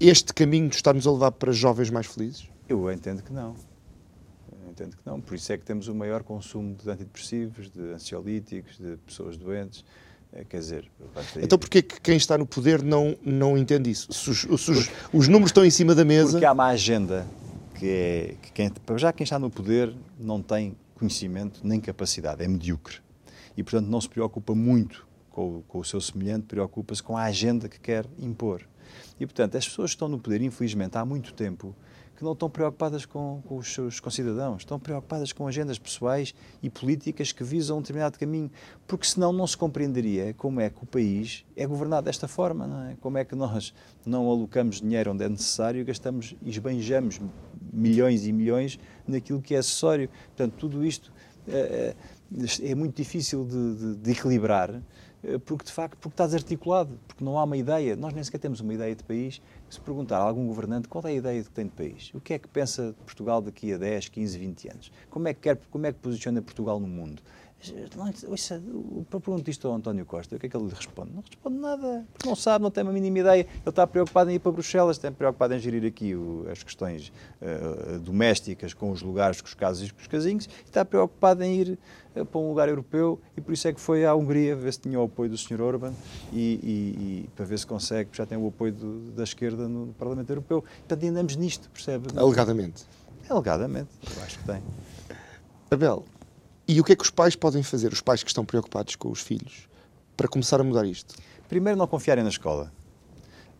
este 0.00 0.32
caminho 0.34 0.68
está-nos 0.68 1.06
a 1.06 1.12
levar 1.12 1.32
para 1.32 1.52
jovens 1.52 1.90
mais 1.90 2.06
felizes? 2.06 2.48
Eu 2.68 2.90
entendo 2.90 3.22
que 3.22 3.32
não. 3.32 3.54
Eu 4.64 4.70
entendo 4.70 4.96
que 4.96 5.02
não. 5.06 5.20
Por 5.20 5.34
isso 5.34 5.52
é 5.52 5.58
que 5.58 5.64
temos 5.64 5.86
o 5.88 5.94
maior 5.94 6.22
consumo 6.22 6.74
de 6.74 6.90
antidepressivos, 6.90 7.70
de 7.70 7.80
ansiolíticos, 7.92 8.78
de 8.78 8.96
pessoas 9.06 9.36
doentes. 9.36 9.84
Eh, 10.32 10.44
Quer 10.44 10.58
dizer, 10.58 10.84
ir- 11.36 11.42
Então 11.44 11.58
porquê 11.58 11.82
que 11.82 12.00
quem 12.00 12.16
está 12.16 12.36
no 12.38 12.46
poder 12.46 12.82
não, 12.82 13.16
não 13.24 13.56
entende 13.58 13.90
isso? 13.90 14.12
Se 14.12 14.30
os, 14.30 14.40
se 14.40 14.70
os- 14.70 14.90
os 15.12 15.28
números 15.28 15.50
estão 15.50 15.64
em 15.64 15.70
cima 15.70 15.94
da 15.94 16.04
mesa... 16.04 16.32
porque 16.32 16.44
há 16.44 16.52
uma 16.52 16.66
agenda 16.68 17.26
que 17.74 17.86
é 17.88 18.34
que 18.42 18.52
quem, 18.52 18.72
já 18.98 19.12
quem 19.12 19.24
está 19.24 19.38
no 19.38 19.50
poder 19.50 19.94
não 20.18 20.40
tem 20.42 20.76
conhecimento 20.94 21.60
nem 21.64 21.80
capacidade, 21.80 22.42
é 22.42 22.48
medíocre. 22.48 22.98
E, 23.56 23.62
portanto, 23.62 23.88
não 23.88 24.00
se 24.00 24.08
preocupa 24.08 24.54
muito 24.54 25.06
com, 25.30 25.62
com 25.68 25.78
o 25.80 25.84
seu 25.84 26.00
semelhante, 26.00 26.46
preocupa-se 26.46 27.02
com 27.02 27.16
a 27.16 27.24
agenda 27.24 27.68
que 27.68 27.78
quer 27.80 28.06
impor. 28.18 28.62
E, 29.18 29.26
portanto, 29.26 29.56
as 29.56 29.66
pessoas 29.68 29.90
que 29.90 29.96
estão 29.96 30.08
no 30.08 30.18
poder, 30.18 30.40
infelizmente, 30.42 30.96
há 30.96 31.04
muito 31.04 31.32
tempo, 31.34 31.74
que 32.22 32.24
não 32.24 32.34
estão 32.34 32.48
preocupadas 32.48 33.04
com, 33.04 33.42
com 33.44 33.56
os 33.56 33.74
seus 33.74 33.98
concidadãos, 33.98 34.62
estão 34.62 34.78
preocupadas 34.78 35.32
com 35.32 35.44
agendas 35.48 35.76
pessoais 35.76 36.32
e 36.62 36.70
políticas 36.70 37.32
que 37.32 37.42
visam 37.42 37.78
um 37.78 37.80
determinado 37.80 38.16
caminho, 38.16 38.48
porque 38.86 39.04
senão 39.04 39.32
não 39.32 39.44
se 39.44 39.56
compreenderia 39.56 40.32
como 40.34 40.60
é 40.60 40.70
que 40.70 40.84
o 40.84 40.86
país 40.86 41.44
é 41.56 41.66
governado 41.66 42.04
desta 42.04 42.28
forma, 42.28 42.64
não 42.64 42.84
é? 42.84 42.96
Como 43.00 43.18
é 43.18 43.24
que 43.24 43.34
nós 43.34 43.74
não 44.06 44.30
alocamos 44.30 44.80
dinheiro 44.80 45.10
onde 45.10 45.24
é 45.24 45.28
necessário 45.28 45.80
e 45.80 45.84
gastamos 45.84 46.36
e 46.40 46.48
esbanjamos 46.48 47.20
milhões 47.72 48.24
e 48.24 48.32
milhões 48.32 48.78
naquilo 49.04 49.42
que 49.42 49.56
é 49.56 49.58
acessório. 49.58 50.08
Portanto, 50.28 50.54
tudo 50.56 50.86
isto 50.86 51.12
é, 51.48 51.96
é 52.62 52.74
muito 52.76 52.96
difícil 52.96 53.44
de, 53.44 53.74
de, 53.74 53.96
de 53.96 54.10
equilibrar 54.12 54.80
porque 55.44 55.64
de 55.64 55.72
facto 55.72 55.96
porque 55.98 56.14
está 56.14 56.26
desarticulado, 56.26 56.98
porque 57.06 57.24
não 57.24 57.38
há 57.38 57.44
uma 57.44 57.56
ideia. 57.56 57.96
Nós 57.96 58.12
nem 58.12 58.22
sequer 58.22 58.38
temos 58.38 58.60
uma 58.60 58.74
ideia 58.74 58.94
de 58.94 59.04
país. 59.04 59.40
Se 59.70 59.80
perguntar 59.80 60.18
a 60.18 60.22
algum 60.22 60.46
governante 60.46 60.88
qual 60.88 61.04
é 61.06 61.10
a 61.10 61.12
ideia 61.12 61.42
que 61.42 61.50
tem 61.50 61.66
de 61.66 61.72
país, 61.72 62.10
o 62.14 62.20
que 62.20 62.34
é 62.34 62.38
que 62.38 62.48
pensa 62.48 62.88
de 62.88 63.04
Portugal 63.04 63.40
daqui 63.40 63.72
a 63.72 63.78
10, 63.78 64.08
15, 64.08 64.38
20 64.38 64.70
anos, 64.70 64.92
como 65.08 65.28
é 65.28 65.34
que, 65.34 65.40
quer, 65.40 65.58
como 65.70 65.86
é 65.86 65.92
que 65.92 65.98
posiciona 65.98 66.42
Portugal 66.42 66.78
no 66.78 66.86
mundo, 66.86 67.22
Ouça, 68.28 68.60
pergunto 69.08 69.48
isto 69.48 69.68
ao 69.68 69.74
António 69.74 70.04
Costa, 70.04 70.34
o 70.34 70.38
que 70.38 70.46
é 70.46 70.48
que 70.48 70.56
ele 70.56 70.66
lhe 70.66 70.74
responde? 70.74 71.12
Não 71.12 71.22
responde 71.22 71.58
nada, 71.58 72.04
porque 72.12 72.28
não 72.28 72.34
sabe, 72.34 72.62
não 72.62 72.70
tem 72.72 72.82
uma 72.82 72.92
mínima 72.92 73.20
ideia. 73.20 73.42
Ele 73.42 73.68
está 73.68 73.86
preocupado 73.86 74.30
em 74.30 74.34
ir 74.34 74.38
para 74.40 74.50
Bruxelas, 74.50 74.96
está 74.96 75.12
preocupado 75.12 75.54
em 75.54 75.60
gerir 75.60 75.84
aqui 75.86 76.14
o, 76.14 76.44
as 76.50 76.62
questões 76.62 77.12
uh, 77.40 78.00
domésticas 78.00 78.74
com 78.74 78.90
os 78.90 79.00
lugares, 79.00 79.40
com 79.40 79.46
os 79.46 79.54
casos 79.54 79.88
e 79.88 79.92
com 79.92 80.00
os 80.00 80.08
casinhos, 80.08 80.46
e 80.46 80.64
está 80.64 80.84
preocupado 80.84 81.44
em 81.44 81.60
ir 81.60 81.78
uh, 82.16 82.24
para 82.24 82.40
um 82.40 82.48
lugar 82.48 82.68
europeu, 82.68 83.20
e 83.36 83.40
por 83.40 83.52
isso 83.52 83.68
é 83.68 83.72
que 83.72 83.80
foi 83.80 84.04
à 84.04 84.12
Hungria 84.12 84.56
ver 84.56 84.72
se 84.72 84.80
tinha 84.80 84.98
o 84.98 85.04
apoio 85.04 85.30
do 85.30 85.38
Sr. 85.38 85.60
Orban 85.60 85.92
e, 86.32 86.38
e, 86.38 87.26
e, 87.26 87.30
para 87.36 87.44
ver 87.44 87.58
se 87.60 87.66
consegue, 87.66 88.06
porque 88.10 88.20
já 88.20 88.26
tem 88.26 88.36
o 88.36 88.48
apoio 88.48 88.72
do, 88.72 89.12
da 89.12 89.22
esquerda 89.22 89.68
no 89.68 89.94
Parlamento 89.94 90.30
Europeu. 90.30 90.62
Portanto, 90.62 91.06
andamos 91.08 91.36
nisto, 91.36 91.70
percebe? 91.70 92.08
Alegadamente. 92.16 92.84
Alegadamente, 93.30 93.90
eu 94.16 94.22
acho 94.24 94.38
que 94.40 94.46
tem. 94.46 94.62
Abel, 95.70 96.04
e 96.72 96.80
o 96.80 96.84
que 96.84 96.92
é 96.92 96.96
que 96.96 97.02
os 97.02 97.10
pais 97.10 97.36
podem 97.36 97.62
fazer, 97.62 97.92
os 97.92 98.00
pais 98.00 98.22
que 98.22 98.30
estão 98.30 98.44
preocupados 98.44 98.96
com 98.96 99.10
os 99.10 99.20
filhos, 99.20 99.68
para 100.16 100.26
começar 100.26 100.60
a 100.60 100.64
mudar 100.64 100.86
isto? 100.86 101.14
Primeiro, 101.46 101.78
não 101.78 101.86
confiarem 101.86 102.24
na 102.24 102.30
escola, 102.30 102.72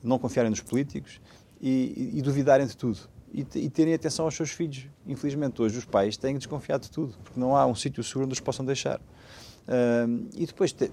não 0.03 0.19
confiarem 0.19 0.51
nos 0.51 0.61
políticos 0.61 1.21
e, 1.61 2.11
e, 2.15 2.19
e 2.19 2.23
duvidarem 2.23 2.67
de 2.67 2.75
tudo. 2.75 2.99
E, 3.31 3.47
e, 3.55 3.71
terem 3.71 3.95
atenção 3.95 4.25
aos 4.25 4.35
seus 4.35 4.51
filhos. 4.51 4.87
Infelizmente, 5.07 5.61
hoje 5.61 5.79
os 5.79 5.85
pais 5.85 6.17
têm 6.17 6.37
desconfiado 6.37 6.83
de 6.83 6.91
tudo, 6.91 7.15
porque 7.23 7.39
não 7.39 7.57
há 7.57 7.67
um 7.67 7.75
sítio 7.75 8.03
seguro 8.03 8.27
onde 8.27 8.35
os 8.35 8.41
possam 8.41 8.65
deixar. 8.65 8.99
Uh, 8.99 10.29
e 10.35 10.47
depois 10.47 10.73
te, 10.73 10.91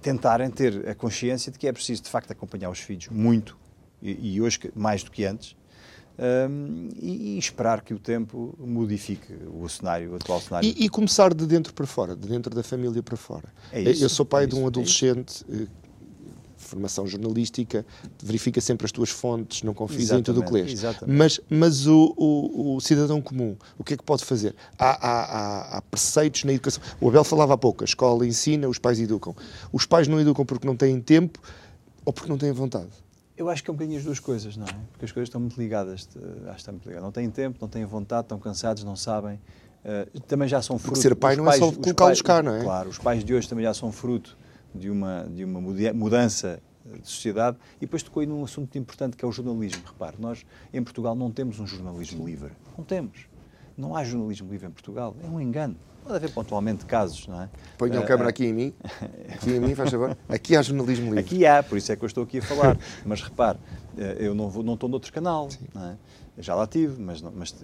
tentarem 0.00 0.50
ter 0.50 0.88
a 0.88 0.94
consciência 0.94 1.52
de 1.52 1.58
que 1.58 1.66
é 1.68 1.72
preciso, 1.72 2.02
de 2.02 2.08
facto, 2.08 2.30
acompanhar 2.30 2.70
os 2.70 2.78
filhos 2.78 3.08
muito, 3.08 3.58
e, 4.00 4.34
e 4.34 4.40
hoje 4.40 4.72
mais 4.74 5.02
do 5.02 5.10
que 5.10 5.24
antes, 5.24 5.56
um, 6.18 6.88
e, 7.00 7.34
e, 7.34 7.38
esperar 7.38 7.82
que 7.82 7.94
o 7.94 7.98
tempo 7.98 8.56
modifique 8.58 9.32
o 9.54 9.68
cenário, 9.68 10.12
o 10.12 10.16
atual 10.16 10.40
cenário. 10.40 10.68
E, 10.68 10.84
e, 10.84 10.88
começar 10.88 11.32
de 11.32 11.46
dentro 11.46 11.72
para 11.72 11.86
fora, 11.86 12.16
de 12.16 12.28
dentro 12.28 12.54
da 12.54 12.62
família 12.62 13.02
para 13.02 13.16
fora. 13.16 13.48
É 13.72 13.82
isso, 13.82 14.04
Eu 14.04 14.08
sou 14.08 14.26
pai 14.26 14.44
é 14.44 14.46
de 14.46 14.56
um 14.56 14.64
é 14.64 14.66
adolescente, 14.66 15.44
é 15.48 15.66
formação 16.68 17.06
jornalística, 17.06 17.86
verifica 18.22 18.60
sempre 18.60 18.84
as 18.84 18.92
tuas 18.92 19.10
fontes, 19.10 19.62
não 19.62 19.72
confies 19.72 20.10
em 20.10 20.22
tudo 20.22 20.40
o 20.40 20.44
que 20.44 20.52
lês. 20.52 20.82
Mas, 21.06 21.40
mas 21.48 21.86
o, 21.86 22.14
o, 22.16 22.76
o, 22.76 22.80
cidadão 22.80 23.22
comum, 23.22 23.56
o 23.78 23.84
que 23.84 23.94
é 23.94 23.96
que 23.96 24.02
pode 24.02 24.24
fazer? 24.24 24.54
Há, 24.78 24.90
há, 24.90 25.22
há, 25.22 25.78
há 25.78 25.82
preceitos 25.82 26.44
na 26.44 26.52
educação. 26.52 26.82
O 27.00 27.08
Abel 27.08 27.24
falava 27.24 27.54
há 27.54 27.58
pouco, 27.58 27.84
a 27.84 27.86
escola 27.86 28.26
ensina, 28.26 28.68
os 28.68 28.78
pais 28.78 29.00
educam. 29.00 29.34
Os 29.72 29.86
pais 29.86 30.06
não 30.08 30.20
educam 30.20 30.44
porque 30.44 30.66
não 30.66 30.76
têm 30.76 31.00
tempo 31.00 31.40
ou 32.04 32.12
porque 32.12 32.28
não 32.28 32.36
têm 32.36 32.52
vontade. 32.52 32.90
Eu 33.38 33.48
acho 33.48 33.62
que 33.62 33.70
é 33.70 33.72
um 33.72 33.76
bocadinho 33.76 33.98
as 33.98 34.04
duas 34.04 34.18
coisas, 34.18 34.56
não 34.56 34.66
é? 34.66 34.74
Porque 34.90 35.04
as 35.04 35.12
coisas 35.12 35.28
estão 35.28 35.40
muito 35.40 35.56
ligadas. 35.56 35.94
Acho 35.94 36.08
que 36.08 36.56
estão 36.56 36.74
muito 36.74 36.86
ligadas. 36.86 37.04
Não 37.04 37.12
têm 37.12 37.30
tempo, 37.30 37.56
não 37.60 37.68
têm 37.68 37.84
vontade, 37.84 38.22
estão 38.22 38.38
cansados, 38.38 38.82
não 38.82 38.96
sabem. 38.96 39.40
Uh, 39.84 40.20
também 40.22 40.48
já 40.48 40.60
são 40.60 40.76
fruto. 40.76 40.94
Porque 40.94 41.08
ser 41.08 41.14
pai 41.14 41.36
não 41.36 41.44
é 41.44 41.50
pais, 41.50 41.62
é 41.62 41.64
só 41.64 41.72
colocá-los 41.72 42.20
cá, 42.20 42.42
não 42.42 42.56
é? 42.56 42.62
Claro, 42.64 42.88
os 42.90 42.98
pais 42.98 43.22
de 43.22 43.32
hoje 43.32 43.48
também 43.48 43.64
já 43.64 43.72
são 43.72 43.92
fruto 43.92 44.36
de 44.74 44.90
uma, 44.90 45.24
de 45.32 45.44
uma 45.44 45.60
mudança 45.60 46.60
de 46.84 47.08
sociedade. 47.08 47.56
E 47.76 47.82
depois 47.82 48.02
tocou 48.02 48.22
aí 48.22 48.26
num 48.26 48.42
assunto 48.42 48.62
muito 48.62 48.78
importante 48.78 49.16
que 49.16 49.24
é 49.24 49.28
o 49.28 49.30
jornalismo. 49.30 49.82
Repare, 49.86 50.16
nós 50.18 50.44
em 50.74 50.82
Portugal 50.82 51.14
não 51.14 51.30
temos 51.30 51.60
um 51.60 51.66
jornalismo 51.66 52.26
livre. 52.26 52.50
Não 52.76 52.84
temos. 52.84 53.28
Não 53.76 53.94
há 53.94 54.02
jornalismo 54.02 54.50
livre 54.50 54.66
em 54.66 54.70
Portugal. 54.72 55.14
É 55.22 55.28
um 55.28 55.40
engano. 55.40 55.76
Pode 56.08 56.24
haver 56.24 56.30
pontualmente 56.32 56.86
casos, 56.86 57.28
não 57.28 57.42
é? 57.42 57.50
Ponham 57.76 58.02
a 58.02 58.06
câmera 58.06 58.30
aqui 58.30 58.46
em 58.46 58.52
mim. 58.54 58.74
Aqui 59.30 59.50
em 59.50 59.60
mim, 59.60 59.74
faz 59.74 59.90
favor. 59.90 60.16
Aqui 60.26 60.56
há 60.56 60.62
jornalismo 60.62 61.14
livre. 61.14 61.20
Aqui 61.20 61.44
há, 61.44 61.62
por 61.62 61.76
isso 61.76 61.92
é 61.92 61.96
que 61.96 62.02
eu 62.02 62.06
estou 62.06 62.24
aqui 62.24 62.38
a 62.38 62.42
falar. 62.42 62.78
Mas 63.04 63.20
repare, 63.20 63.58
eu 64.18 64.34
não, 64.34 64.48
vou, 64.48 64.62
não 64.62 64.74
estou 64.74 64.88
noutro 64.88 65.12
canal, 65.12 65.48
é? 65.76 65.96
já 66.40 66.54
lá 66.54 66.66
tive, 66.66 67.02
mas, 67.02 67.20
mas 67.20 67.54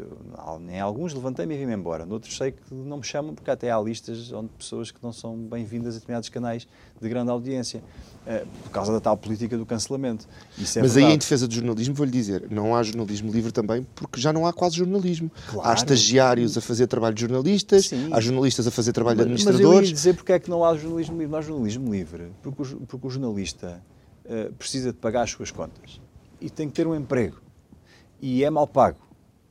em 0.69 0.81
alguns 0.81 1.15
levantei-me 1.15 1.55
e 1.55 1.59
vim-me 1.59 1.75
embora. 1.75 2.05
Noutros 2.05 2.37
sei 2.37 2.51
que 2.51 2.75
não 2.75 2.97
me 2.97 3.05
chamam, 3.05 3.33
porque 3.33 3.49
até 3.49 3.71
há 3.71 3.81
listas 3.81 4.33
onde 4.33 4.49
pessoas 4.59 4.91
que 4.91 4.99
não 5.01 5.13
são 5.13 5.37
bem-vindas 5.37 5.95
a 5.95 5.99
determinados 5.99 6.29
canais 6.29 6.67
de 7.01 7.09
grande 7.09 7.31
audiência, 7.31 7.81
uh, 8.27 8.47
por 8.65 8.71
causa 8.73 8.93
da 8.93 9.01
tal 9.01 9.17
política 9.17 9.57
do 9.57 9.65
cancelamento. 9.65 10.27
É 10.27 10.61
mas 10.61 10.75
verdade. 10.75 11.05
aí, 11.05 11.13
em 11.13 11.19
defesa 11.19 11.47
do 11.47 11.55
jornalismo, 11.55 11.95
vou-lhe 11.95 12.11
dizer, 12.11 12.49
não 12.51 12.75
há 12.75 12.83
jornalismo 12.83 13.31
livre 13.31 13.53
também, 13.53 13.87
porque 13.95 14.21
já 14.21 14.33
não 14.33 14.45
há 14.45 14.53
quase 14.53 14.77
jornalismo. 14.77 15.31
Claro. 15.49 15.69
Há 15.69 15.75
estagiários 15.75 16.59
a 16.59 16.61
fazer 16.61 16.89
trabalho 16.89 17.15
de 17.15 17.21
jornalistas, 17.21 17.87
Sim. 17.89 18.09
há 18.13 18.21
jornalistas 18.21 18.67
a 18.67 18.73
fazer 18.73 18.93
trabalho 18.93 19.19
mas, 19.19 19.27
de 19.27 19.33
administradores. 19.33 19.69
Mas 19.69 19.85
eu 19.85 19.89
ia 19.89 19.95
dizer 19.95 20.17
porque 20.17 20.33
é 20.33 20.39
que 20.41 20.51
não 20.51 20.65
há 20.65 20.77
jornalismo 20.77 21.17
livre. 21.17 21.31
Não 21.31 21.39
há 21.39 21.43
jornalismo 21.43 21.93
livre 21.93 22.33
porque 22.43 22.63
o, 22.63 22.81
porque 22.89 23.07
o 23.07 23.11
jornalista 23.11 23.81
uh, 24.25 24.53
precisa 24.55 24.93
de 24.93 24.99
pagar 24.99 25.23
as 25.23 25.31
suas 25.31 25.53
contas 25.53 26.01
e 26.41 26.51
tem 26.51 26.69
que 26.69 26.75
ter 26.75 26.87
um 26.87 26.95
emprego 26.95 27.41
e 28.21 28.43
é 28.43 28.51
mal 28.51 28.67
pago. 28.67 28.99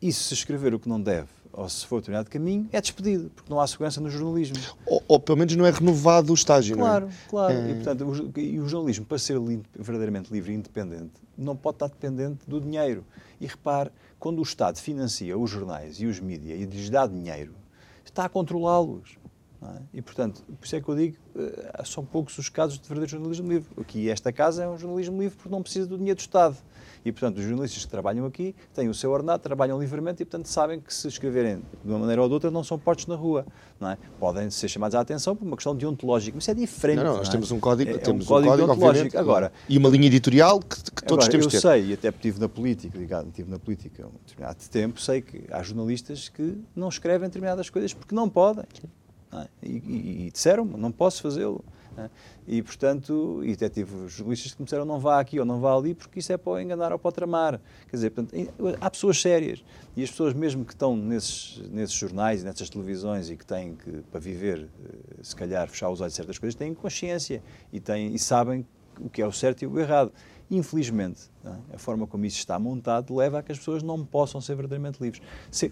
E 0.01 0.11
se 0.11 0.33
escrever 0.33 0.73
o 0.73 0.79
que 0.79 0.89
não 0.89 0.99
deve, 0.99 1.29
ou 1.53 1.69
se 1.69 1.85
for 1.85 2.01
determinado 2.01 2.29
caminho, 2.29 2.67
é 2.71 2.81
despedido, 2.81 3.29
porque 3.29 3.49
não 3.49 3.61
há 3.61 3.67
segurança 3.67 4.01
no 4.01 4.09
jornalismo. 4.09 4.57
Ou, 4.85 5.01
ou 5.07 5.19
pelo 5.19 5.37
menos 5.37 5.55
não 5.55 5.65
é 5.65 5.69
renovado 5.69 6.31
o 6.31 6.33
estágio, 6.33 6.75
claro, 6.75 7.05
não 7.05 7.11
é? 7.11 7.15
Claro, 7.29 7.53
claro. 7.53 7.67
É... 7.67 7.71
E, 7.71 7.75
portanto, 7.75 8.31
o, 8.35 8.39
e 8.39 8.59
o 8.59 8.67
jornalismo, 8.67 9.05
para 9.05 9.19
ser 9.19 9.39
verdadeiramente 9.77 10.33
livre 10.33 10.51
e 10.51 10.55
independente, 10.55 11.13
não 11.37 11.55
pode 11.55 11.75
estar 11.75 11.87
dependente 11.87 12.49
do 12.49 12.59
dinheiro. 12.59 13.05
E 13.39 13.45
repare, 13.45 13.91
quando 14.19 14.39
o 14.39 14.41
Estado 14.41 14.79
financia 14.79 15.37
os 15.37 15.49
jornais 15.49 16.01
e 16.01 16.05
os 16.05 16.19
mídias 16.19 16.59
e 16.59 16.65
lhes 16.65 16.89
dá 16.89 17.05
dinheiro, 17.05 17.53
está 18.03 18.25
a 18.25 18.29
controlá-los. 18.29 19.17
É? 19.61 19.81
E, 19.93 20.01
portanto, 20.01 20.43
por 20.59 20.65
isso 20.65 20.75
é 20.75 20.81
que 20.81 20.89
eu 20.89 20.95
digo, 20.95 21.17
uh, 21.35 21.85
são 21.85 22.03
poucos 22.03 22.37
os 22.37 22.49
casos 22.49 22.77
de 22.77 22.87
verdadeiro 22.87 23.11
jornalismo 23.11 23.47
livre. 23.47 23.69
Aqui, 23.79 24.09
esta 24.09 24.33
casa 24.33 24.63
é 24.63 24.67
um 24.67 24.77
jornalismo 24.77 25.21
livre 25.21 25.37
porque 25.37 25.49
não 25.49 25.61
precisa 25.61 25.87
do 25.87 25.97
dinheiro 25.97 26.17
do 26.17 26.21
Estado. 26.21 26.57
E, 27.05 27.11
portanto, 27.11 27.37
os 27.37 27.43
jornalistas 27.43 27.83
que 27.83 27.91
trabalham 27.91 28.25
aqui 28.25 28.55
têm 28.73 28.87
o 28.87 28.93
seu 28.93 29.11
ordenado, 29.11 29.41
trabalham 29.41 29.79
livremente 29.79 30.21
e, 30.21 30.25
portanto, 30.25 30.47
sabem 30.47 30.79
que 30.79 30.93
se 30.93 31.07
escreverem 31.07 31.61
de 31.83 31.91
uma 31.91 31.99
maneira 31.99 32.21
ou 32.21 32.27
de 32.27 32.33
outra 32.33 32.49
não 32.49 32.63
são 32.63 32.79
postos 32.79 33.07
na 33.07 33.15
rua. 33.15 33.45
Não 33.79 33.89
é? 33.89 33.97
Podem 34.19 34.49
ser 34.49 34.69
chamados 34.69 34.95
à 34.95 35.01
atenção 35.01 35.35
por 35.35 35.45
uma 35.45 35.57
questão 35.57 35.75
deontológica, 35.75 36.35
mas 36.35 36.43
isso 36.43 36.51
é 36.51 36.53
diferente. 36.53 36.97
Não, 36.97 37.03
não, 37.03 37.17
nós 37.17 37.27
não 37.27 37.29
é? 37.29 37.31
temos 37.31 37.51
um 37.51 37.59
código, 37.59 37.91
é, 37.91 37.97
temos 37.97 38.25
um 38.25 38.27
código, 38.27 38.71
um 38.71 38.77
código. 38.77 39.17
Agora, 39.17 39.51
e 39.67 39.77
uma 39.77 39.89
linha 39.89 40.07
editorial 40.07 40.59
que, 40.59 40.77
que 40.77 41.03
todos 41.03 41.25
agora, 41.25 41.31
temos 41.31 41.45
eu 41.45 41.51
ter. 41.51 41.59
sei, 41.59 41.87
e 41.87 41.93
até 41.93 42.09
estive 42.09 42.39
na 42.39 42.47
política, 42.47 42.97
ligado, 42.97 43.27
estive 43.27 43.49
na 43.49 43.59
política 43.59 44.05
um 44.05 44.11
determinado 44.25 44.57
tempo, 44.69 45.01
sei 45.01 45.21
que 45.21 45.43
há 45.51 45.61
jornalistas 45.61 46.29
que 46.29 46.57
não 46.75 46.87
escrevem 46.89 47.27
determinadas 47.27 47.69
coisas 47.69 47.93
porque 47.93 48.15
não 48.15 48.29
podem. 48.29 48.65
Não 49.31 49.41
é? 49.41 49.47
e, 49.63 49.71
e, 49.71 50.27
e 50.27 50.31
disseram 50.31 50.63
não 50.63 50.91
posso 50.91 51.21
fazê-lo. 51.21 51.63
Né? 51.95 52.09
E, 52.47 52.61
portanto, 52.61 53.41
e 53.43 53.53
até 53.53 53.69
tive 53.69 54.07
jornalistas 54.07 54.53
que 54.53 54.61
me 54.61 54.65
disseram 54.65 54.85
não 54.85 54.99
vá 54.99 55.19
aqui 55.19 55.39
ou 55.39 55.45
não 55.45 55.59
vá 55.59 55.75
ali 55.75 55.93
porque 55.93 56.19
isso 56.19 56.31
é 56.33 56.37
para 56.37 56.61
enganar 56.61 56.91
ou 56.91 56.99
para 56.99 57.11
tramar. 57.11 57.61
Quer 57.89 57.95
dizer, 57.95 58.09
portanto, 58.09 58.35
há 58.81 58.89
pessoas 58.89 59.21
sérias 59.21 59.63
e 59.95 60.03
as 60.03 60.09
pessoas 60.09 60.33
mesmo 60.33 60.65
que 60.65 60.73
estão 60.73 60.95
nesses, 60.95 61.61
nesses 61.69 61.95
jornais 61.95 62.41
e 62.41 62.45
nessas 62.45 62.69
televisões 62.69 63.29
e 63.29 63.37
que 63.37 63.45
têm 63.45 63.75
que, 63.75 64.01
para 64.11 64.19
viver, 64.19 64.67
eh, 64.85 65.19
se 65.21 65.35
calhar, 65.35 65.67
fechar 65.67 65.89
os 65.89 66.01
olhos 66.01 66.13
a 66.13 66.15
certas 66.15 66.37
coisas, 66.37 66.55
têm 66.55 66.73
consciência 66.73 67.43
e, 67.71 67.79
têm, 67.79 68.13
e 68.13 68.19
sabem 68.19 68.65
o 68.99 69.09
que 69.09 69.21
é 69.21 69.27
o 69.27 69.31
certo 69.31 69.63
e 69.63 69.67
o 69.67 69.79
errado. 69.79 70.11
Infelizmente, 70.51 71.21
é? 71.43 71.75
a 71.75 71.77
forma 71.77 72.05
como 72.05 72.25
isso 72.25 72.37
está 72.37 72.59
montado 72.59 73.15
leva 73.15 73.39
a 73.39 73.43
que 73.43 73.51
as 73.51 73.57
pessoas 73.57 73.81
não 73.81 74.05
possam 74.05 74.39
ser 74.39 74.55
verdadeiramente 74.55 75.01
livres. 75.01 75.21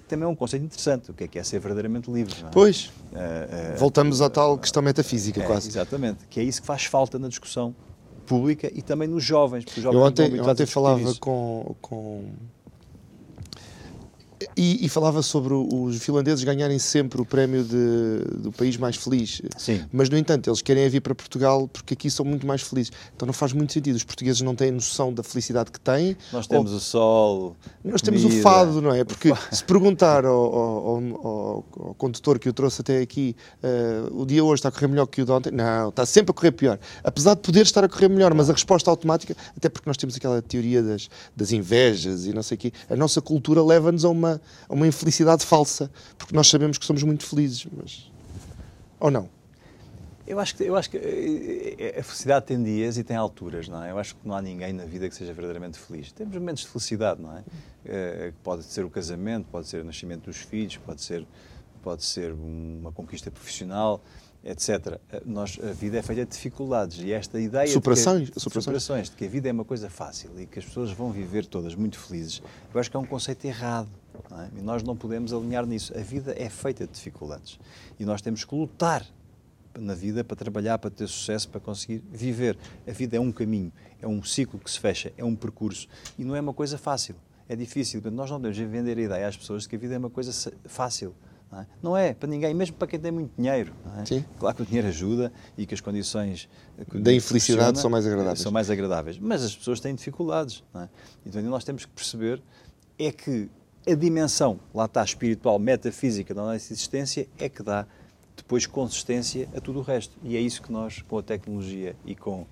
também 0.07 0.25
é 0.25 0.27
um 0.27 0.35
conceito 0.35 0.65
interessante. 0.65 1.11
O 1.11 1.13
que 1.13 1.25
é 1.25 1.27
que 1.27 1.37
é 1.37 1.43
ser 1.43 1.59
verdadeiramente 1.59 2.09
livre? 2.09 2.33
É? 2.43 2.49
Pois. 2.51 2.85
Uh, 3.11 3.75
uh, 3.75 3.77
Voltamos 3.77 4.21
à 4.21 4.29
tal 4.29 4.57
questão 4.57 4.81
metafísica, 4.81 5.41
é, 5.41 5.45
quase. 5.45 5.69
Exatamente. 5.69 6.25
Que 6.29 6.39
é 6.39 6.43
isso 6.43 6.61
que 6.61 6.67
faz 6.67 6.85
falta 6.85 7.19
na 7.19 7.27
discussão 7.27 7.75
pública 8.25 8.71
e 8.73 8.81
também 8.81 9.07
nos 9.07 9.23
jovens. 9.23 9.65
Porque 9.65 9.79
os 9.79 9.83
jovens 9.83 9.99
eu 9.99 10.05
ontem, 10.05 10.35
eu 10.35 10.45
ontem 10.45 10.65
falava 10.65 11.13
com, 11.15 11.75
com 11.81 12.23
E, 14.63 14.85
e, 14.85 14.89
falava 14.89 15.23
sobre 15.23 15.55
os 15.55 16.03
finlandeses 16.03 16.43
ganharem 16.43 16.77
sempre 16.77 17.19
o 17.19 17.25
prémio 17.25 17.63
de, 17.63 18.41
do 18.43 18.51
país 18.51 18.77
mais 18.77 18.95
feliz. 18.95 19.41
Sim. 19.57 19.83
Mas, 19.91 20.07
no 20.07 20.15
entanto, 20.15 20.51
eles 20.51 20.61
querem 20.61 20.87
vir 20.87 21.01
para 21.01 21.15
Portugal 21.15 21.67
porque 21.67 21.95
aqui 21.95 22.11
são 22.11 22.23
muito 22.23 22.45
mais 22.45 22.61
felizes. 22.61 22.91
Então 23.15 23.25
não 23.25 23.33
faz 23.33 23.53
muito 23.53 23.73
sentido. 23.73 23.95
Os 23.95 24.03
portugueses 24.03 24.39
não 24.41 24.53
têm 24.53 24.69
noção 24.69 25.11
da 25.11 25.23
felicidade 25.23 25.71
que 25.71 25.79
têm. 25.79 26.15
Nós 26.31 26.45
temos 26.45 26.69
ou... 26.69 26.77
o 26.77 26.79
sol. 26.79 27.55
Nós 27.83 28.03
temos 28.03 28.23
o 28.23 28.29
fado, 28.29 28.83
não 28.83 28.93
é? 28.93 29.03
Porque 29.03 29.33
se 29.51 29.63
perguntar 29.63 30.25
ao, 30.25 30.35
ao, 30.35 30.87
ao, 30.87 31.65
ao, 31.79 31.95
condutor 31.97 32.37
que 32.37 32.47
o 32.47 32.53
trouxe 32.53 32.81
até 32.81 32.99
aqui 32.99 33.35
uh, 33.63 34.21
o 34.21 34.27
dia 34.27 34.43
hoje 34.43 34.59
está 34.59 34.69
a 34.69 34.71
correr 34.71 34.89
melhor 34.89 35.07
que 35.07 35.23
o 35.23 35.25
de 35.25 35.31
ontem, 35.31 35.51
não, 35.51 35.89
está 35.89 36.05
sempre 36.05 36.29
a 36.29 36.33
correr 36.35 36.51
pior. 36.51 36.77
Apesar 37.03 37.33
de 37.33 37.41
poder 37.41 37.61
estar 37.61 37.83
a 37.83 37.89
correr 37.89 38.09
melhor, 38.09 38.31
mas 38.35 38.47
a 38.47 38.53
resposta 38.53 38.91
automática, 38.91 39.35
até 39.57 39.69
porque 39.69 39.89
nós 39.89 39.97
temos 39.97 40.15
aquela 40.15 40.39
teoria 40.39 40.83
das, 40.83 41.09
das 41.35 41.51
invejas 41.51 42.27
e 42.27 42.33
não 42.33 42.43
sei 42.43 42.55
o 42.55 42.59
quê, 42.59 42.71
a 42.87 42.95
nossa 42.95 43.19
cultura 43.21 43.63
leva-nos 43.63 44.05
a 44.05 44.09
uma, 44.09 44.39
a 44.67 44.73
uma 44.73 44.87
infelicidade 44.87 45.45
falsa, 45.45 45.91
porque 46.17 46.35
nós 46.35 46.47
sabemos 46.47 46.77
que 46.77 46.85
somos 46.85 47.03
muito 47.03 47.25
felizes, 47.25 47.67
mas. 47.71 48.11
Ou 48.99 49.09
não? 49.09 49.29
Eu 50.27 50.39
acho, 50.39 50.55
que, 50.55 50.63
eu 50.63 50.75
acho 50.77 50.89
que 50.89 50.97
eh, 50.97 51.75
eh, 51.77 51.99
a 51.99 52.03
felicidade 52.03 52.45
tem 52.45 52.63
dias 52.63 52.97
e 52.97 53.03
tem 53.03 53.17
alturas, 53.17 53.67
não 53.67 53.83
é? 53.83 53.91
Eu 53.91 53.97
acho 53.97 54.15
que 54.15 54.25
não 54.25 54.33
há 54.35 54.41
ninguém 54.41 54.71
na 54.71 54.85
vida 54.85 55.09
que 55.09 55.15
seja 55.15 55.33
verdadeiramente 55.33 55.77
feliz. 55.77 56.11
Temos 56.11 56.33
momentos 56.35 56.63
de 56.63 56.69
felicidade, 56.69 57.21
não 57.21 57.35
é? 57.35 57.43
é 57.85 58.33
pode 58.41 58.63
ser 58.63 58.85
o 58.85 58.89
casamento, 58.89 59.47
pode 59.51 59.67
ser 59.67 59.81
o 59.81 59.83
nascimento 59.83 60.25
dos 60.25 60.37
filhos, 60.37 60.77
pode 60.77 61.01
ser, 61.01 61.25
pode 61.83 62.05
ser 62.05 62.31
uma 62.31 62.91
conquista 62.93 63.29
profissional, 63.29 64.01
etc. 64.43 64.99
Nós, 65.25 65.59
a 65.61 65.71
vida 65.71 65.97
é 65.97 66.01
feita 66.01 66.25
de 66.25 66.31
dificuldades 66.31 66.99
e 66.99 67.11
esta 67.11 67.39
ideia 67.39 67.67
superações, 67.67 68.25
de 68.25 68.31
que, 68.31 68.39
superações. 68.39 68.63
superações, 68.63 69.09
de 69.09 69.15
que 69.15 69.25
a 69.25 69.29
vida 69.29 69.49
é 69.49 69.51
uma 69.51 69.65
coisa 69.65 69.89
fácil 69.89 70.31
e 70.39 70.45
que 70.45 70.59
as 70.59 70.65
pessoas 70.65 70.91
vão 70.91 71.11
viver 71.11 71.45
todas 71.45 71.75
muito 71.75 71.99
felizes, 71.99 72.41
eu 72.73 72.79
acho 72.79 72.89
que 72.89 72.97
é 72.97 72.99
um 72.99 73.05
conceito 73.05 73.45
errado. 73.45 73.89
É? 74.31 74.59
E 74.59 74.61
nós 74.61 74.83
não 74.83 74.95
podemos 74.95 75.33
alinhar 75.33 75.65
nisso. 75.65 75.97
A 75.97 76.01
vida 76.01 76.35
é 76.37 76.49
feita 76.49 76.85
de 76.85 76.93
dificuldades 76.93 77.59
e 77.99 78.05
nós 78.05 78.21
temos 78.21 78.43
que 78.43 78.53
lutar 78.53 79.05
na 79.79 79.93
vida 79.93 80.23
para 80.23 80.35
trabalhar, 80.35 80.77
para 80.77 80.89
ter 80.89 81.07
sucesso, 81.07 81.49
para 81.49 81.59
conseguir 81.59 82.03
viver. 82.11 82.57
A 82.87 82.91
vida 82.91 83.17
é 83.17 83.19
um 83.19 83.31
caminho, 83.31 83.71
é 84.01 84.07
um 84.07 84.23
ciclo 84.23 84.59
que 84.59 84.69
se 84.69 84.79
fecha, 84.79 85.13
é 85.17 85.23
um 85.23 85.35
percurso 85.35 85.87
e 86.17 86.23
não 86.23 86.35
é 86.35 86.41
uma 86.41 86.53
coisa 86.53 86.77
fácil. 86.77 87.15
É 87.47 87.55
difícil. 87.55 88.01
Nós 88.11 88.29
não 88.29 88.39
devemos 88.39 88.71
vender 88.71 88.97
a 88.97 89.01
ideia 89.01 89.27
às 89.27 89.37
pessoas 89.37 89.63
de 89.63 89.69
que 89.69 89.75
a 89.75 89.79
vida 89.79 89.95
é 89.95 89.97
uma 89.97 90.09
coisa 90.09 90.51
fácil. 90.65 91.13
Não 91.51 91.59
é? 91.59 91.67
não 91.83 91.97
é? 91.97 92.13
para 92.13 92.29
ninguém, 92.29 92.53
mesmo 92.53 92.75
para 92.77 92.87
quem 92.87 92.99
tem 92.99 93.11
muito 93.11 93.31
dinheiro. 93.37 93.73
É? 93.99 94.23
Claro 94.39 94.55
que 94.55 94.61
o 94.61 94.65
dinheiro 94.65 94.87
ajuda 94.87 95.33
e 95.57 95.65
que 95.65 95.73
as 95.73 95.81
condições 95.81 96.47
da 96.93 97.13
infelicidade 97.13 97.79
são 97.79 97.89
mais 97.89 98.07
agradáveis. 98.07 98.39
São 98.39 98.51
mais 98.51 98.69
agradáveis, 98.69 99.19
mas 99.19 99.43
as 99.43 99.55
pessoas 99.55 99.79
têm 99.79 99.93
dificuldades. 99.93 100.63
É? 100.73 100.87
Então 101.25 101.41
nós 101.43 101.63
temos 101.63 101.85
que 101.85 101.91
perceber 101.91 102.41
é 102.97 103.11
que 103.11 103.49
a 103.87 103.95
dimensão, 103.95 104.59
lá 104.73 104.85
está, 104.85 105.03
espiritual, 105.03 105.57
metafísica 105.57 106.33
da 106.33 106.41
nossa 106.43 106.71
existência 106.71 107.27
é 107.37 107.49
que 107.49 107.63
dá 107.63 107.85
depois 108.37 108.65
consistência 108.65 109.49
a 109.55 109.59
tudo 109.59 109.79
o 109.79 109.81
resto. 109.81 110.15
E 110.23 110.37
é 110.37 110.39
isso 110.39 110.61
que 110.61 110.71
nós, 110.71 111.01
com 111.01 111.17
a 111.17 111.23
tecnologia 111.23 111.95
e 112.05 112.15
com 112.15 112.41
uh, 112.41 112.47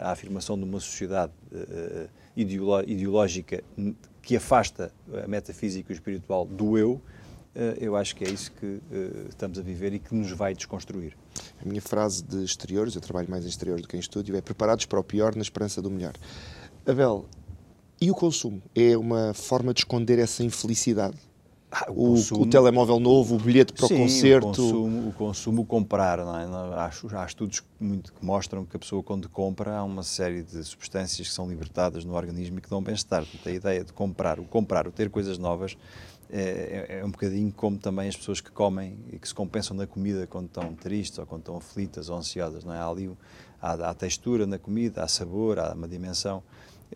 a 0.00 0.10
afirmação 0.10 0.56
de 0.58 0.64
uma 0.64 0.80
sociedade 0.80 1.32
uh, 1.52 2.08
ideológica 2.36 3.62
que 4.20 4.36
afasta 4.36 4.92
a 5.24 5.26
metafísica 5.26 5.92
e 5.92 5.94
o 5.94 5.94
espiritual 5.94 6.44
do 6.44 6.76
eu, 6.76 7.00
eu 7.80 7.96
acho 7.96 8.14
que 8.14 8.24
é 8.24 8.30
isso 8.30 8.52
que 8.52 8.80
eh, 8.92 9.26
estamos 9.28 9.58
a 9.58 9.62
viver 9.62 9.92
e 9.92 9.98
que 9.98 10.14
nos 10.14 10.30
vai 10.30 10.54
desconstruir. 10.54 11.16
A 11.60 11.68
minha 11.68 11.82
frase 11.82 12.22
de 12.22 12.44
exteriores, 12.44 12.94
eu 12.94 13.00
trabalho 13.00 13.28
mais 13.28 13.44
em 13.44 13.48
exteriores 13.48 13.82
do 13.82 13.88
que 13.88 13.96
em 13.96 14.00
estúdio, 14.00 14.36
é 14.36 14.40
preparados 14.40 14.86
para 14.86 15.00
o 15.00 15.04
pior 15.04 15.34
na 15.34 15.42
esperança 15.42 15.82
do 15.82 15.90
melhor. 15.90 16.14
Abel, 16.86 17.26
e 18.00 18.10
o 18.10 18.14
consumo? 18.14 18.62
É 18.74 18.96
uma 18.96 19.34
forma 19.34 19.74
de 19.74 19.80
esconder 19.80 20.18
essa 20.18 20.44
infelicidade? 20.44 21.16
Ah, 21.70 21.86
o, 21.90 22.12
consumo, 22.12 22.42
o, 22.44 22.46
telemóvel 22.46 22.98
novo, 22.98 23.34
o 23.34 23.38
bilhete 23.38 23.74
para 23.74 23.88
sim, 23.88 23.96
o 23.96 23.98
concerto. 23.98 24.46
O 24.46 24.50
consumo, 24.50 25.08
o 25.08 25.12
consumo, 25.12 25.62
o 25.62 25.66
comprar. 25.66 26.18
Não 26.18 26.38
é? 26.38 26.44
há, 26.44 26.90
há, 27.20 27.26
estudos 27.26 27.62
muito, 27.78 28.10
que 28.12 28.24
mostram 28.24 28.64
que 28.64 28.74
a 28.74 28.78
pessoa, 28.78 29.02
quando 29.02 29.28
compra, 29.28 29.76
há 29.76 29.84
uma 29.84 30.02
série 30.02 30.42
de 30.42 30.64
substâncias 30.64 31.28
que 31.28 31.34
são 31.34 31.46
libertadas 31.46 32.04
no 32.06 32.14
organismo 32.14 32.58
e 32.58 32.62
que 32.62 32.70
dão 32.70 32.82
bem-estar. 32.82 33.22
A 33.44 33.50
ideia 33.50 33.84
de 33.84 33.92
comprar, 33.92 34.40
o 34.40 34.44
comprar, 34.44 34.88
o 34.88 34.92
ter 34.92 35.10
coisas 35.10 35.36
novas, 35.36 35.76
é, 36.30 36.86
é, 36.90 36.98
é, 36.98 37.04
um 37.04 37.10
bocadinho 37.10 37.50
como 37.52 37.78
também 37.78 38.08
as 38.08 38.16
pessoas 38.16 38.40
que 38.40 38.50
comem 38.50 38.98
e 39.12 39.18
que 39.18 39.26
se 39.26 39.34
compensam 39.34 39.76
na 39.76 39.86
comida 39.86 40.26
quando 40.26 40.46
estão 40.46 40.74
tristes 40.74 41.18
ou 41.18 41.26
quando 41.26 41.40
estão 41.40 41.56
aflitas 41.56 42.08
ou 42.10 42.16
ansiosas. 42.16 42.64
Não 42.64 42.74
é? 42.74 42.78
Há 42.78 42.86
ali 42.86 43.10
há, 43.60 43.90
há 43.90 43.94
textura 43.94 44.46
na 44.46 44.58
comida, 44.58 45.02
há 45.02 45.08
sabor, 45.08 45.58
há 45.58 45.72
uma 45.72 45.88
dimensão 45.88 46.42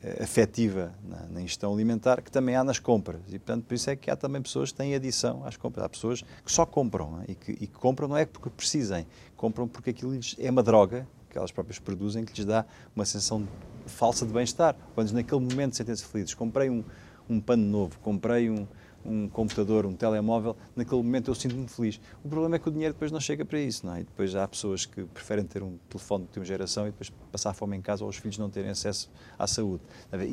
eh, 0.02 0.22
afetiva 0.22 0.92
na, 1.02 1.26
na, 1.28 1.40
ingestão 1.40 1.72
alimentar 1.72 2.22
que 2.22 2.30
também 2.30 2.56
há 2.56 2.64
nas 2.64 2.78
compras. 2.78 3.20
E, 3.28 3.38
portanto, 3.38 3.64
por 3.64 3.74
isso 3.74 3.90
é 3.90 3.96
que 3.96 4.10
há 4.10 4.16
também 4.16 4.40
pessoas 4.42 4.70
que 4.70 4.78
têm 4.78 4.94
adição 4.94 5.44
às 5.46 5.56
compras. 5.56 5.84
Há 5.84 5.88
pessoas 5.88 6.22
que 6.22 6.52
só 6.52 6.64
compram 6.64 7.20
é? 7.22 7.32
e, 7.32 7.34
que, 7.34 7.52
e 7.52 7.66
que 7.66 7.78
compram 7.78 8.08
não 8.08 8.16
é 8.16 8.24
porque 8.26 8.50
precisem, 8.50 9.06
compram 9.36 9.66
porque 9.66 9.90
aquilo 9.90 10.18
é 10.38 10.50
uma 10.50 10.62
droga 10.62 11.06
que 11.30 11.38
elas 11.38 11.50
próprias 11.50 11.78
produzem 11.78 12.26
que 12.26 12.34
lhes 12.34 12.44
dá 12.44 12.66
uma 12.94 13.06
sensação 13.06 13.48
falsa 13.86 14.26
de 14.26 14.32
bem-estar. 14.32 14.76
Quando 14.94 15.10
naquele 15.12 15.40
momento 15.40 15.74
sentem-se 15.74 16.04
felizes. 16.04 16.34
Comprei 16.34 16.68
um, 16.68 16.84
um 17.28 17.40
pano 17.40 17.64
novo, 17.64 17.98
comprei 18.00 18.50
um, 18.50 18.66
um 19.05 19.28
computador, 19.28 19.86
um 19.86 19.94
telemóvel, 19.94 20.57
naquele 20.76 21.03
momento 21.03 21.30
eu 21.30 21.34
sinto-me 21.34 21.68
feliz. 21.68 22.00
O 22.24 22.28
problema 22.28 22.57
é 22.57 22.59
que 22.59 22.68
o 22.68 22.72
dinheiro 22.72 22.94
depois 22.94 23.11
não 23.11 23.20
chega 23.20 23.44
para 23.44 23.59
isso, 23.59 23.84
não 23.86 23.94
é? 23.94 24.00
E 24.00 24.05
depois 24.05 24.34
há 24.34 24.46
pessoas 24.46 24.86
que 24.86 25.03
preferem 25.05 25.44
ter 25.44 25.62
um 25.62 25.76
telefone 25.88 26.24
de 26.24 26.28
última 26.28 26.44
geração 26.44 26.86
e 26.86 26.90
depois 26.90 27.11
passar 27.30 27.53
fome 27.53 27.76
em 27.76 27.80
casa 27.80 28.05
ou 28.05 28.11
os 28.11 28.16
filhos 28.16 28.38
não 28.38 28.48
terem 28.48 28.70
acesso 28.70 29.11
à 29.38 29.46
saúde. 29.46 29.82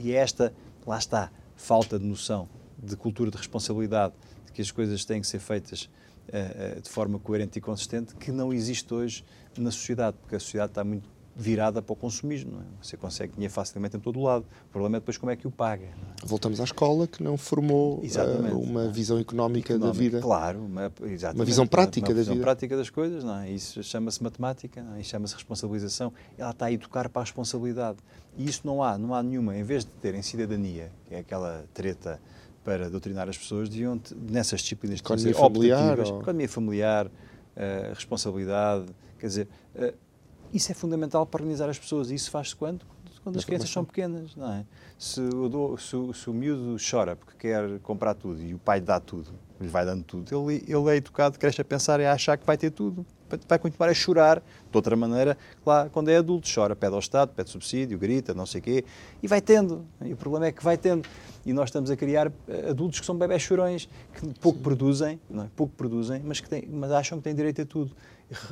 E 0.01 0.11
é 0.11 0.15
esta, 0.15 0.53
lá 0.86 0.97
está, 0.97 1.32
falta 1.55 1.99
de 1.99 2.05
noção, 2.05 2.47
de 2.82 2.95
cultura 2.95 3.32
de 3.32 3.38
responsabilidade, 3.38 4.13
de 4.45 4.51
que 4.51 4.61
as 4.61 4.72
coisas 4.72 5.03
têm 5.03 5.22
que 5.22 5.28
ser 5.28 5.39
feitas 5.39 5.89
uh, 6.30 6.78
uh, 6.78 6.82
de 6.82 6.89
forma 6.89 7.20
coerente 7.20 7.57
e 7.59 7.61
consistente, 7.61 8.15
que 8.15 8.32
não 8.32 8.53
existe 8.53 8.93
hoje 8.93 9.26
na 9.57 9.72
sociedade, 9.72 10.17
porque 10.22 10.36
a 10.36 10.39
sociedade 10.39 10.72
está 10.72 10.84
muito 10.84 11.09
virada 11.39 11.81
para 11.81 11.93
o 11.93 11.95
consumismo. 11.95 12.51
Não 12.51 12.59
é? 12.59 12.63
Você 12.81 12.97
consegue 12.97 13.33
dinheiro 13.33 13.53
facilmente 13.53 13.95
em 13.95 13.99
todo 13.99 14.19
o 14.19 14.23
lado. 14.23 14.45
O 14.67 14.71
problema 14.71 14.97
é 14.97 14.99
depois 14.99 15.17
como 15.17 15.31
é 15.31 15.35
que 15.37 15.47
o 15.47 15.51
paga. 15.51 15.85
É? 15.85 15.91
Voltamos 16.25 16.59
à 16.59 16.65
escola 16.65 17.07
que 17.07 17.23
não 17.23 17.37
formou 17.37 17.99
uh, 17.99 18.59
uma 18.59 18.89
visão 18.89 19.17
económica, 19.17 19.73
económica, 19.73 19.77
da 19.77 19.91
vida. 19.91 20.19
Claro, 20.19 20.59
uma, 20.59 20.91
uma 21.33 21.45
visão 21.45 21.65
prática 21.65 22.07
uma, 22.07 22.09
uma 22.09 22.15
da 22.15 22.21
visão 22.21 22.33
vida. 22.33 22.43
prática 22.43 22.75
das 22.75 22.89
coisas. 22.89 23.23
Não 23.23 23.37
é? 23.39 23.49
Isso 23.49 23.81
chama-se 23.81 24.21
matemática, 24.21 24.83
não 24.83 24.95
é? 24.95 25.01
isso 25.01 25.11
chama-se 25.11 25.33
responsabilização. 25.33 26.11
Ela 26.37 26.51
está 26.51 26.65
a 26.65 26.71
educar 26.71 27.07
para 27.07 27.21
a 27.21 27.23
responsabilidade. 27.25 27.99
E 28.37 28.47
isso 28.47 28.61
não 28.65 28.83
há, 28.83 28.97
não 28.97 29.15
há 29.15 29.23
nenhuma. 29.23 29.55
Em 29.55 29.63
vez 29.63 29.85
de 29.85 29.91
terem 29.91 30.21
cidadania, 30.21 30.91
que 31.07 31.15
é 31.15 31.19
aquela 31.19 31.63
treta 31.73 32.19
para 32.65 32.89
doutrinar 32.89 33.29
as 33.29 33.37
pessoas, 33.37 33.69
deviam, 33.69 33.99
nessas 34.29 34.59
disciplinas, 34.59 34.99
economia 34.99 35.33
familiar, 35.33 35.99
ou... 35.99 36.19
economia 36.19 36.49
familiar, 36.49 37.07
uh, 37.07 37.93
responsabilidade, 37.93 38.87
quer 39.17 39.27
dizer... 39.27 39.47
Uh, 39.73 40.09
isso 40.53 40.71
é 40.71 40.75
fundamental 40.75 41.25
para 41.25 41.41
organizar 41.41 41.69
as 41.69 41.77
pessoas. 41.77 42.11
E 42.11 42.15
isso 42.15 42.31
faz-se 42.31 42.55
quando? 42.55 42.85
Quando 43.23 43.37
as 43.37 43.45
crianças 43.45 43.69
são 43.69 43.83
pequenas, 43.83 44.35
não 44.35 44.51
é? 44.51 44.65
Se 44.97 45.19
o, 45.21 45.77
se, 45.77 46.19
se 46.19 46.29
o 46.29 46.33
miúdo 46.33 46.77
chora 46.79 47.15
porque 47.15 47.33
quer 47.37 47.79
comprar 47.79 48.13
tudo 48.13 48.41
e 48.41 48.53
o 48.53 48.57
pai 48.57 48.79
lhe 48.79 48.85
dá 48.85 48.99
tudo, 48.99 49.31
lhe 49.59 49.67
vai 49.67 49.85
dando 49.85 50.03
tudo, 50.03 50.49
ele, 50.49 50.63
ele 50.67 50.89
é 50.89 50.95
educado, 50.95 51.37
cresce 51.37 51.61
a 51.61 51.65
pensar 51.65 51.99
e 51.99 52.05
a 52.05 52.13
achar 52.13 52.37
que 52.37 52.45
vai 52.45 52.57
ter 52.57 52.71
tudo. 52.71 53.05
Vai 53.47 53.59
continuar 53.59 53.89
a 53.89 53.93
chorar 53.93 54.39
de 54.39 54.75
outra 54.75 54.95
maneira, 54.95 55.37
lá 55.63 55.87
quando 55.89 56.09
é 56.09 56.17
adulto, 56.17 56.49
chora, 56.51 56.75
pede 56.75 56.93
ao 56.93 56.99
Estado, 56.99 57.31
pede 57.35 57.51
subsídio, 57.51 57.99
grita, 57.99 58.33
não 58.33 58.45
sei 58.45 58.59
o 58.59 58.63
quê, 58.63 58.85
e 59.21 59.27
vai 59.27 59.39
tendo. 59.39 59.85
E 60.03 60.13
o 60.13 60.17
problema 60.17 60.47
é 60.47 60.51
que 60.51 60.63
vai 60.63 60.77
tendo. 60.77 61.07
E 61.45 61.53
nós 61.53 61.69
estamos 61.69 61.91
a 61.91 61.95
criar 61.95 62.31
eh, 62.47 62.69
adultos 62.71 62.99
que 62.99 63.05
são 63.05 63.15
bebés 63.15 63.43
chorões, 63.43 63.87
que 64.13 64.27
pouco 64.39 64.57
Sim. 64.57 64.63
produzem, 64.63 65.21
não 65.29 65.43
é? 65.43 65.47
pouco 65.55 65.73
produzem, 65.75 66.23
mas, 66.25 66.39
que 66.39 66.49
têm, 66.49 66.67
mas 66.67 66.91
acham 66.91 67.19
que 67.19 67.23
têm 67.23 67.35
direito 67.35 67.61
a 67.61 67.65
tudo. 67.65 67.91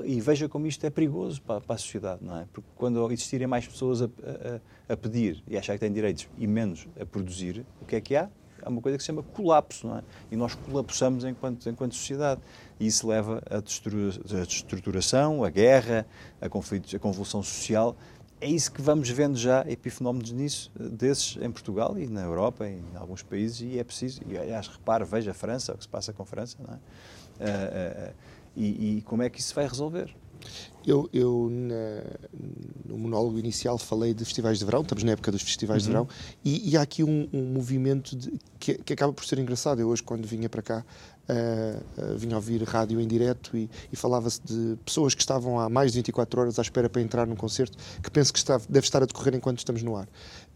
E 0.03 0.19
veja 0.19 0.49
como 0.49 0.65
isto 0.65 0.83
é 0.85 0.89
perigoso 0.89 1.41
para, 1.41 1.61
para 1.61 1.75
a 1.75 1.77
sociedade, 1.77 2.23
não 2.23 2.37
é? 2.37 2.47
Porque 2.51 2.67
quando 2.75 3.11
existirem 3.11 3.45
mais 3.45 3.67
pessoas 3.67 4.01
a, 4.01 4.05
a, 4.05 4.93
a, 4.93 4.97
pedir 4.97 5.43
e 5.47 5.57
achar 5.57 5.73
que 5.73 5.79
têm 5.79 5.91
direitos 5.91 6.27
e 6.37 6.47
menos 6.47 6.87
a 6.99 7.05
produzir, 7.05 7.63
o 7.81 7.85
que 7.85 7.95
é 7.95 8.01
que 8.01 8.15
há? 8.15 8.29
Há 8.63 8.69
uma 8.69 8.81
coisa 8.81 8.97
que 8.97 9.03
se 9.03 9.07
chama 9.07 9.21
colapso, 9.21 9.87
não 9.87 9.97
é? 9.97 10.03
E 10.31 10.35
nós 10.35 10.55
colapsamos 10.55 11.23
enquanto, 11.23 11.69
enquanto 11.69 11.93
sociedade. 11.93 12.41
E 12.79 12.87
isso 12.87 13.07
leva 13.07 13.41
a 13.49 13.59
destruturação, 13.59 15.43
a 15.43 15.49
guerra, 15.49 16.07
a 16.41 16.49
conflitos, 16.49 16.93
a 16.95 16.99
convulsão 16.99 17.43
social. 17.43 17.95
É 18.41 18.47
isso 18.47 18.71
que 18.71 18.81
vamos 18.81 19.09
vendo 19.09 19.37
já, 19.37 19.63
epifenómenos 19.67 20.31
nisso, 20.31 20.71
desses 20.75 21.37
em 21.37 21.51
Portugal 21.51 21.97
e 21.97 22.07
na 22.07 22.21
Europa, 22.21 22.67
em 22.67 22.83
alguns 22.95 23.23
países, 23.23 23.61
e 23.61 23.79
é 23.79 23.83
preciso. 23.83 24.21
E, 24.27 24.37
aliás, 24.37 24.67
repare, 24.67 25.03
veja 25.05 25.31
a 25.31 25.33
França, 25.33 25.73
o 25.73 25.77
que 25.77 25.83
se 25.83 25.89
passa 25.89 26.11
com 26.11 26.23
a 26.23 26.25
França, 26.25 26.57
não 26.59 26.73
é? 26.73 26.77
Uh, 27.39 28.09
uh, 28.09 28.13
e, 28.57 28.97
e 28.97 29.01
como 29.03 29.21
é 29.21 29.29
que 29.29 29.39
isso 29.39 29.53
vai 29.53 29.67
resolver? 29.67 30.13
Eu, 30.85 31.09
eu 31.11 31.49
na, 31.51 32.03
no 32.85 32.97
monólogo 32.97 33.37
inicial 33.37 33.77
falei 33.77 34.13
de 34.13 34.23
festivais 34.23 34.57
de 34.57 34.63
verão, 34.63 34.81
estamos 34.81 35.03
na 35.03 35.11
época 35.11 35.31
dos 35.31 35.41
festivais 35.41 35.83
uhum. 35.83 35.87
de 35.87 35.91
verão, 35.91 36.09
e, 36.45 36.71
e, 36.71 36.77
há 36.77 36.81
aqui 36.81 37.03
um, 37.03 37.27
um 37.33 37.43
movimento 37.43 38.15
de, 38.15 38.39
que, 38.57 38.75
que, 38.75 38.93
acaba 38.93 39.11
por 39.11 39.25
ser 39.25 39.37
engraçado. 39.37 39.81
Eu 39.81 39.89
hoje, 39.89 40.01
quando 40.01 40.25
vinha 40.25 40.47
para 40.47 40.61
cá, 40.61 40.85
uh, 41.27 42.13
uh, 42.13 42.17
vinha 42.17 42.37
ouvir 42.37 42.63
rádio 42.63 43.01
em 43.01 43.07
direto 43.07 43.57
e, 43.57 43.69
e 43.91 43.95
falava-se 43.97 44.41
de 44.41 44.77
pessoas 44.85 45.13
que 45.13 45.21
estavam 45.21 45.59
há 45.59 45.69
mais 45.69 45.91
de 45.91 45.97
24 45.97 46.39
horas 46.39 46.57
à 46.57 46.61
espera 46.61 46.89
para 46.89 47.01
entrar 47.01 47.27
num 47.27 47.35
concerto, 47.35 47.77
que 48.01 48.09
penso 48.09 48.31
que 48.31 48.39
está, 48.39 48.57
deve 48.69 48.85
estar 48.85 49.03
a 49.03 49.05
decorrer 49.05 49.35
enquanto 49.35 49.57
estamos 49.57 49.83
no 49.83 49.97
ar. 49.97 50.07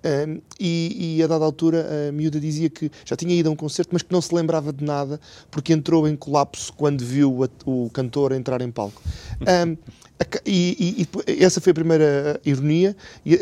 Um, 0.04 0.42
e, 0.60 1.18
e, 1.18 1.24
a 1.24 1.28
dada 1.28 1.46
altura 1.46 1.88
a 2.10 2.12
miúda 2.12 2.40
dizia 2.40 2.72
que 2.72 2.90
já 3.06 3.16
tinha 3.16 3.36
ido 3.36 3.50
a 3.50 3.52
um 3.52 3.56
concerto, 3.56 3.90
mas 3.94 4.02
que 4.02 4.12
não 4.12 4.20
se 4.20 4.34
lembrava 4.34 4.74
de 4.74 4.84
nada 4.84 5.20
porque 5.52 5.72
entrou 5.74 6.08
em 6.08 6.16
colapso 6.16 6.74
quando 6.74 7.06
viu 7.06 7.44
a, 7.44 7.50
o 7.66 7.88
cantor 7.92 8.32
entrar 8.32 8.62
em 8.62 8.72
palco. 8.72 9.02
Um, 9.42 9.78
e, 10.46 11.08
e, 11.28 11.44
essa 11.44 11.60
foi 11.60 11.72
a 11.72 11.74
primeira 11.74 12.40
ironia, 12.46 12.96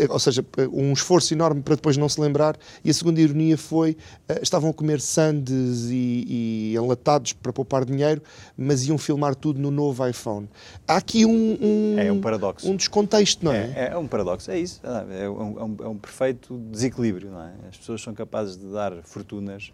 ou 0.09 0.19
seja, 0.19 0.45
um 0.71 0.93
esforço 0.93 1.33
enorme 1.33 1.61
para 1.61 1.75
depois 1.75 1.97
não 1.97 2.07
se 2.07 2.19
lembrar. 2.19 2.57
E 2.83 2.89
a 2.89 2.93
segunda 2.93 3.19
ironia 3.19 3.57
foi: 3.57 3.91
uh, 4.29 4.41
estavam 4.41 4.69
a 4.69 4.73
comer 4.73 5.01
sandes 5.01 5.85
e, 5.89 6.25
e, 6.27 6.75
enlatados 6.75 7.33
para 7.33 7.51
poupar 7.51 7.85
dinheiro, 7.85 8.21
mas 8.57 8.87
iam 8.87 8.97
filmar 8.97 9.35
tudo 9.35 9.59
no 9.59 9.71
novo 9.71 10.05
iPhone. 10.07 10.49
Há 10.87 10.97
aqui 10.97 11.25
um, 11.25 11.57
um 11.61 11.99
é 11.99 12.11
um 12.11 12.21
paradoxo, 12.21 12.69
um 12.69 12.75
descontexto, 12.75 13.43
não 13.43 13.51
é? 13.51 13.73
É, 13.75 13.89
é 13.93 13.97
um 13.97 14.07
paradoxo, 14.07 14.49
é 14.51 14.59
isso. 14.59 14.81
É, 14.83 15.23
é 15.23 15.29
um, 15.29 15.59
é 15.59 15.63
um, 15.63 15.77
é 15.83 15.87
um 15.87 15.97
perfeito 15.97 16.57
desequilíbrio, 16.71 17.31
não 17.31 17.41
é? 17.41 17.51
As 17.69 17.77
pessoas 17.77 18.01
são 18.01 18.13
capazes 18.13 18.57
de 18.57 18.71
dar 18.71 18.93
fortunas 19.03 19.71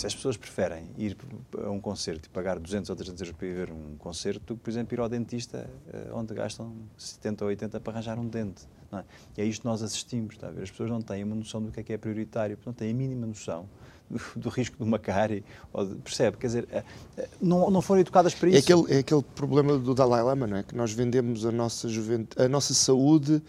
se 0.00 0.06
as 0.06 0.14
pessoas 0.14 0.36
preferem 0.36 0.90
ir 0.96 1.16
a 1.64 1.70
um 1.70 1.80
concerto 1.80 2.26
e 2.26 2.30
pagar 2.30 2.58
200 2.58 2.90
ou 2.90 2.96
300 2.96 3.20
euros 3.22 3.36
para 3.36 3.46
ir 3.46 3.54
ver 3.54 3.70
um 3.70 3.96
concerto 3.96 4.40
do 4.40 4.56
que, 4.56 4.62
por 4.62 4.70
exemplo, 4.70 4.94
ir 4.94 5.00
ao 5.00 5.08
dentista, 5.08 5.68
eh, 5.92 6.10
onde 6.12 6.34
gastam 6.34 6.72
70 6.96 7.44
ou 7.44 7.48
80 7.48 7.80
para 7.80 7.92
arranjar 7.92 8.18
um 8.18 8.26
dente. 8.26 8.66
É? 8.92 9.04
E 9.38 9.42
é 9.42 9.44
isto 9.44 9.62
que 9.62 9.66
nós 9.66 9.82
assistimos. 9.82 10.34
Está 10.34 10.48
a 10.48 10.50
ver? 10.50 10.62
As 10.62 10.70
pessoas 10.70 10.90
não 10.90 11.00
têm 11.00 11.24
uma 11.24 11.34
noção 11.34 11.62
do 11.62 11.72
que 11.72 11.80
é 11.80 11.82
que 11.82 11.92
é 11.92 11.98
prioritário, 11.98 12.58
não 12.66 12.72
têm 12.72 12.90
a 12.90 12.94
mínima 12.94 13.26
noção 13.26 13.66
do, 14.10 14.20
do 14.36 14.48
risco 14.50 14.76
de 14.76 14.82
uma 14.82 14.98
cárie. 14.98 15.42
De, 15.74 15.94
percebe? 15.96 16.36
Quer 16.36 16.46
dizer, 16.46 16.68
eh, 16.70 16.84
eh, 17.16 17.28
não, 17.40 17.70
não 17.70 17.80
foram 17.80 18.00
educadas 18.00 18.34
para 18.34 18.48
é 18.50 18.58
isso. 18.58 18.58
É 18.58 18.74
aquele, 18.74 18.94
é 18.94 18.98
aquele 18.98 19.22
problema 19.34 19.78
do 19.78 19.94
Dalai 19.94 20.22
Lama, 20.22 20.46
não 20.46 20.58
é? 20.58 20.62
Que 20.62 20.76
nós 20.76 20.92
vendemos 20.92 21.46
a 21.46 21.52
nossa, 21.52 21.88
a 22.36 22.48
nossa 22.48 22.74
saúde 22.74 23.42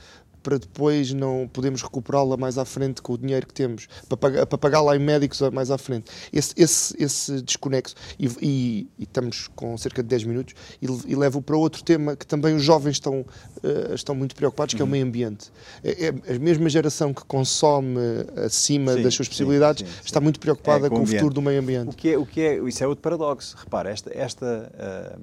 para 0.44 0.60
depois 0.60 1.14
não 1.14 1.50
podemos 1.52 1.82
recuperá-la 1.82 2.36
mais 2.36 2.58
à 2.58 2.66
frente 2.66 3.02
com 3.02 3.14
o 3.14 3.18
dinheiro 3.18 3.48
que 3.48 3.54
temos, 3.54 3.88
para, 4.20 4.46
para 4.46 4.58
pagá-la 4.58 4.96
em 4.96 5.00
médicos 5.00 5.40
mais 5.52 5.72
à 5.72 5.78
frente. 5.78 6.12
Esse, 6.32 6.54
esse, 6.58 7.02
esse 7.02 7.42
desconexo, 7.42 7.96
e, 8.20 8.28
e, 8.42 8.88
e, 9.00 9.04
estamos 9.04 9.48
com 9.56 9.78
cerca 9.78 10.04
de 10.04 10.10
10 10.10 10.26
minutos, 10.26 10.54
e, 10.82 10.86
e 10.86 11.16
levo 11.16 11.42
para 11.42 11.56
outro 11.56 11.84
tema 11.84 12.16
que 12.16 12.28
também 12.28 12.56
os 12.56 12.62
jovens 12.62 12.94
estão, 12.94 13.22
uh, 13.22 13.94
estão 13.96 14.14
muito 14.14 14.36
preocupados, 14.36 14.76
que 14.76 14.82
é 14.82 14.84
o 14.84 14.86
uhum. 14.86 14.92
meio 14.92 15.06
ambiente. 15.06 15.52
É, 15.84 16.14
é 16.28 16.36
a 16.36 16.40
mesma 16.40 16.70
geração 16.70 17.14
que 17.14 17.24
consome 17.26 17.98
acima 18.46 18.94
sim, 18.94 19.02
das 19.02 19.14
suas 19.14 19.28
possibilidades 19.28 19.88
sim, 19.88 19.94
sim, 19.94 20.02
está 20.06 20.20
muito 20.20 20.40
preocupada 20.40 20.88
é, 20.88 20.90
com, 20.90 20.98
com 20.98 21.04
o 21.04 21.08
futuro 21.08 21.34
do 21.34 21.42
meio 21.42 21.60
ambiente. 21.60 21.90
O 21.90 21.94
que 21.94 22.10
é, 22.10 22.18
o 22.18 22.26
que 22.26 22.42
é, 22.42 22.58
isso 22.68 22.84
é 22.84 22.88
outro 22.88 23.02
paradoxo. 23.02 23.56
Repara, 23.58 23.90
esta, 23.90 24.12
esta, 24.14 24.72
uh, 25.18 25.22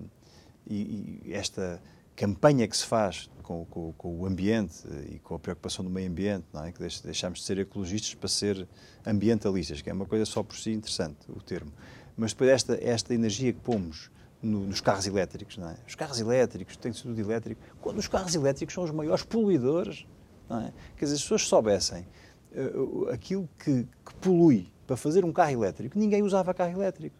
e, 0.66 1.20
esta 1.30 1.80
campanha 2.16 2.66
que 2.66 2.76
se 2.76 2.84
faz 2.84 3.28
com, 3.51 3.64
com, 3.64 3.92
com, 3.94 4.20
o 4.20 4.26
ambiente 4.26 4.86
e 5.11 5.18
com 5.18 5.34
a 5.34 5.38
preocupação 5.38 5.84
do 5.84 5.90
meio 5.90 6.09
ambiente, 6.09 6.46
não 6.53 6.64
é? 6.64 6.70
que 6.70 6.78
deixamos 6.78 7.40
de 7.40 7.44
ser 7.44 7.59
ecologistas 7.59 8.14
para 8.14 8.28
ser 8.28 8.68
ambientalistas, 9.05 9.82
que 9.82 9.90
é 9.90 9.92
uma 9.92 10.07
coisa 10.07 10.24
só 10.24 10.40
por 10.44 10.57
si 10.57 10.70
interessante, 10.70 11.18
o 11.28 11.42
termo. 11.42 11.72
Mas 12.16 12.32
depois 12.32 12.48
esta, 12.51 12.78
esta 12.80 13.12
energia 13.12 13.53
que 13.53 13.59
pomos 13.59 14.09
no, 14.40 14.61
nos 14.61 14.80
carros 14.80 15.05
elétricos, 15.05 15.59
não 15.59 15.68
é? 15.68 15.76
os 15.84 15.96
carros 15.96 16.20
elétricos, 16.20 16.76
tem 16.76 16.92
tudo 16.92 17.18
elétrico, 17.20 17.61
quando 17.80 17.98
os 17.98 18.07
carros 18.07 18.36
elétricos 18.36 18.72
são 18.72 18.84
os 18.84 18.92
maiores 18.92 19.24
poluidores, 19.24 20.07
não 20.48 20.61
é? 20.61 20.72
Quer 20.96 21.07
dizer, 21.07 21.16
as 21.16 21.22
pessoas 21.22 21.42
soubessem 21.42 22.07
uh, 22.53 23.09
aquilo 23.09 23.48
que, 23.59 23.82
que 23.82 24.14
polui 24.20 24.68
para 24.86 24.96
fazer 24.96 25.24
um 25.24 25.32
carro 25.32 25.51
elétrico, 25.51 25.98
ninguém 25.98 26.22
usava 26.22 26.55
carro 26.55 26.72
elétrico. 26.72 27.16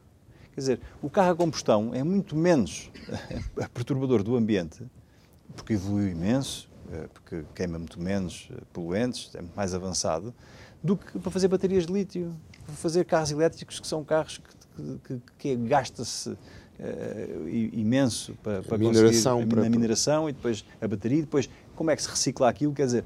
Quer 0.55 0.61
dizer, 0.61 0.81
o 1.03 1.11
carro 1.11 1.33
a 1.33 1.37
combustão 1.37 1.93
é 1.93 2.05
muito 2.05 2.37
menos 2.37 2.89
perturbador 3.75 4.23
do 4.23 4.37
ambiente 4.37 4.85
porque 5.61 5.75
evoluiu 5.75 6.09
imenso, 6.09 6.69
eh, 6.91 7.07
porque 7.13 7.45
queima 7.55 7.79
muito 7.79 8.01
menos 8.01 8.49
eh, 8.51 8.63
poluentes, 8.73 9.31
é 9.35 9.41
muito 9.43 9.55
mais 9.55 9.75
avançado, 9.75 10.35
do 10.83 10.97
que 10.97 11.19
para 11.19 11.31
fazer 11.31 11.49
baterias 11.49 11.87
de 11.87 11.93
lítio, 11.93 12.35
para 12.65 12.75
fazer 12.75 13.05
carros 13.05 13.31
elétricos 13.31 13.79
que 13.79 13.87
são 13.87 14.03
carros 14.03 14.41
que, 14.75 14.99
que, 15.05 15.23
que 15.39 15.57
gasta-se 15.57 16.31
uh, 16.31 17.49
imenso 17.49 18.35
para, 18.43 18.63
para 18.63 18.79
mineração, 18.79 19.37
conseguir 19.37 19.53
a, 19.53 19.61
para... 19.61 19.71
mineração 19.71 20.29
e 20.31 20.33
depois 20.33 20.65
a 20.81 20.89
bateria, 20.89 21.19
e 21.19 21.23
depois 21.23 21.51
como 21.77 21.91
é 21.91 21.97
que 21.97 22.03
se 22.03 22.09
recicla 22.09 22.49
aquilo, 22.49 22.73
quer 22.73 22.87
dizer, 22.87 23.05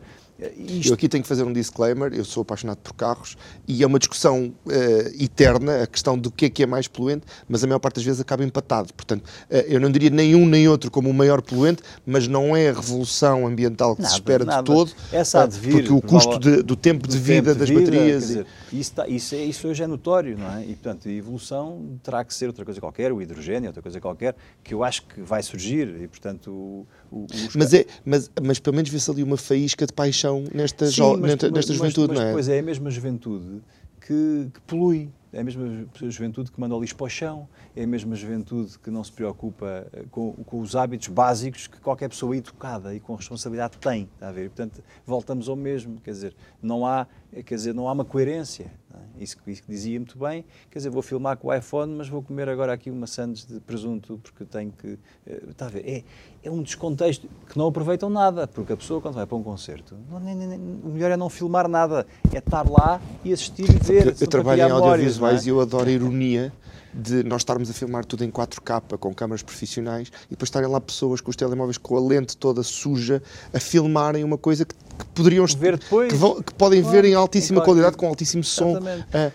isto... 0.57 0.89
Eu 0.89 0.95
aqui 0.95 1.09
tenho 1.09 1.23
que 1.23 1.29
fazer 1.29 1.45
um 1.45 1.53
disclaimer, 1.53 2.13
eu 2.13 2.25
sou 2.25 2.43
apaixonado 2.43 2.79
por 2.79 2.93
carros 2.95 3.37
e 3.67 3.83
é 3.83 3.87
uma 3.87 3.99
discussão 3.99 4.53
uh, 4.67 5.23
eterna 5.23 5.83
a 5.83 5.87
questão 5.87 6.19
do 6.19 6.31
que 6.31 6.47
é 6.47 6.51
que 6.51 6.63
é 6.63 6.67
mais 6.67 6.89
poluente, 6.89 7.25
mas 7.49 7.63
a 7.63 7.67
maior 7.67 7.79
parte 7.79 7.97
das 7.97 8.05
vezes 8.05 8.21
acaba 8.21 8.43
empatado. 8.45 8.93
Portanto, 8.93 9.25
uh, 9.25 9.55
eu 9.69 9.79
não 9.81 9.91
diria 9.91 10.11
nem 10.11 10.35
um 10.35 10.47
nem 10.47 10.69
outro 10.69 10.91
como 10.91 11.09
o 11.09 11.15
maior 11.15 11.41
poluente, 11.41 11.83
mas 12.07 12.27
não 12.27 12.57
é 12.57 12.69
a 12.69 12.73
revolução 12.73 13.47
ambiental 13.47 13.95
que 13.95 14.03
nada, 14.03 14.13
se 14.13 14.19
espera 14.19 14.45
nada. 14.45 14.63
de 14.63 14.67
todo, 14.67 14.93
Essa 15.13 15.43
há 15.43 15.47
de 15.47 15.59
vir, 15.59 15.73
porque 15.73 15.93
o 15.93 16.01
custo 16.01 16.39
de, 16.39 16.63
do 16.63 16.77
tempo 16.77 17.07
de 17.07 17.19
vida 17.19 17.55
das 17.55 17.69
vida, 17.69 17.81
baterias... 17.81 18.27
Dizer, 18.27 18.47
isso, 18.73 18.93
tá, 18.93 19.07
isso, 19.07 19.35
é, 19.35 19.45
isso 19.45 19.69
hoje 19.69 19.83
é 19.83 19.87
notório, 19.87 20.37
não 20.37 20.57
é? 20.57 20.63
E, 20.63 20.75
portanto, 20.75 21.09
a 21.09 21.13
evolução 21.13 21.99
terá 22.03 22.25
que 22.25 22.35
ser 22.35 22.47
outra 22.47 22.65
coisa 22.65 22.81
qualquer, 22.81 23.13
o 23.13 23.23
hidrogênio, 23.23 23.69
outra 23.69 23.83
coisa 23.83 24.01
qualquer, 24.01 24.35
que 24.63 24.75
eu 24.75 24.83
acho 24.83 25.03
que 25.07 25.21
vai 25.21 25.43
surgir 25.43 25.89
e, 26.01 26.09
portanto... 26.09 26.51
O, 26.51 26.87
o, 27.15 27.27
mas, 27.55 27.73
é, 27.73 27.87
mas, 28.05 28.31
mas 28.43 28.59
pelo 28.59 28.75
menos 28.75 28.91
vê-se 28.91 29.11
ali 29.11 29.23
uma 29.23 29.37
faísca 29.37 29.87
de 29.87 29.93
paixão 29.93 30.45
nesta, 30.53 30.87
Sim, 30.87 30.93
jo, 30.93 31.11
mas, 31.13 31.21
nesta, 31.21 31.51
nesta 31.51 31.73
mas, 31.73 31.79
juventude, 31.79 32.09
mas, 32.09 32.19
não 32.19 32.27
é? 32.29 32.33
Pois 32.33 32.49
é, 32.49 32.59
a 32.59 32.63
mesma 32.63 32.91
juventude 32.91 33.63
que, 34.01 34.51
que 34.53 34.61
polui, 34.67 35.11
é 35.33 35.41
a 35.41 35.45
mesma 35.45 35.87
juventude 36.03 36.53
que 36.53 36.61
manda 36.61 36.75
o 36.77 36.81
lixo 36.81 36.95
para 36.95 37.07
o 37.07 37.09
chão, 37.09 37.49
é 37.75 37.85
a 37.85 37.87
mesma 37.87 38.15
juventude 38.15 38.79
que 38.79 38.91
não 38.91 39.03
se 39.03 39.11
preocupa 39.11 39.87
eh, 39.93 40.05
com, 40.11 40.33
com, 40.33 40.61
os 40.61 40.77
hábitos 40.77 41.09
básicos 41.09 41.67
que 41.67 41.81
qualquer 41.81 42.09
pessoa 42.09 42.37
educada 42.37 42.95
e 42.95 43.01
com 43.01 43.15
responsabilidade 43.15 43.79
tem, 43.79 44.09
está 44.15 44.29
a 44.29 44.33
ver? 44.33 44.47
E, 44.47 44.49
portanto, 44.49 44.83
voltamos 45.07 45.49
ao 45.49 45.57
mesmo, 45.57 46.01
quer 46.01 46.11
dizer, 46.11 46.37
não 46.63 46.87
há, 46.87 47.07
quer 47.45 47.55
dizer, 47.55 47.75
não 47.75 47.89
há 47.89 47.93
uma 47.93 48.05
coerência. 48.05 48.71
É? 48.95 49.23
Isso, 49.23 49.37
que 49.39 49.53
dizia 49.69 49.99
muito 49.99 50.19
bem, 50.19 50.45
quer 50.71 50.79
dizer, 50.79 50.91
vou 50.91 51.03
filmar 51.03 51.37
com 51.37 51.49
o 51.49 51.55
iPhone, 51.55 51.95
mas 51.95 52.09
vou 52.09 52.23
comer 52.23 52.49
agora 52.49 52.73
aqui 52.73 52.91
uma 52.91 53.07
sandes 53.07 53.45
de 53.45 53.61
presunto 53.61 54.19
porque 54.23 54.45
tenho 54.45 54.73
que, 54.73 54.99
eh, 55.27 55.43
está 55.51 55.67
a 55.67 55.69
ver? 55.69 55.85
É, 55.87 56.05
é 56.43 56.51
um 56.51 56.63
descontexto 56.63 57.29
que 57.49 57.59
não 57.59 57.67
aproveitam 57.67 58.09
nada, 58.09 58.47
porque 58.47 58.73
a 58.73 58.77
pessoa 58.77 59.01
quando 59.01 59.15
vai 59.15 59.27
para 59.27 59.37
um 59.37 59.43
concerto, 59.43 59.97
não, 60.11 60.21
nem, 60.21 60.35
nem, 60.35 60.59
o 60.59 60.89
melhor 60.89 61.11
é 61.11 61.17
não 61.17 61.29
filmar 61.29 61.69
nada, 61.69 62.07
é 62.33 62.39
estar 62.39 62.69
lá 62.69 63.01
e 63.25 63.33
assistir 63.33 63.69
e 63.69 63.79
ver. 63.79 64.07
Eu, 64.07 64.15
eu 64.21 64.27
trabalho 64.27 64.63
em 64.63 64.71
audiovisuais 64.71 65.43
é? 65.43 65.47
e 65.47 65.49
eu 65.51 65.61
adoro 65.61 65.89
a 65.89 65.93
ironia 65.93 66.53
de 66.95 67.25
nós 67.25 67.41
estarmos 67.41 67.69
a 67.69 67.73
filmar 67.73 68.05
tudo 68.05 68.25
em 68.25 68.31
4K 68.31 68.99
com 68.99 69.15
câmaras 69.15 69.43
profissionais 69.43 70.09
e 70.27 70.31
depois 70.31 70.49
estarem 70.49 70.69
lá 70.69 70.81
pessoas 70.81 71.21
com 71.21 71.31
os 71.31 71.37
telemóveis 71.37 71.79
com 71.79 71.97
a 71.97 72.01
lente 72.01 72.37
toda 72.37 72.63
suja 72.63 73.23
a 73.53 73.61
filmarem 73.61 74.23
uma 74.25 74.39
coisa 74.39 74.65
que, 74.65 74.75
que 74.75 75.05
poderiam 75.15 75.45
ver 75.47 75.79
depois. 75.79 76.13
Que, 76.13 76.19
vão, 76.19 76.43
que 76.43 76.55
podem 76.55 76.81
claro, 76.81 76.97
ver 76.97 77.05
em 77.09 77.15
altíssima 77.15 77.57
claro, 77.61 77.71
qualidade, 77.71 77.97
com 77.97 78.07
altíssimo 78.07 78.45
som. 78.45 78.75
Uh, 78.75 78.79
uh, 78.79 79.33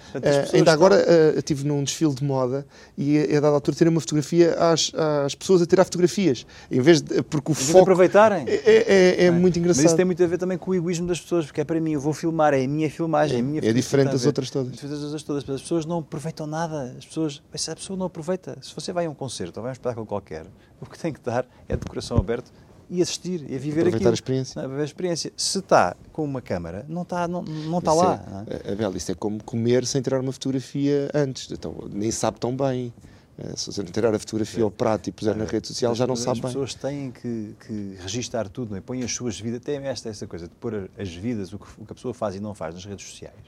ainda 0.53 0.71
agora 0.71 0.95
uh, 0.95 1.37
estive 1.37 1.67
num 1.67 1.83
desfile 1.83 2.13
de 2.13 2.23
moda 2.23 2.65
e 2.97 3.19
a, 3.19 3.37
a 3.37 3.41
dada 3.41 3.55
altura 3.55 3.77
terem 3.77 3.91
uma 3.91 4.01
fotografia 4.01 4.53
às, 4.53 4.91
às 5.25 5.35
pessoas 5.35 5.61
a 5.61 5.65
tirar 5.65 5.83
fotografias, 5.83 6.45
em 6.71 6.81
vez 6.81 7.01
de 7.01 7.21
porque 7.23 7.51
o 7.51 7.55
foco 7.55 7.73
de 7.73 7.79
aproveitarem. 7.79 8.45
É, 8.47 8.53
é, 8.53 9.23
é, 9.23 9.25
é, 9.25 9.31
muito 9.31 9.59
engraçado. 9.59 9.83
Mas 9.83 9.91
isso 9.91 9.95
tem 9.95 10.05
muito 10.05 10.23
a 10.23 10.27
ver 10.27 10.37
também 10.37 10.57
com 10.57 10.71
o 10.71 10.75
egoísmo 10.75 11.07
das 11.07 11.19
pessoas, 11.19 11.45
porque 11.45 11.61
é 11.61 11.63
para 11.63 11.79
mim, 11.79 11.93
eu 11.93 11.99
vou 11.99 12.13
filmar, 12.13 12.53
é 12.53 12.63
a 12.63 12.67
minha 12.67 12.89
filmagem, 12.89 13.37
é 13.37 13.39
a 13.39 13.43
minha 13.43 13.61
É 13.63 13.73
diferente 13.73 14.11
das 14.11 14.25
outras 14.25 14.49
todas. 14.49 14.71
É 14.71 14.75
diferente 14.75 14.93
das 14.93 15.03
outras 15.03 15.23
todas. 15.23 15.49
As 15.49 15.61
pessoas 15.61 15.85
não 15.85 15.99
aproveitam 15.99 16.47
nada. 16.47 16.95
As 16.97 17.05
pessoas 17.05 17.41
se 17.55 17.71
a 17.71 17.75
pessoa 17.75 17.97
não 17.97 18.05
aproveita, 18.05 18.57
se 18.61 18.73
você 18.73 18.93
vai 18.93 19.05
a 19.05 19.09
um 19.09 19.13
concerto 19.13 19.59
ou 19.59 19.63
vai 19.63 19.69
a 19.69 19.71
um 19.71 19.73
espetáculo 19.73 20.05
qualquer, 20.05 20.45
o 20.79 20.85
que 20.85 20.97
tem 20.97 21.11
que 21.11 21.21
dar 21.21 21.45
é 21.67 21.75
de 21.75 21.85
coração 21.85 22.17
aberto 22.17 22.51
e 22.89 23.01
assistir, 23.01 23.41
e 23.41 23.57
viver 23.57 23.81
Aproveitar 23.81 23.97
aquilo. 23.97 24.09
a 24.09 24.13
experiência. 24.13 24.61
A 24.61 24.83
experiência. 24.83 25.33
Se 25.37 25.59
está 25.59 25.95
com 26.11 26.23
uma 26.23 26.41
câmara, 26.41 26.85
não 26.89 27.03
está, 27.03 27.27
não, 27.27 27.43
não 27.43 27.77
está 27.79 27.93
lá. 27.93 28.23
É, 28.25 28.31
não 28.31 28.39
é? 28.39 28.73
Abel, 28.73 28.97
isso 28.97 29.11
é 29.11 29.15
como 29.15 29.43
comer 29.43 29.85
sem 29.85 30.01
tirar 30.01 30.19
uma 30.19 30.31
fotografia 30.31 31.09
antes. 31.13 31.51
Então, 31.51 31.75
nem 31.91 32.09
sabe 32.09 32.39
tão 32.39 32.55
bem. 32.55 32.91
Eh, 33.37 33.53
se 33.55 33.71
você 33.71 33.83
não 33.83 33.91
tirar 33.91 34.13
a 34.13 34.19
fotografia 34.19 34.63
ao 34.63 34.71
prato 34.71 35.07
e 35.07 35.11
puser 35.11 35.35
na 35.35 35.45
rede 35.45 35.67
social, 35.67 35.93
já 35.93 36.05
não 36.05 36.15
sabe 36.15 36.41
bem. 36.41 36.47
As 36.47 36.53
pessoas 36.53 36.73
têm 36.73 37.11
que, 37.11 37.55
que 37.65 37.95
registar 38.01 38.49
tudo, 38.49 38.71
não 38.71 38.77
é? 38.77 38.81
põem 38.81 39.03
as 39.03 39.13
suas 39.13 39.39
vidas, 39.39 39.61
tem 39.61 39.77
esta, 39.77 40.09
esta 40.09 40.27
coisa 40.27 40.47
de 40.47 40.55
pôr 40.55 40.89
as 40.97 41.13
vidas, 41.13 41.53
o 41.53 41.59
que, 41.59 41.65
o 41.77 41.85
que 41.85 41.91
a 41.91 41.95
pessoa 41.95 42.13
faz 42.13 42.35
e 42.35 42.39
não 42.39 42.53
faz 42.53 42.73
nas 42.75 42.83
redes 42.83 43.07
sociais. 43.07 43.39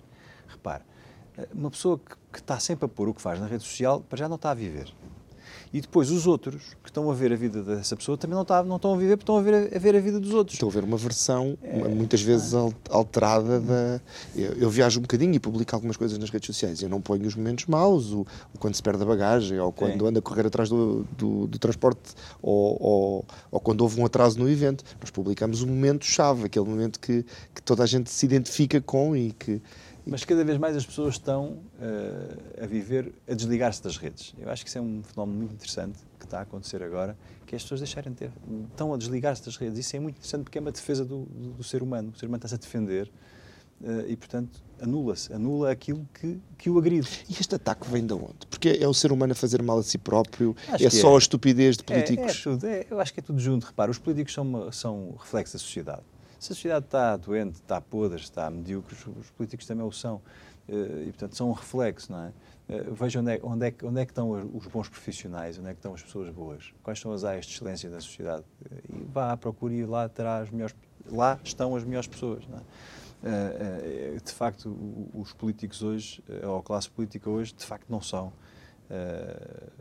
Repare, 0.48 0.84
uma 1.54 1.72
pessoa 1.72 1.98
que, 1.98 2.16
que 2.34 2.40
está 2.40 2.60
sempre 2.60 2.86
a 2.86 2.88
pôr 2.88 3.10
o 3.10 3.14
que 3.14 3.22
faz 3.22 3.40
na 3.40 3.48
rede 3.48 3.64
social, 3.64 4.02
para 4.02 4.18
já 4.18 4.30
não 4.30 4.36
está 4.36 4.52
a 4.52 4.54
viver. 4.54 4.94
E 5.74 5.80
depois 5.80 6.12
os 6.12 6.28
outros 6.28 6.76
que 6.84 6.90
estão 6.90 7.10
a 7.10 7.14
ver 7.14 7.32
a 7.32 7.36
vida 7.36 7.64
dessa 7.64 7.96
pessoa 7.96 8.18
também 8.18 8.36
não, 8.36 8.44
tá, 8.44 8.62
não 8.62 8.76
estão 8.76 8.94
a 8.94 8.98
viver 8.98 9.16
porque 9.16 9.24
estão 9.24 9.38
a 9.38 9.42
ver 9.42 9.74
a, 9.74 9.80
ver 9.80 9.96
a 9.96 10.00
vida 10.02 10.20
dos 10.20 10.34
outros. 10.34 10.56
Estão 10.56 10.68
a 10.68 10.72
ver 10.72 10.84
uma 10.84 10.98
versão 10.98 11.58
é, 11.64 11.88
muitas 11.88 12.22
vezes 12.22 12.54
alterada 12.90 13.60
da. 13.62 14.02
Eu, 14.36 14.54
eu, 14.54 14.70
viajo 14.70 15.00
um 15.00 15.04
bocadinho 15.04 15.34
e 15.34 15.40
publico 15.40 15.74
algumas 15.74 15.96
coisas 15.96 16.18
nas 16.18 16.30
redes 16.30 16.48
sociais. 16.48 16.82
Eu 16.82 16.90
não 16.90 17.00
ponho 17.00 17.26
os 17.26 17.36
momentos 17.36 17.68
maus, 17.68 18.12
o, 18.12 18.28
o 18.54 18.60
quando 18.60 18.76
se 18.76 18.84
perde 18.84 19.02
a 19.02 19.06
bagagem, 19.06 19.60
ou 19.60 19.72
quando 19.72 20.06
anda 20.06 20.20
a 20.20 20.22
correr 20.22 20.46
atrás 20.46 20.68
do, 20.68 21.06
do, 21.18 21.48
do 21.48 21.58
transporte, 21.58 22.16
ou, 22.42 22.78
ou, 22.82 23.26
ou, 23.50 23.60
quando 23.62 23.80
houve 23.82 24.00
um 24.00 24.06
atraso 24.06 24.38
no 24.38 24.50
evento. 24.50 24.84
Nós 25.00 25.10
publicamos 25.10 25.62
o 25.62 25.68
momento-chave, 25.68 26.46
aquele 26.46 26.66
momento 26.66 27.00
que, 27.00 27.26
que 27.56 27.62
toda 27.62 27.84
a 27.84 27.88
gente 27.88 28.10
se 28.10 28.26
identifica 28.26 28.82
com 28.82 29.16
e 29.16 29.32
que 29.32 29.62
mas 30.12 30.26
cada 30.26 30.44
vez 30.44 30.58
mais 30.58 30.76
as 30.76 30.86
pessoas 30.86 31.14
estão 31.14 31.60
uh, 31.80 32.62
a 32.62 32.66
viver, 32.66 33.14
a 33.26 33.34
desligar-se 33.34 33.82
das 33.82 33.96
redes. 33.96 34.36
Eu 34.38 34.50
acho 34.50 34.62
que 34.62 34.68
isso 34.68 34.78
é 34.78 34.82
um 34.82 35.02
fenómeno 35.02 35.40
muito 35.40 35.54
interessante 35.54 36.00
que 36.20 36.26
está 36.26 36.40
a 36.40 36.42
acontecer 36.42 36.84
agora, 36.84 37.18
que 37.46 37.56
é 37.56 37.58
as 37.58 37.64
pessoas 37.64 37.80
deixarem 37.80 38.12
de 38.12 38.18
ter, 38.18 38.32
estão 38.70 38.94
a 38.94 38.98
desligar-se 38.98 39.46
das 39.46 39.56
redes. 39.56 39.80
Isso 39.80 39.96
é 39.96 40.02
muito 40.02 40.18
interessante 40.18 40.44
porque 40.44 40.58
é 40.58 40.62
uma 40.62 40.72
defesa 40.74 41.06
do, 41.06 41.24
do, 41.24 41.54
do 41.54 41.64
ser 41.64 41.82
humano. 41.82 42.12
O 42.14 42.20
ser 42.20 42.26
humano 42.26 42.40
está-se 42.40 42.56
a 42.56 42.58
defender 42.58 43.10
uh, 43.80 44.06
e, 44.06 44.18
portanto, 44.18 44.62
anula-se, 44.82 45.32
anula 45.32 45.72
aquilo 45.72 46.06
que, 46.14 46.38
que 46.58 46.70
o 46.70 46.78
agride. 46.78 47.08
E 47.30 47.34
este 47.40 47.56
ataque 47.56 47.90
vem 47.90 48.06
de 48.06 48.14
onde? 48.14 48.46
Porque 48.50 48.80
é 48.82 48.88
o 48.90 48.94
ser 48.94 49.14
humano 49.14 49.32
a 49.32 49.36
fazer 49.36 49.64
mal 49.64 49.80
a 49.80 49.84
si 49.84 49.98
próprio? 49.98 50.54
Acho 50.68 50.88
é 50.88 50.90
só 50.90 51.14
é. 51.14 51.16
a 51.16 51.20
estupidez 51.20 51.78
de 51.78 51.86
políticos? 51.86 52.26
É, 52.26 52.32
é 52.32 52.44
tudo. 52.44 52.68
É, 52.68 52.86
eu 52.92 53.00
acho 53.00 53.14
que 53.14 53.22
é 53.22 53.24
tudo 53.24 53.40
junto. 53.40 53.66
Repara, 53.66 53.90
os 53.90 53.98
políticos 53.98 54.34
são, 54.34 54.44
uma, 54.44 54.74
são 54.74 55.16
reflexo 55.18 55.54
da 55.54 55.60
sociedade. 55.60 56.04
Se 56.42 56.54
a 56.54 56.56
sociedade 56.56 56.86
está 56.86 57.16
doente, 57.18 57.58
está 57.58 57.80
podre, 57.80 58.20
está 58.20 58.50
medíocre, 58.50 58.96
os 59.20 59.30
políticos 59.30 59.68
também 59.68 59.86
o 59.86 59.92
são. 59.92 60.20
Eh, 60.68 61.04
e, 61.04 61.12
portanto, 61.12 61.38
são 61.38 61.50
um 61.50 61.52
reflexo, 61.52 62.12
não 62.12 62.26
é? 62.26 62.34
Eh, 62.68 62.84
veja 62.94 63.20
onde 63.20 63.36
é, 63.36 63.40
onde, 63.44 63.68
é, 63.68 63.74
onde 63.84 64.02
é 64.02 64.06
que 64.08 64.12
estão 64.12 64.32
os 64.32 64.66
bons 64.66 64.90
profissionais, 64.90 65.60
onde 65.60 65.70
é 65.70 65.74
que 65.74 65.78
estão 65.78 65.94
as 65.94 66.02
pessoas 66.02 66.34
boas, 66.34 66.74
quais 66.82 67.00
são 67.00 67.12
as 67.12 67.24
áreas 67.24 67.46
de 67.46 67.54
excelência 67.54 67.92
da 67.92 68.02
sociedade. 68.02 68.44
Eh, 68.66 68.76
e 68.90 69.04
vá, 69.14 69.38
procure 69.38 69.76
ir 69.76 69.86
lá, 69.86 70.10
terá 70.10 70.40
as 70.40 70.50
melhores, 70.50 70.76
lá 71.12 71.40
estão 71.44 71.76
as 71.76 71.84
melhores 71.84 72.08
pessoas, 72.08 72.44
não 72.48 72.58
é? 72.58 72.62
De 74.18 74.32
facto, 74.32 74.76
os 75.14 75.32
políticos 75.34 75.84
hoje, 75.84 76.24
ou 76.42 76.58
a 76.58 76.64
classe 76.64 76.90
política 76.90 77.30
hoje, 77.30 77.54
de 77.54 77.64
facto 77.64 77.86
não 77.88 78.02
são 78.02 78.34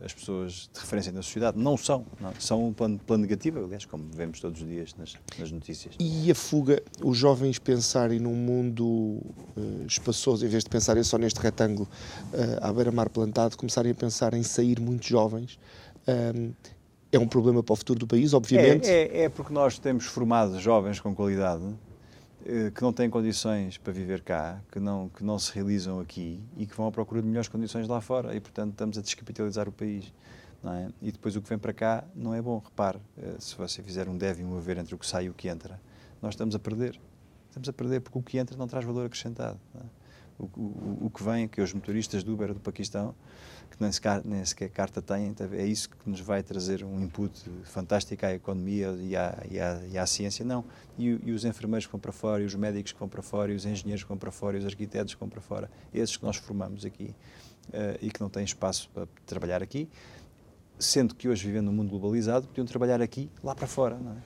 as 0.05 0.13
pessoas 0.13 0.71
de 0.73 0.81
referência 0.81 1.13
na 1.13 1.23
sociedade. 1.23 1.59
Não 1.59 1.77
são. 1.77 2.07
Não. 2.21 2.33
São 2.39 2.69
um 2.69 2.73
plano, 2.73 2.99
plano 2.99 3.23
negativo, 3.23 3.65
aliás, 3.65 3.85
como 3.85 4.05
vemos 4.15 4.41
todos 4.41 4.61
os 4.61 4.69
dias 4.69 4.95
nas, 4.97 5.15
nas 5.39 5.51
notícias. 5.51 5.95
E 5.99 6.31
a 6.31 6.35
fuga, 6.35 6.83
os 7.03 7.19
jovens 7.19 7.59
pensarem 7.59 8.19
num 8.19 8.35
mundo 8.35 8.85
uh, 8.87 9.87
espaçoso, 9.87 10.47
em 10.47 10.49
vez 10.49 10.65
de 10.65 10.71
pensarem 10.71 11.03
só 11.03 11.19
neste 11.19 11.41
retângulo 11.41 11.89
uh, 12.33 12.65
à 12.65 12.73
beira-mar 12.73 13.09
plantado, 13.09 13.57
começarem 13.57 13.93
a 13.93 13.95
pensar 13.95 14.35
em 14.35 14.43
sair 14.43 14.81
muitos 14.81 15.09
jovens. 15.09 15.59
Um, 16.09 16.53
é 17.13 17.19
um 17.19 17.27
problema 17.27 17.63
para 17.63 17.73
o 17.73 17.77
futuro 17.77 17.99
do 17.99 18.07
país, 18.07 18.33
obviamente. 18.33 18.89
É, 18.89 19.03
é, 19.03 19.23
é 19.25 19.29
porque 19.29 19.53
nós 19.53 19.79
temos 19.79 20.07
formado 20.07 20.59
jovens 20.61 21.01
com 21.01 21.15
qualidade 21.15 21.65
eh, 21.65 21.90
que 22.75 22.83
não 22.83 22.93
têm 22.93 23.11
condições 23.11 23.77
para 23.79 23.93
viver 23.93 24.23
cá, 24.23 24.61
que 24.73 24.81
não, 24.81 25.09
que 25.09 25.23
não 25.23 25.39
se 25.39 25.53
realizam 25.53 26.01
aqui 26.01 26.43
e 26.57 26.67
que 26.67 26.75
vão 26.75 26.87
à 26.87 26.91
procura 26.91 27.21
de 27.21 27.29
melhores 27.29 27.49
condições 27.49 27.87
lá 27.87 28.01
fora. 28.01 28.35
E, 28.35 28.41
portanto, 28.41 28.73
estamos 28.73 28.99
a 28.99 29.03
descapitalizar 29.03 29.69
o 29.69 29.73
país. 29.73 30.13
É? 30.63 30.91
E 31.01 31.11
depois 31.11 31.37
o 31.37 31.41
que 31.41 31.49
vem 31.49 31.59
para 31.59 31.73
cá 31.73 32.05
não 32.15 32.35
é 32.35 32.43
bom. 32.43 32.59
Repare, 32.63 32.99
eh, 33.17 33.37
se 33.39 33.57
você 33.57 33.83
fizer 33.83 34.09
um 34.09 34.17
deve 34.17 34.43
e 34.43 34.45
um 34.45 34.59
haver 34.59 34.77
entre 34.77 34.95
o 34.95 34.99
que 34.99 35.07
sai 35.07 35.25
e 35.25 35.31
o 35.31 35.35
que 35.35 35.49
entra, 35.49 35.81
nós 36.21 36.35
estamos 36.35 36.55
a 36.55 36.59
perder. 36.59 37.01
Estamos 37.49 37.69
a 37.69 37.73
perder 37.73 38.01
porque 38.01 38.19
o 38.19 38.23
que 38.23 38.39
entra 38.39 38.57
não 38.57 38.69
traz 38.69 38.85
valor 38.85 39.07
acrescentado. 39.07 39.59
É? 39.75 39.79
O, 40.39 40.45
o, 40.45 40.99
o, 41.07 41.11
que 41.11 41.23
vem, 41.23 41.49
que 41.49 41.61
os 41.63 41.73
motoristas 41.73 42.23
do 42.23 42.35
Uber 42.35 42.53
do 42.53 42.61
Paquistão 42.61 43.15
que 43.71 43.81
nem 43.81 43.91
sequer, 43.93 44.23
nem 44.25 44.45
sequer 44.45 44.69
carta 44.71 45.01
têm. 45.01 45.29
Então 45.29 45.47
é 45.53 45.65
isso 45.65 45.89
que 45.89 46.11
nos 46.11 46.21
vai 46.21 46.43
trazer 46.43 46.85
um 46.85 47.01
input 47.01 47.33
fantástico 47.65 48.27
à 48.27 48.35
economia 48.35 48.91
e 49.01 49.17
à, 49.17 49.39
e 49.51 49.61
à, 49.61 49.81
e 49.93 49.99
à 49.99 50.07
ciência. 50.07 50.45
Não. 50.45 50.65
E, 50.99 51.19
e, 51.25 51.33
os 51.33 51.45
enfermeiros 51.45 51.87
que 51.87 51.93
vão 51.93 52.01
para 52.01 52.13
fora, 52.13 52.43
e 52.43 52.47
os 52.47 52.55
médicos 52.55 52.93
que 52.93 52.99
vão 52.99 53.09
para 53.09 53.23
fora, 53.23 53.53
e 53.53 53.55
os 53.55 53.65
engenheiros 53.65 54.03
que 54.03 54.09
vão 54.09 54.19
para 54.19 54.31
fora, 54.31 54.57
e 54.57 54.61
os 54.61 54.67
arquitetos 54.67 55.15
que 55.15 55.21
vão 55.21 55.29
para 55.29 55.41
fora, 55.41 55.71
esses 55.95 56.17
que 56.17 56.25
nós 56.25 56.37
formamos 56.37 56.85
aqui 56.85 57.15
uh, 57.69 57.99
e 58.03 58.11
que 58.11 58.21
não 58.21 58.29
têm 58.29 58.45
espaço 58.45 58.91
para 58.93 59.07
trabalhar 59.25 59.63
aqui, 59.63 59.89
sendo 60.79 61.15
que 61.15 61.29
hoje 61.29 61.47
vivendo 61.47 61.67
num 61.67 61.73
mundo 61.73 61.91
globalizado, 61.91 62.49
podiam 62.49 62.67
trabalhar 62.67 63.01
aqui, 63.01 63.31
lá 63.43 63.55
para 63.55 63.67
fora. 63.67 63.97
Não 63.97 64.13
é? 64.13 64.17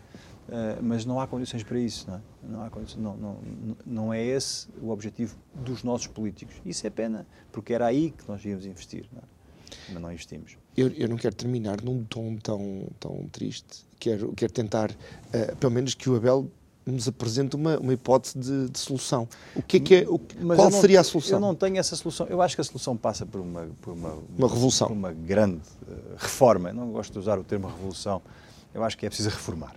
Uh, 0.47 0.83
mas 0.83 1.07
não 1.07 1.19
há 1.19 1.27
condições 1.27 1.63
para 1.63 1.79
isso, 1.79 2.11
não 2.11 2.17
é? 2.17 2.21
Não, 2.43 2.63
há 2.63 2.71
condições, 2.71 3.03
não, 3.03 3.17
não, 3.17 3.39
não 3.87 4.13
é 4.13 4.23
esse 4.23 4.69
o 4.81 4.91
objetivo 4.91 5.37
dos 5.55 5.83
nossos 5.83 6.07
políticos. 6.07 6.57
Isso 6.67 6.87
é 6.87 6.91
pena, 6.91 7.27
porque 7.51 7.73
era 7.73 7.87
aí 7.87 8.11
que 8.11 8.29
nós 8.29 8.45
íamos 8.45 8.67
investir. 8.67 9.07
Não 9.11 9.21
é? 9.21 9.34
Mas 9.93 10.03
não 10.03 10.11
investimos. 10.11 10.57
Eu, 10.77 10.89
eu 10.89 11.09
não 11.09 11.17
quero 11.17 11.35
terminar 11.35 11.81
num 11.83 12.05
tom 12.05 12.37
tão, 12.37 12.89
tão 12.99 13.29
triste. 13.31 13.85
Quero, 13.99 14.33
quero 14.33 14.53
tentar, 14.53 14.91
uh, 14.91 15.57
pelo 15.57 15.73
menos, 15.73 15.95
que 15.95 16.11
o 16.11 16.17
Abel 16.17 16.51
nos 16.87 17.09
apresente 17.09 17.57
uma, 17.57 17.79
uma 17.79 17.93
hipótese 17.93 18.39
de, 18.39 18.69
de 18.69 18.79
solução. 18.79 19.29
O 19.55 19.63
que 19.63 19.79
é 19.79 19.81
que 19.81 19.95
é, 19.95 20.01
o, 20.03 20.19
qual 20.19 20.71
não, 20.71 20.81
seria 20.81 21.01
a 21.01 21.05
solução? 21.05 21.39
Eu 21.39 21.41
não 21.41 21.55
tenho 21.55 21.79
essa 21.79 21.97
solução. 21.97 22.27
Eu 22.27 22.43
acho 22.43 22.55
que 22.55 22.61
a 22.61 22.65
solução 22.65 22.97
passa 22.97 23.25
por 23.25 23.41
uma, 23.41 23.69
por 23.81 23.95
uma, 23.95 24.19
uma 24.37 24.49
revolução. 24.49 24.89
Por 24.89 24.95
uma 24.95 25.13
grande 25.13 25.63
uh, 25.89 26.17
reforma. 26.17 26.71
Eu 26.71 26.75
não 26.75 26.91
gosto 26.91 27.13
de 27.13 27.19
usar 27.19 27.39
o 27.39 27.45
termo 27.45 27.69
revolução. 27.69 28.21
Eu 28.75 28.83
acho 28.85 28.99
que 28.99 29.07
é 29.07 29.09
preciso 29.09 29.31
reformar. 29.31 29.75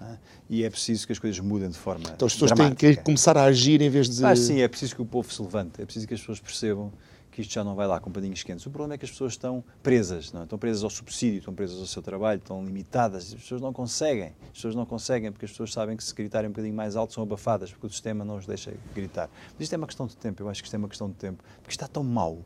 É? 0.00 0.18
E 0.48 0.62
é 0.62 0.70
preciso 0.70 1.06
que 1.06 1.12
as 1.12 1.18
coisas 1.18 1.40
mudem 1.40 1.70
de 1.70 1.78
forma 1.78 2.04
Então 2.14 2.26
as 2.26 2.34
pessoas 2.34 2.52
dramática. 2.52 2.86
têm 2.86 2.94
que 2.94 3.02
começar 3.02 3.36
a 3.36 3.44
agir 3.44 3.80
em 3.80 3.88
vez 3.88 4.08
de... 4.08 4.24
Ah, 4.24 4.36
sim, 4.36 4.60
é 4.60 4.68
preciso 4.68 4.94
que 4.94 5.02
o 5.02 5.06
povo 5.06 5.32
se 5.32 5.40
levante. 5.40 5.80
É 5.80 5.84
preciso 5.84 6.06
que 6.06 6.12
as 6.12 6.20
pessoas 6.20 6.38
percebam 6.38 6.92
que 7.36 7.42
isto 7.42 7.52
já 7.52 7.62
não 7.62 7.74
vai 7.74 7.86
lá 7.86 8.00
com 8.00 8.10
padinhos 8.10 8.42
quentes. 8.42 8.64
O 8.64 8.70
problema 8.70 8.94
é 8.94 8.98
que 8.98 9.04
as 9.04 9.10
pessoas 9.10 9.34
estão 9.34 9.62
presas, 9.82 10.32
não 10.32 10.40
é? 10.40 10.44
estão 10.44 10.58
presas 10.58 10.82
ao 10.82 10.88
subsídio, 10.88 11.40
estão 11.40 11.54
presas 11.54 11.78
ao 11.78 11.84
seu 11.84 12.00
trabalho, 12.00 12.38
estão 12.38 12.64
limitadas. 12.64 13.34
As 13.34 13.42
pessoas 13.42 13.60
não 13.60 13.74
conseguem. 13.74 14.32
As 14.44 14.52
pessoas 14.52 14.74
não 14.74 14.86
conseguem 14.86 15.30
porque 15.30 15.44
as 15.44 15.50
pessoas 15.50 15.70
sabem 15.70 15.98
que 15.98 16.02
se 16.02 16.14
gritarem 16.14 16.48
um 16.48 16.52
bocadinho 16.52 16.74
mais 16.74 16.96
alto 16.96 17.12
são 17.12 17.22
abafadas, 17.22 17.70
porque 17.70 17.88
o 17.88 17.90
sistema 17.90 18.24
não 18.24 18.38
os 18.38 18.46
deixa 18.46 18.72
gritar. 18.94 19.28
Mas 19.52 19.64
isto 19.64 19.74
é 19.74 19.76
uma 19.76 19.86
questão 19.86 20.06
de 20.06 20.16
tempo, 20.16 20.42
eu 20.42 20.48
acho 20.48 20.62
que 20.62 20.66
isto 20.66 20.74
é 20.74 20.78
uma 20.78 20.88
questão 20.88 21.10
de 21.10 21.16
tempo, 21.16 21.44
porque 21.58 21.74
está 21.74 21.86
tão 21.86 22.02
mau. 22.02 22.36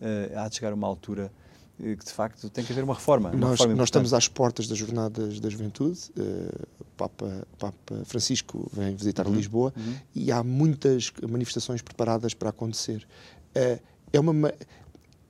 Uh, 0.00 0.38
há 0.38 0.48
de 0.48 0.54
chegar 0.54 0.72
a 0.72 0.74
uma 0.74 0.86
altura 0.86 1.30
eh, 1.78 1.94
que 1.94 2.06
de 2.06 2.12
facto 2.12 2.48
tem 2.48 2.64
que 2.64 2.72
haver 2.72 2.82
uma 2.82 2.94
reforma. 2.94 3.28
Uma 3.28 3.38
nós, 3.38 3.50
reforma 3.50 3.74
nós 3.74 3.88
estamos 3.88 4.14
às 4.14 4.26
portas 4.26 4.66
das 4.66 4.78
Jornadas 4.78 5.38
da 5.38 5.50
Juventude. 5.50 6.10
Uh, 6.16 6.66
Papa, 6.96 7.46
Papa 7.58 8.04
Francisco 8.06 8.70
vem 8.72 8.96
visitar 8.96 9.26
uhum. 9.26 9.34
Lisboa 9.34 9.74
uhum. 9.76 9.94
e 10.14 10.32
há 10.32 10.42
muitas 10.42 11.12
manifestações 11.28 11.82
preparadas 11.82 12.32
para 12.32 12.48
acontecer. 12.48 13.06
Uh, 13.54 13.90
é 14.12 14.20
uma, 14.20 14.52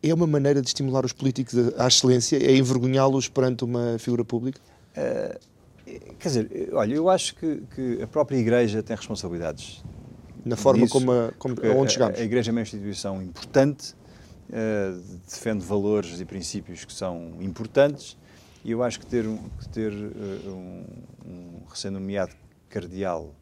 é 0.02 0.14
uma 0.14 0.26
maneira 0.26 0.60
de 0.60 0.68
estimular 0.68 1.04
os 1.04 1.12
políticos 1.12 1.54
à 1.78 1.86
excelência? 1.86 2.36
É 2.36 2.56
envergonhá-los 2.56 3.28
perante 3.28 3.64
uma 3.64 3.98
figura 3.98 4.24
pública? 4.24 4.60
Uh, 4.96 5.38
quer 6.18 6.28
dizer, 6.28 6.70
olha, 6.72 6.94
eu 6.94 7.08
acho 7.08 7.34
que, 7.36 7.62
que, 7.74 8.02
a 8.02 8.06
própria 8.06 8.36
Igreja 8.36 8.82
tem 8.82 8.96
responsabilidades. 8.96 9.82
Na 10.44 10.56
forma 10.56 10.82
disso, 10.82 10.92
como, 10.92 11.12
a, 11.12 11.32
como 11.38 11.54
aonde 11.66 11.92
chegamos. 11.92 12.18
A, 12.18 12.22
a 12.22 12.24
Igreja 12.24 12.50
é 12.50 12.52
uma 12.52 12.62
instituição 12.62 13.22
importante, 13.22 13.94
uh, 14.48 15.00
defende 15.28 15.64
valores 15.64 16.20
e 16.20 16.24
princípios 16.24 16.84
que 16.84 16.92
são 16.92 17.36
importantes, 17.40 18.16
e 18.64 18.70
eu 18.70 18.82
acho 18.82 19.00
que 19.00 19.06
ter, 19.06 19.24
que 19.58 19.68
ter 19.68 19.92
uh, 19.92 20.50
um, 20.50 20.84
um 21.26 21.62
recém-nomeado 21.68 22.32
cardeal 22.68 23.34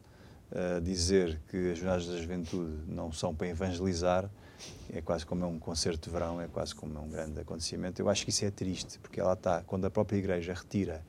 a 0.51 0.79
dizer 0.79 1.39
que 1.47 1.71
as 1.71 1.77
jornadas 1.77 2.07
da 2.07 2.17
juventude 2.17 2.73
não 2.87 3.11
são 3.11 3.35
para 3.35 3.47
evangelizar 3.47 4.27
é 4.91 5.01
quase 5.01 5.25
como 5.25 5.43
é 5.43 5.47
um 5.47 5.59
concerto 5.59 6.09
de 6.09 6.13
verão, 6.13 6.41
é 6.41 6.47
quase 6.47 6.73
como 6.73 6.97
é 6.97 7.01
um 7.01 7.09
grande 7.09 7.39
acontecimento. 7.39 8.01
Eu 8.01 8.09
acho 8.09 8.23
que 8.23 8.29
isso 8.29 8.45
é 8.45 8.51
triste, 8.51 8.99
porque 8.99 9.19
ela 9.19 9.33
está, 9.33 9.61
quando 9.61 9.85
a 9.85 9.89
própria 9.89 10.17
Igreja 10.17 10.53
retira 10.53 11.03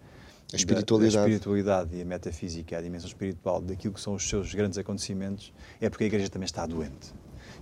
a 0.53 0.57
espiritualidade. 0.57 1.15
Da, 1.15 1.21
a 1.21 1.29
espiritualidade 1.29 1.97
e 1.97 2.03
a 2.03 2.05
metafísica, 2.05 2.79
a 2.79 2.83
dimensão 2.83 3.09
espiritual 3.09 3.61
daquilo 3.61 3.95
que 3.95 4.01
são 4.01 4.15
os 4.15 4.29
seus 4.29 4.55
grandes 4.55 4.79
acontecimentos, 4.79 5.53
é 5.81 5.89
porque 5.89 6.05
a 6.05 6.07
Igreja 6.07 6.29
também 6.29 6.47
está 6.47 6.67
doente. 6.67 7.13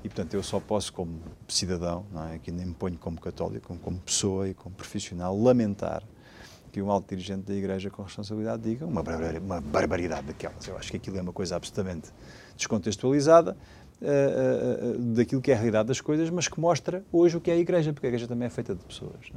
E, 0.02 0.08
portanto, 0.08 0.34
eu 0.34 0.42
só 0.42 0.60
posso, 0.60 0.92
como 0.92 1.20
cidadão, 1.48 2.06
não 2.12 2.28
é? 2.28 2.36
aqui 2.36 2.50
nem 2.50 2.66
me 2.66 2.74
ponho 2.74 2.98
como 2.98 3.20
católico, 3.20 3.66
como, 3.66 3.80
como 3.80 3.98
pessoa 3.98 4.48
e 4.48 4.54
como 4.54 4.74
profissional, 4.74 5.36
lamentar 5.36 6.02
que 6.70 6.82
um 6.82 6.90
alto 6.90 7.08
dirigente 7.08 7.42
da 7.42 7.54
Igreja 7.54 7.90
com 7.90 8.02
responsabilidade 8.02 8.62
diga 8.62 8.86
uma 8.86 9.02
barbaridade, 9.02 9.44
uma 9.44 9.60
barbaridade 9.60 10.26
daquelas. 10.26 10.66
Eu 10.66 10.76
acho 10.76 10.90
que 10.90 10.98
aquilo 10.98 11.18
é 11.18 11.22
uma 11.22 11.32
coisa 11.32 11.56
absolutamente 11.56 12.10
descontextualizada 12.56 13.56
uh, 14.02 14.96
uh, 14.96 14.98
daquilo 15.14 15.40
que 15.40 15.50
é 15.50 15.54
a 15.54 15.56
realidade 15.56 15.88
das 15.88 16.00
coisas, 16.00 16.30
mas 16.30 16.48
que 16.48 16.58
mostra 16.60 17.04
hoje 17.12 17.36
o 17.36 17.40
que 17.40 17.50
é 17.50 17.54
a 17.54 17.56
Igreja, 17.56 17.92
porque 17.92 18.06
a 18.06 18.10
Igreja 18.10 18.26
também 18.26 18.46
é 18.46 18.50
feita 18.50 18.74
de 18.74 18.84
pessoas, 18.84 19.30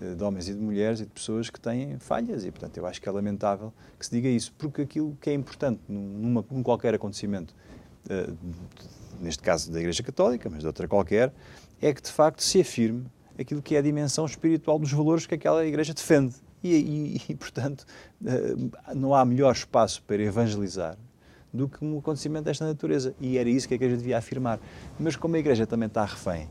é? 0.00 0.14
de 0.14 0.22
homens 0.22 0.48
e 0.48 0.54
de 0.54 0.60
mulheres 0.60 1.00
e 1.00 1.04
de 1.04 1.10
pessoas 1.10 1.48
que 1.48 1.58
têm 1.58 1.98
falhas 1.98 2.44
e, 2.44 2.50
portanto, 2.50 2.76
eu 2.76 2.86
acho 2.86 3.00
que 3.00 3.08
é 3.08 3.12
lamentável 3.12 3.72
que 3.98 4.04
se 4.04 4.12
diga 4.12 4.28
isso, 4.28 4.52
porque 4.58 4.82
aquilo 4.82 5.16
que 5.20 5.30
é 5.30 5.34
importante 5.34 5.80
numa, 5.88 6.44
num 6.50 6.62
qualquer 6.62 6.94
acontecimento, 6.94 7.54
neste 9.18 9.42
caso 9.42 9.72
da 9.72 9.80
Igreja 9.80 10.02
Católica, 10.02 10.50
mas 10.50 10.60
de 10.60 10.66
outra 10.66 10.86
qualquer, 10.86 11.32
é 11.80 11.94
que 11.94 12.02
de 12.02 12.10
facto 12.10 12.42
se 12.42 12.60
afirme 12.60 13.06
aquilo 13.38 13.62
que 13.62 13.74
é 13.74 13.78
a 13.78 13.82
dimensão 13.82 14.26
espiritual 14.26 14.78
dos 14.78 14.92
valores 14.92 15.24
que 15.24 15.34
aquela 15.34 15.64
Igreja 15.64 15.94
defende. 15.94 16.34
E, 16.62 16.74
e, 16.74 17.22
e, 17.30 17.34
portanto, 17.34 17.86
não 18.94 19.14
há 19.14 19.24
melhor 19.24 19.52
espaço 19.52 20.02
para 20.02 20.22
evangelizar 20.22 20.98
do 21.56 21.68
que 21.68 21.84
um 21.84 21.98
acontecimento 21.98 22.44
desta 22.44 22.66
natureza. 22.66 23.14
E 23.20 23.38
era 23.38 23.48
isso 23.48 23.66
que 23.66 23.74
a 23.74 23.76
Igreja 23.76 23.96
devia 23.96 24.18
afirmar. 24.18 24.60
Mas 24.98 25.16
como 25.16 25.36
a 25.36 25.38
Igreja 25.38 25.66
também 25.66 25.86
está 25.86 26.04
refém 26.04 26.48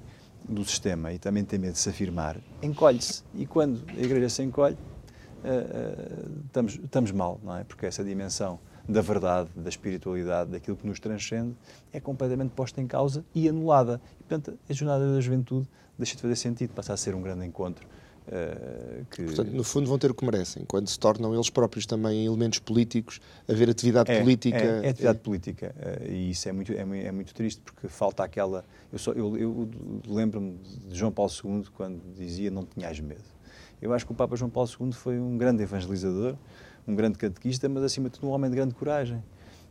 do 0.48 0.64
sistema 0.66 1.14
e 1.14 1.20
também 1.20 1.44
tem 1.44 1.58
medo 1.58 1.74
de 1.74 1.80
se 1.80 1.90
afirmar, 1.90 2.38
encolhe-se. 2.62 3.24
E 3.34 3.46
quando 3.46 3.82
a 3.90 4.02
Igreja 4.02 4.30
se 4.30 4.44
encolhe, 4.44 4.76
uh, 4.76 5.48
uh, 5.48 6.46
estamos, 6.46 6.76
estamos 6.76 7.12
mal, 7.12 7.40
não 7.44 7.56
é? 7.56 7.64
Porque 7.64 7.86
essa 7.86 8.04
dimensão 8.04 8.60
da 8.88 9.02
verdade, 9.02 9.50
da 9.56 9.70
espiritualidade, 9.70 10.52
daquilo 10.52 10.78
que 10.78 10.86
nos 10.86 11.00
transcende, 11.00 11.56
é 11.92 12.00
completamente 12.00 12.52
posta 12.52 12.80
em 12.82 12.88
causa 12.88 13.26
e 13.34 13.50
anulada. 13.50 14.00
E, 14.20 14.24
portanto, 14.24 14.58
a 14.70 14.74
Jornada 14.74 15.12
da 15.12 15.20
Juventude 15.20 15.68
deixa 15.98 16.16
de 16.16 16.22
fazer 16.22 16.36
sentido, 16.36 16.74
passa 16.74 16.94
a 16.94 16.98
ser 16.98 17.16
um 17.16 17.22
grande 17.22 17.46
encontro. 17.46 17.88
Uh, 18.28 19.06
que... 19.12 19.24
Portanto, 19.24 19.52
no 19.52 19.64
fundo, 19.64 19.88
vão 19.88 20.00
ter 20.00 20.10
o 20.10 20.16
que 20.16 20.26
merecem, 20.26 20.64
quando 20.66 20.88
se 20.88 20.98
tornam 20.98 21.34
eles 21.34 21.50
próprios 21.50 21.86
também 21.86 22.26
elementos 22.26 22.58
políticos, 22.60 23.22
haver 23.48 23.70
atividade 23.70 24.12
é, 24.12 24.20
política. 24.20 24.58
É, 24.58 24.86
é 24.88 24.90
atividade 24.90 25.20
é... 25.20 25.22
política, 25.22 25.76
uh, 25.78 26.12
e 26.12 26.32
isso 26.32 26.50
é 26.50 26.52
muito, 26.52 26.72
é, 26.74 26.80
é, 26.80 27.12
muito 27.12 27.34
triste, 27.34 27.62
porque 27.62 27.88
falta 27.88 28.24
aquela. 28.24 28.66
Eu, 28.92 28.98
só, 28.98 29.12
eu, 29.12 29.38
eu 29.38 29.70
lembro-me 30.08 30.58
de 30.88 30.98
João 30.98 31.12
Paulo 31.12 31.32
II 31.32 31.66
quando 31.76 32.02
dizia: 32.16 32.50
Não 32.50 32.66
tinhas 32.66 33.00
medo. 33.00 33.36
Eu 33.82 33.94
acho 33.94 34.06
que 34.06 34.12
o 34.12 34.16
Papa 34.16 34.36
João 34.36 34.50
Paulo 34.50 34.70
II 34.80 34.92
foi 34.92 35.20
um 35.20 35.38
grande 35.38 35.62
evangelizador, 35.62 36.36
um 36.88 36.96
grande 36.96 37.20
catequista, 37.20 37.70
mas 37.70 37.84
acima 37.84 38.10
de 38.10 38.20
tudo 38.20 38.28
um 38.28 38.32
homem 38.32 38.50
de 38.50 38.56
grande 38.56 38.74
coragem. 38.74 39.18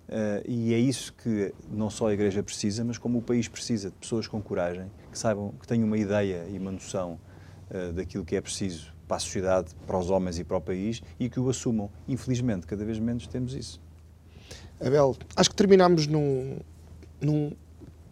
Uh, 0.09 0.45
e 0.47 0.75
é 0.75 0.79
isso 0.79 1.15
que 1.15 1.53
não 1.71 1.89
só 1.89 2.09
a 2.09 2.13
Igreja 2.13 2.43
precisa, 2.43 2.85
mas 2.85 2.99
como 2.99 3.19
o 3.19 3.23
país 3.23 3.49
precisa 3.49 3.91
de 3.91 3.97
pessoas 3.97 4.29
com 4.29 4.41
coragem, 4.41 4.91
que 5.11 5.19
saibam, 5.19 5.53
que 5.61 5.67
tenham 5.67 5.87
uma 5.87 5.97
ideia 5.97 6.47
e 6.53 6.59
uma 6.59 6.71
noção 6.71 7.19
uh, 7.71 7.93
daquilo 7.93 8.25
que 8.25 8.37
é 8.37 8.41
preciso 8.41 8.93
para 9.07 9.19
a 9.19 9.21
sociedade, 9.21 9.75
para 9.87 9.99
os 9.99 10.11
homens 10.11 10.39
e 10.39 10.45
para 10.45 10.57
o 10.57 10.61
país 10.61 11.03
e 11.19 11.29
que 11.29 11.39
o 11.39 11.49
assumam. 11.49 11.91
Infelizmente, 12.09 12.67
cada 12.67 12.85
vez 12.85 12.99
menos 12.99 13.27
temos 13.27 13.55
isso. 13.55 13.81
Abel, 14.81 15.17
acho 15.37 15.51
que 15.51 15.57
terminamos 15.57 16.07
num, 16.07 16.59
num 17.21 17.53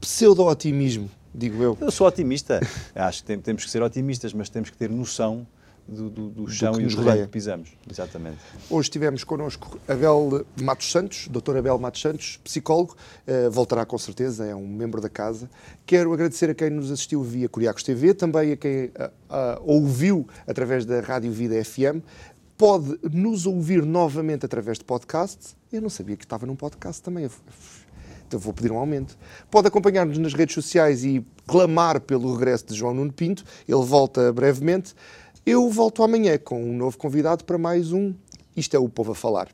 pseudo-otimismo, 0.01 1.11
digo 1.35 1.63
eu. 1.63 1.79
Eu 1.81 1.91
sou 1.91 2.07
otimista. 2.07 2.61
acho 2.95 3.25
que 3.25 3.37
temos 3.39 3.65
que 3.65 3.71
ser 3.71 3.83
otimistas, 3.83 4.33
mas 4.33 4.49
temos 4.49 4.71
que 4.71 4.77
ter 4.77 4.91
noção 4.91 5.47
do, 5.87 6.09
do, 6.09 6.29
do 6.31 6.49
chão 6.49 6.73
do 6.73 6.81
e 6.81 6.87
do 6.87 6.97
terreno 6.97 7.23
que 7.25 7.33
pisamos. 7.33 7.71
Exatamente. 7.91 8.39
Hoje 8.71 8.91
tivemos 8.91 9.25
connosco 9.25 9.79
Abel 9.89 10.47
Matos 10.61 10.91
Santos, 10.91 11.29
doutor 11.29 11.57
Abel 11.57 11.79
Matos 11.79 12.01
Santos, 12.01 12.41
psicólogo, 12.45 12.97
uh, 13.27 13.51
voltará 13.51 13.85
com 13.85 13.99
certeza, 13.99 14.47
é 14.47 14.55
um 14.55 14.67
membro 14.67 15.01
da 15.01 15.09
casa. 15.09 15.51
Quero 15.85 16.13
agradecer 16.13 16.51
a 16.51 16.55
quem 16.55 16.71
nos 16.71 16.91
assistiu 16.91 17.23
via 17.23 17.49
Curiacos 17.49 17.83
TV, 17.83 18.15
também 18.15 18.53
a 18.53 18.57
quem 18.57 18.87
uh, 18.87 18.91
uh, 19.29 19.63
ouviu 19.65 20.27
através 20.47 20.85
da 20.85 21.01
Rádio 21.01 21.33
Vida 21.33 21.63
FM. 21.65 22.03
Pode 22.57 22.99
nos 23.13 23.47
ouvir 23.47 23.85
novamente 23.85 24.47
através 24.47 24.79
de 24.79 24.85
podcast. 24.85 25.57
Eu 25.73 25.83
não 25.83 25.91
sabia 25.91 26.17
que 26.17 26.25
estava 26.25 26.47
num 26.47 26.55
podcast 26.55 27.03
também. 27.03 27.29
Então 28.33 28.39
vou 28.39 28.55
pedir 28.55 28.73
um 28.73 28.79
aumento. 28.79 29.19
Pode 29.51 29.69
acompanhar-nos 29.69 30.17
nas 30.17 30.33
redes 30.33 30.55
sociais 30.55 31.05
e 31.05 31.23
clamar 31.47 32.01
pelo 32.01 32.33
regresso 32.33 32.67
de 32.67 32.75
João 32.75 32.95
Nuno 32.95 33.13
Pinto. 33.13 33.45
Ele 33.69 33.85
volta 33.85 34.33
brevemente. 34.33 34.95
Eu 35.45 35.69
volto 35.69 36.05
amanhã 36.05 36.39
com 36.39 36.63
um 36.63 36.77
novo 36.77 36.97
convidado 36.97 37.45
para 37.45 37.59
mais 37.59 37.93
um 37.93 38.15
Isto 38.57 38.77
é 38.77 38.79
o 38.79 38.89
Povo 38.89 39.11
a 39.11 39.15
Falar. 39.15 39.49